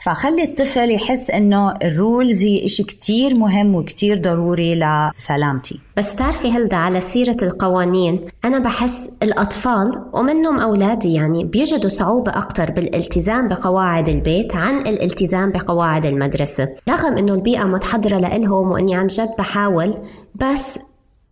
فخلي 0.00 0.42
الطفل 0.42 0.90
يحس 0.90 1.30
إنه 1.30 1.74
ال 1.82 1.92
rules 1.92 2.42
هي 2.42 2.68
شيء 2.68 2.86
كتير 2.86 3.34
مهم 3.34 3.74
وكتير 3.74 4.18
ضروري 4.18 4.74
لسلامتي. 4.74 5.80
بس 5.96 6.14
تعرفي 6.14 6.50
هلا 6.50 6.76
على 6.76 7.00
سيرة 7.00 7.36
القوانين 7.42 8.20
أنا 8.44 8.58
بحس 8.58 9.10
الأطفال 9.22 10.04
ومنهم 10.12 10.58
أولادي 10.60 11.12
يعني 11.14 11.44
بيجدوا 11.44 11.90
صعوبة 11.90 12.32
أكتر 12.32 12.70
بالالتزام 12.70 13.48
بقواعد 13.48 14.08
البيت 14.08 14.54
عن 14.54 14.78
الالتزام 14.78 15.50
بقواعد 15.50 16.06
المدرسة. 16.06 16.68
رغم 16.88 17.18
أنه 17.18 17.34
البيئة 17.34 17.64
متحضرة 17.64 18.18
لإلهم 18.18 18.70
وأني 18.70 18.94
عن 18.94 19.06
جد 19.06 19.30
بحاول 19.38 19.94
بس 20.34 20.78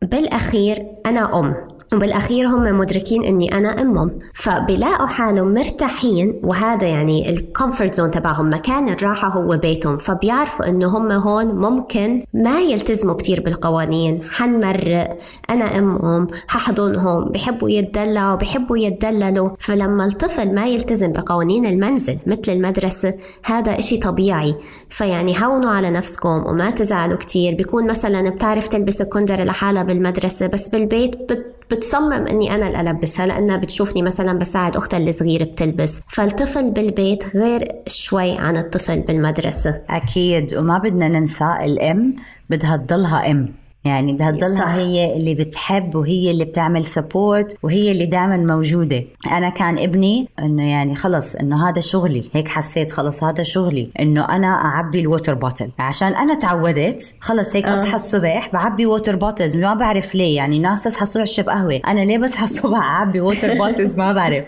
بالأخير 0.02 0.86
أنا 1.06 1.38
أم. 1.38 1.54
وبالأخير 1.94 2.48
هم 2.48 2.78
مدركين 2.78 3.24
إني 3.24 3.56
أنا 3.56 3.82
أمهم. 3.82 4.18
فبيلاقوا 4.34 5.06
حالهم 5.06 5.54
مرتاحين 5.54 6.40
وهذا 6.42 6.86
يعني 6.86 7.30
ال 7.30 7.38
comfort 7.38 7.94
zone 7.94 8.10
تبعهم 8.10 8.52
مكان 8.52 8.88
الراحة 8.88 9.28
هو 9.28 9.56
بيتهم. 9.56 9.98
فبيعرفوا 9.98 10.68
إنه 10.68 10.96
هم 10.96 11.12
هون 11.12 11.46
ممكن 11.46 12.24
ما 12.34 12.60
يلتزموا 12.60 13.14
كتير 13.14 13.40
بالقوانين. 13.40 14.22
حنمرق 14.30 15.18
أنا 15.50 15.78
أمهم 15.78 16.26
حاحضنهم 16.48 17.24
بحبوا 17.24 17.70
يتدلعوا 17.70 18.36
بحبوا 18.36 18.78
يتدللوا. 18.78 19.50
فلما 19.58 20.04
الطفل 20.04 20.54
ما 20.54 20.66
يلتزم 20.66 21.12
بقوانين 21.12 21.66
المنزل 21.66 22.18
مثل 22.26 22.52
المدرسة 22.52 23.14
هذا 23.44 23.78
إشي 23.78 23.96
طبيعي. 23.96 24.54
فيعني 24.88 25.44
هونوا 25.44 25.70
على 25.70 25.90
نفسكم 25.90 26.44
وما 26.46 26.70
تزعلوا 26.70 27.16
كتير. 27.16 27.54
بيكون 27.54 27.86
مثلا 27.86 28.30
بتعرف 28.30 28.68
تلبس 28.68 29.00
الكندر 29.00 29.44
لحالها 29.44 29.82
بالمدرسة 29.82 30.46
بس 30.46 30.68
بالبيت 30.68 31.16
بت 31.32 31.59
بتصمم 31.70 32.26
إني 32.26 32.54
أنا 32.54 32.68
اللي 32.68 32.90
ألبسها 32.90 33.26
لأنها 33.26 33.56
بتشوفني 33.56 34.02
مثلا 34.02 34.38
بساعد 34.38 34.76
أختها 34.76 34.98
الصغيره 34.98 35.44
بتلبس. 35.44 36.00
فالطفل 36.08 36.70
بالبيت 36.70 37.36
غير 37.36 37.68
شوي 37.88 38.38
عن 38.38 38.56
الطفل 38.56 39.00
بالمدرسة. 39.00 39.82
أكيد 39.90 40.54
وما 40.54 40.78
بدنا 40.78 41.08
ننسى 41.08 41.54
الام 41.64 42.16
بدها 42.50 42.76
تضلها 42.76 43.30
ام 43.30 43.59
يعني 43.84 44.12
بدها 44.12 44.30
تضلها 44.30 44.76
هي 44.76 45.16
اللي 45.16 45.34
بتحب 45.34 45.94
وهي 45.94 46.30
اللي 46.30 46.44
بتعمل 46.44 46.84
support 46.84 47.56
وهي 47.62 47.92
اللي 47.92 48.06
دائما 48.06 48.36
موجودة. 48.36 49.04
أنا 49.32 49.48
كان 49.48 49.78
ابني 49.78 50.28
إنه 50.38 50.70
يعني 50.70 50.94
خلص 50.94 51.34
إنه 51.34 51.68
هذا 51.68 51.80
شغلي. 51.80 52.30
هيك 52.34 52.48
حسيت 52.48 52.92
خلص 52.92 53.24
هذا 53.24 53.42
شغلي. 53.42 53.90
إنه 54.00 54.24
أنا 54.24 54.46
أعبي 54.46 55.00
ال 55.00 55.06
water 55.06 55.34
bottle 55.34 55.70
عشان 55.78 56.14
أنا 56.14 56.34
تعودت 56.34 57.14
خلص 57.20 57.56
هيك 57.56 57.68
أصحى 57.68 57.94
الصبح 57.94 58.50
بعبي 58.52 58.86
water 58.86 59.16
bottles 59.16 59.56
ما 59.56 59.74
بعرف 59.74 60.14
ليه. 60.14 60.36
يعني 60.36 60.58
ناس 60.58 60.84
تصحى 60.84 61.02
الصبح 61.02 61.24
تشرب 61.24 61.48
قهوة. 61.48 61.80
أنا 61.86 62.00
ليه 62.00 62.18
بصحى 62.18 62.44
الصبح 62.44 62.78
أعبي 62.78 63.20
water 63.20 63.54
bottles 63.54 63.94
ما 63.94 64.12
بعرف. 64.12 64.44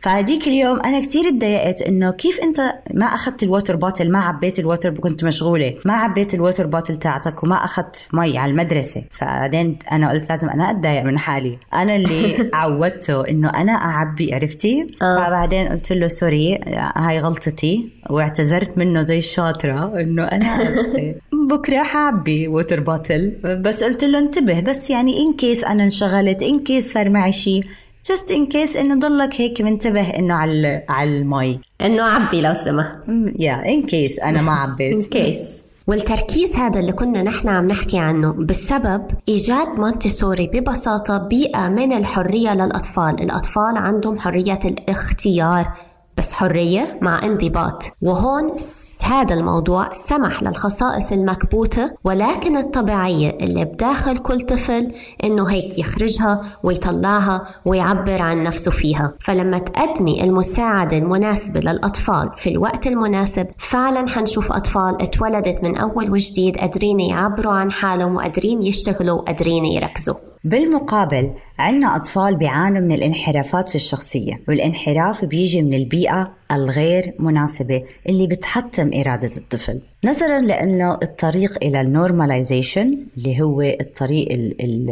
فهديك 0.00 0.46
اليوم 0.46 0.80
أنا 0.80 1.00
كثير 1.00 1.30
تضايقت 1.30 1.82
إنه 1.82 2.10
كيف 2.10 2.40
أنت 2.42 2.60
ما 2.94 3.06
أخذت 3.06 3.42
ال 3.42 3.48
water 3.48 3.76
bottle 3.76 4.10
ما 4.12 4.18
عبيت 4.18 4.58
ال 4.58 4.63
water 4.63 4.90
كنت 4.90 5.24
مشغولة. 5.24 5.74
ما 5.84 5.94
عبيت 5.94 6.34
ال 6.34 6.39
water 6.39 6.66
bottle 6.66 6.96
تاعتك 6.96 7.42
وما 7.42 7.64
أخذت 7.64 8.08
مي 8.12 8.38
على 8.38 8.50
المدرسة. 8.50 8.75
المدرسة 8.76 9.04
فبعدين 9.10 9.78
أنا 9.92 10.10
قلت 10.10 10.30
لازم 10.30 10.48
أنا 10.48 10.70
أتضايق 10.70 11.02
من 11.04 11.18
حالي. 11.18 11.58
أنا 11.74 11.96
اللي 11.96 12.36
عودته 12.54 13.28
إنه 13.28 13.48
أنا 13.50 13.72
أعبي 13.72 14.34
عرفتي؟ 14.34 14.86
آه. 15.02 15.26
فبعدين 15.26 15.68
قلت 15.68 15.92
له 15.92 16.06
sorry 16.06 16.58
هاي 16.96 17.20
غلطتي. 17.20 17.88
واعتذرت 18.10 18.78
منه 18.78 19.00
زي 19.00 19.18
الشاطرة 19.18 20.00
إنه 20.00 20.24
أنا 20.24 20.58
بكرة 21.50 21.82
حاعبي 21.82 22.48
water 22.48 22.80
bottle 22.80 23.30
بس 23.44 23.84
قلت 23.84 24.04
له 24.04 24.18
انتبه 24.18 24.60
بس 24.60 24.90
يعني 24.90 25.12
in 25.22 25.32
case 25.36 25.64
أنا 25.64 25.84
انشغلت 25.84 26.42
in 26.42 26.58
case 26.58 26.92
صار 26.92 27.08
معي 27.10 27.32
شيء 27.32 27.64
just 28.10 28.30
in 28.30 28.46
case 28.46 28.76
إنه 28.76 28.94
ضلك 29.08 29.40
هيك 29.40 29.60
منتبه 29.60 30.00
إنه 30.10 30.34
على 30.34 30.82
على 30.88 31.18
المي 31.18 31.60
إنه 31.80 32.02
عبي 32.02 32.40
لو 32.40 32.54
سمحت. 32.54 32.96
يا 33.40 33.68
in 33.74 33.82
case 33.82 34.18
أنا 34.20 34.42
ما 34.42 34.52
عبيت. 34.52 34.92
in 34.92 35.02
case 35.02 35.64
والتركيز 35.88 36.56
هذا 36.56 36.80
اللي 36.80 36.92
كنا 36.92 37.22
نحن 37.22 37.48
عم 37.48 37.66
نحكي 37.66 37.98
عنه 37.98 38.32
بسبب 38.32 39.06
إيجاد 39.28 39.68
مونتيسوري 39.68 40.50
ببساطة 40.54 41.18
بيئة 41.18 41.68
من 41.68 41.92
الحرية 41.92 42.54
للأطفال. 42.54 43.22
الأطفال 43.22 43.76
عندهم 43.76 44.18
حرية 44.18 44.58
الاختيار. 44.64 45.72
بس 46.18 46.32
حرية 46.32 46.98
مع 47.02 47.22
انضباط. 47.22 47.82
وهون 48.02 48.46
هذا 49.04 49.34
الموضوع 49.34 49.88
سمح 49.90 50.42
للخصائص 50.42 51.12
المكبوتة 51.12 51.90
ولكن 52.04 52.56
الطبيعية 52.56 53.38
اللي 53.40 53.64
بداخل 53.64 54.18
كل 54.18 54.40
طفل 54.40 54.92
إنه 55.24 55.50
هيك 55.50 55.78
يخرجها 55.78 56.42
ويطلعها 56.62 57.46
ويعبر 57.64 58.22
عن 58.22 58.42
نفسه 58.42 58.70
فيها. 58.70 59.12
فلما 59.20 59.58
تقدمي 59.58 60.24
المساعدة 60.24 60.98
المناسبة 60.98 61.60
للأطفال 61.60 62.30
في 62.36 62.50
الوقت 62.50 62.86
المناسب 62.86 63.46
فعلا 63.58 64.08
حنشوف 64.08 64.52
أطفال 64.52 65.02
اتولدت 65.02 65.62
من 65.62 65.76
أول 65.76 66.10
وجديد 66.10 66.56
قادرين 66.56 67.00
يعبروا 67.00 67.52
عن 67.52 67.70
حالهم 67.70 68.16
وقادرين 68.16 68.62
يشتغلوا 68.62 69.18
وقادرين 69.18 69.64
يركزوا. 69.64 70.14
بالمقابل 70.46 71.30
عندنا 71.58 71.96
أطفال 71.96 72.36
بيعانوا 72.36 72.80
من 72.80 72.92
الانحرافات 72.92 73.68
في 73.68 73.74
الشخصية 73.74 74.40
والانحراف 74.48 75.24
بيجي 75.24 75.62
من 75.62 75.74
البيئة 75.74 76.32
الغير 76.52 77.14
مناسبة 77.18 77.82
اللي 78.08 78.26
بتحطم 78.26 78.90
إرادة 78.94 79.30
الطفل. 79.36 79.80
نظرا 80.04 80.40
لأنه 80.40 80.94
الطريق 80.94 81.64
إلى 81.64 81.80
النورماليزيشن 81.80 82.98
اللي 83.16 83.42
هو 83.42 83.60
الطريق 83.60 84.28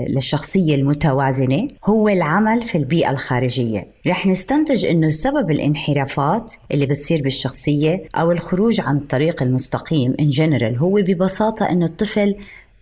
للشخصية 0.08 0.74
المتوازنة 0.74 1.68
هو 1.84 2.08
العمل 2.08 2.62
في 2.62 2.78
البيئة 2.78 3.10
الخارجية. 3.10 3.86
رح 4.06 4.26
نستنتج 4.26 4.84
أنه 4.84 5.08
سبب 5.08 5.50
الانحرافات 5.50 6.54
اللي 6.72 6.86
بتصير 6.86 7.22
بالشخصية 7.22 8.02
أو 8.14 8.32
الخروج 8.32 8.80
عن 8.80 8.96
الطريق 8.96 9.42
المستقيم 9.42 10.14
in 10.20 10.36
general 10.36 10.78
هو 10.78 10.94
ببساطة 10.94 11.70
أنه 11.70 11.86
الطفل 11.86 12.34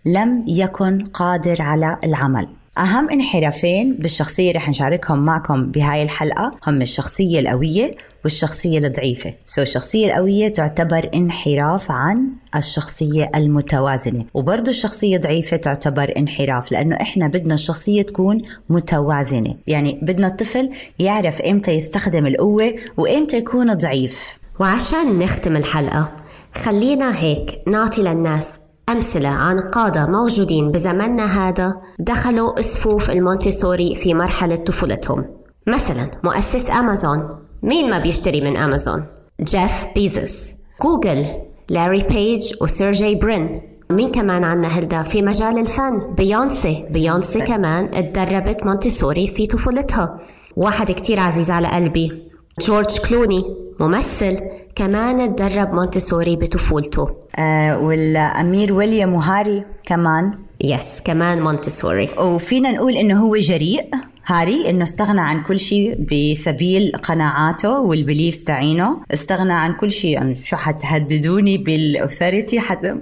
لم 0.06 0.44
يكن 0.48 1.04
قادر 1.04 1.62
على 1.62 1.98
العمل. 2.04 2.48
أهم 2.78 3.10
انحرافين 3.10 3.96
بالشخصية 3.96 4.52
رح 4.52 4.68
نشاركهم 4.68 5.24
معكم 5.24 5.70
بهاي 5.70 6.02
الحلقة. 6.02 6.50
هم 6.66 6.82
الشخصية 6.82 7.40
القوية 7.40 7.94
والشخصية 8.24 8.78
الضعيفة. 8.78 9.34
سو 9.46 9.56
so, 9.56 9.58
الشخصية 9.58 10.06
القوية 10.06 10.48
تعتبر 10.48 11.10
انحراف 11.14 11.90
عن 11.90 12.28
الشخصية 12.56 13.30
المتوازنة. 13.34 14.24
وبرضه 14.34 14.70
الشخصية 14.70 15.16
الضعيفة 15.16 15.56
تعتبر 15.56 16.12
انحراف 16.16 16.72
لأنه 16.72 16.96
إحنا 16.96 17.26
بدنا 17.26 17.54
الشخصية 17.54 18.02
تكون 18.02 18.42
متوازنة. 18.68 19.56
يعني 19.66 20.00
بدنا 20.02 20.26
الطفل 20.26 20.70
يعرف 20.98 21.42
إمتى 21.42 21.70
يستخدم 21.70 22.26
القوة 22.26 22.74
وإمتى 22.96 23.36
يكون 23.36 23.74
ضعيف. 23.74 24.38
وعشان 24.60 25.18
نختم 25.18 25.56
الحلقة 25.56 26.12
خلينا 26.54 27.18
هيك 27.18 27.62
نعطي 27.66 28.02
للناس 28.02 28.60
أمثلة 28.88 29.28
عن 29.28 29.60
قادة 29.60 30.06
موجودين 30.06 30.70
بزمننا 30.70 31.48
هذا 31.48 31.74
دخلوا 31.98 32.60
صفوف 32.60 33.10
المونتيسوري 33.10 33.94
في 33.94 34.14
مرحلة 34.14 34.56
طفولتهم. 34.56 35.24
مثلا 35.66 36.10
مؤسس 36.24 36.70
أمازون. 36.70 37.28
مين 37.62 37.90
ما 37.90 37.98
بيشتري 37.98 38.40
من 38.40 38.56
أمازون؟ 38.56 39.04
جيف 39.40 39.86
بيزوس. 39.94 40.52
جوجل 40.82 41.26
لاري 41.68 42.02
بيج 42.02 42.52
وسيرجي 42.62 43.14
برين. 43.14 43.62
مين 43.90 44.10
كمان 44.10 44.44
عنا 44.44 44.68
هلأ 44.68 45.02
في 45.02 45.22
مجال 45.22 45.58
الفن؟ 45.58 46.14
بيونسي. 46.14 46.84
بيونسي 46.90 47.40
كمان 47.40 47.90
اتدربت 47.94 48.66
مونتيسوري 48.66 49.26
في 49.26 49.46
طفولتها. 49.46 50.18
واحد 50.56 50.90
كتير 50.90 51.20
عزيز 51.20 51.50
على 51.50 51.68
قلبي. 51.68 52.31
جورج 52.60 52.98
كلوني 52.98 53.44
ممثل 53.80 54.38
كمان 54.76 55.36
تدرب 55.36 55.74
مونتسوري 55.74 56.36
بطفولته. 56.36 57.06
آه 57.36 57.78
والأمير 57.78 58.72
ويليام 58.72 59.14
وهاري 59.14 59.64
كمان. 59.84 60.38
yes 60.64 61.02
كمان 61.04 61.42
مونتسوري. 61.42 62.08
وفينا 62.18 62.70
نقول 62.70 62.96
إنه 62.96 63.26
هو 63.26 63.36
جريء. 63.36 63.90
هاري 64.26 64.70
إنه 64.70 64.82
استغنى 64.82 65.20
عن 65.20 65.42
كل 65.42 65.58
شيء 65.58 66.06
بسبيل 66.10 66.92
قناعاته 67.02 67.80
وال 67.80 67.95
beliefs 67.95 68.44
تاعينه 68.44 69.00
استغنى 69.14 69.52
عن 69.52 69.72
كل 69.72 69.90
شيء. 69.90 70.10
يعني 70.10 70.34
شو 70.34 70.56
حتهددوني 70.56 71.58
بال 71.58 71.77
authority 71.77 72.60
حتى 72.60 72.96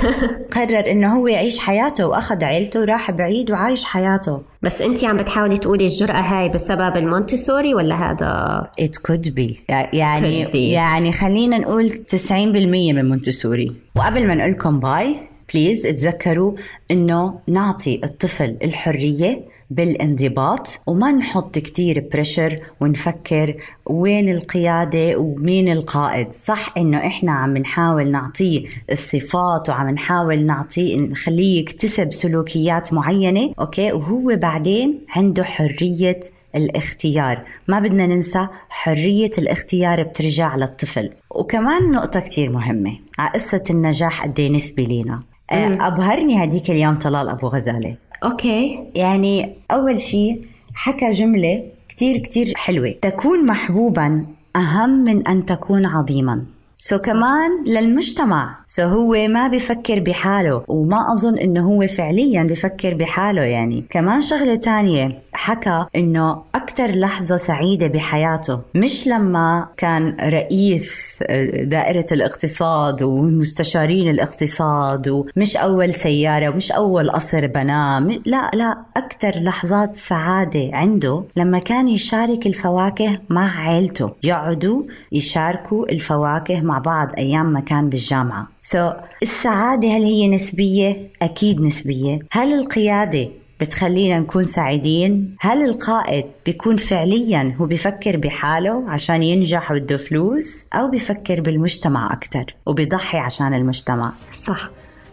قرر 0.54 0.90
إنه 0.90 1.16
هو 1.16 1.26
يعيش 1.26 1.58
حياته 1.58 2.06
وأخذ 2.06 2.44
عيلته 2.44 2.80
وراح 2.80 3.10
بعيد 3.10 3.50
وعايش 3.50 3.84
حياته. 3.84 4.40
بس 4.62 4.82
انت 4.82 5.04
عم 5.04 5.16
بتحاولي 5.16 5.58
تقولي 5.58 5.84
الجرأة 5.84 6.20
هاي 6.20 6.48
بسبب 6.48 6.96
المونتسوري 6.96 7.74
ولا 7.74 7.94
هذا؟ 7.94 8.70
It 8.80 9.10
could 9.10 9.28
be. 9.28 9.54
يعني 9.68 10.46
could 10.46 10.50
be. 10.50 10.56
يعني 10.56 11.12
خلينا 11.12 11.58
نقول 11.58 11.88
90% 11.88 12.32
من 12.32 13.08
مونتسوري. 13.08 13.72
وقبل 13.96 14.26
ما 14.26 14.34
نقول 14.34 14.50
لكم 14.50 14.80
bye 14.80 15.16
please 15.54 15.82
تذكروا 15.82 16.52
إنه 16.90 17.40
نعطي 17.48 18.00
الطفل 18.04 18.56
الحرية 18.64 19.55
بالانضباط 19.70 20.80
وما 20.86 21.12
نحط 21.12 21.58
كتير 21.58 22.08
pressure 22.12 22.60
ونفكر 22.80 23.54
وين 23.86 24.28
القيادة 24.28 25.18
ومين 25.18 25.72
القائد. 25.72 26.32
صح 26.32 26.74
إنه 26.76 26.98
إحنا 26.98 27.32
عم 27.32 27.56
نحاول 27.56 28.10
نعطيه 28.10 28.64
الصفات 28.92 29.68
وعم 29.68 29.90
نحاول 29.90 30.46
نعطيه 30.46 31.00
نخليه 31.00 31.60
يكتسب 31.60 32.12
سلوكيات 32.12 32.92
معينة 32.92 33.52
أوكي؟ 33.60 33.92
وهو 33.92 34.36
بعدين 34.36 35.06
عنده 35.16 35.44
حرية 35.44 36.20
الاختيار. 36.54 37.44
ما 37.68 37.78
بدنا 37.78 38.06
ننسى 38.06 38.48
حرية 38.68 39.30
الاختيار 39.38 40.02
بترجع 40.02 40.56
للطفل. 40.56 41.10
وكمان 41.30 41.92
نقطة 41.92 42.20
كتير 42.20 42.50
مهمة 42.50 42.92
على 43.18 43.30
قصة 43.30 43.62
النجاح 43.70 44.24
قد 44.24 44.40
إيه 44.40 44.50
نسبي 44.50 44.84
لينا. 44.84 45.22
أبهرني 45.50 46.44
هديك 46.44 46.70
اليوم 46.70 46.94
طلال 46.94 47.28
أبو 47.28 47.46
غزالة. 47.46 47.96
أوكي. 48.24 48.84
يعني 48.94 49.54
أول 49.70 50.00
شيء 50.00 50.40
حكى 50.74 51.10
جملة 51.10 51.64
كتير 51.88 52.18
كتير 52.18 52.52
حلوة. 52.56 52.94
تكون 53.02 53.46
محبوبا 53.46 54.26
أهم 54.56 54.90
من 54.90 55.26
أن 55.28 55.46
تكون 55.46 55.86
عظيما. 55.86 56.44
so 56.78 57.06
كمان 57.06 57.64
للمجتمع. 57.66 58.58
so 58.66 58.84
هو 58.84 59.28
ما 59.28 59.48
بفكر 59.48 60.00
بحاله 60.00 60.64
وما 60.68 61.12
أظن 61.12 61.38
إنه 61.38 61.68
هو 61.68 61.86
فعليا 61.86 62.42
بفكر 62.42 62.94
بحاله 62.94 63.42
يعني. 63.42 63.84
كمان 63.90 64.20
شغلة 64.20 64.54
تانية 64.54 65.22
حكى 65.32 65.86
إنه 65.96 66.42
أكثر 66.54 66.90
لحظة 66.90 67.36
سعيدة 67.36 67.86
بحياته 67.86 68.60
مش 68.74 69.06
لما 69.08 69.68
كان 69.76 70.16
رئيس 70.20 71.18
آه، 71.26 71.64
دائرة 71.64 72.06
الاقتصاد 72.12 73.02
ومستشارين 73.02 74.10
الاقتصاد 74.10 75.08
ومش 75.08 75.56
أول 75.56 75.92
سيارة 75.92 76.48
ومش 76.48 76.72
أول 76.72 77.10
قصر 77.10 77.46
بناه 77.46 78.00
لا 78.26 78.50
لا 78.54 78.78
أكثر 78.96 79.32
لحظات 79.40 79.96
سعادة 79.96 80.70
عنده 80.72 81.24
لما 81.36 81.58
كان 81.58 81.88
يشارك 81.88 82.46
الفواكه 82.46 83.18
مع 83.30 83.60
عيلته 83.68 84.10
يقعدوا 84.22 84.82
يشاركوا 85.12 85.92
الفواكه 85.92 86.62
مع 86.66 86.78
بعض 86.78 87.08
أيام 87.18 87.46
ما 87.46 87.60
كان 87.60 87.88
بالجامعة. 87.88 88.48
سو 88.62 88.90
so, 88.90 88.94
السعادة 89.22 89.88
هل 89.88 90.04
هي 90.04 90.28
نسبية؟ 90.28 91.12
أكيد 91.22 91.60
نسبية. 91.60 92.18
هل 92.32 92.52
القيادة 92.52 93.28
بتخلينا 93.60 94.18
نكون 94.18 94.44
سعيدين؟ 94.44 95.36
هل 95.40 95.64
القائد 95.64 96.24
بيكون 96.46 96.76
فعليا 96.76 97.56
هو 97.60 97.66
بيفكر 97.66 98.16
بحاله 98.16 98.90
عشان 98.90 99.22
ينجح 99.22 99.72
وبده 99.72 99.96
فلوس؟ 99.96 100.68
أو 100.74 100.90
بيفكر 100.90 101.40
بالمجتمع 101.40 102.12
أكتر 102.12 102.56
وبيضحي 102.66 103.18
عشان 103.18 103.54
المجتمع؟ 103.54 104.12
صح. 104.32 104.70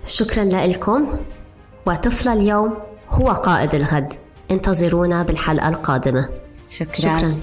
شكرا 0.07 0.43
لكم. 0.43 1.19
وطفل 1.85 2.29
اليوم 2.29 2.73
هو 3.09 3.27
قائد 3.27 3.75
الغد. 3.75 4.13
انتظرونا 4.51 5.23
بالحلقة 5.23 5.69
القادمة. 5.69 6.29
شكرا, 6.69 6.93
شكرا. 6.93 7.35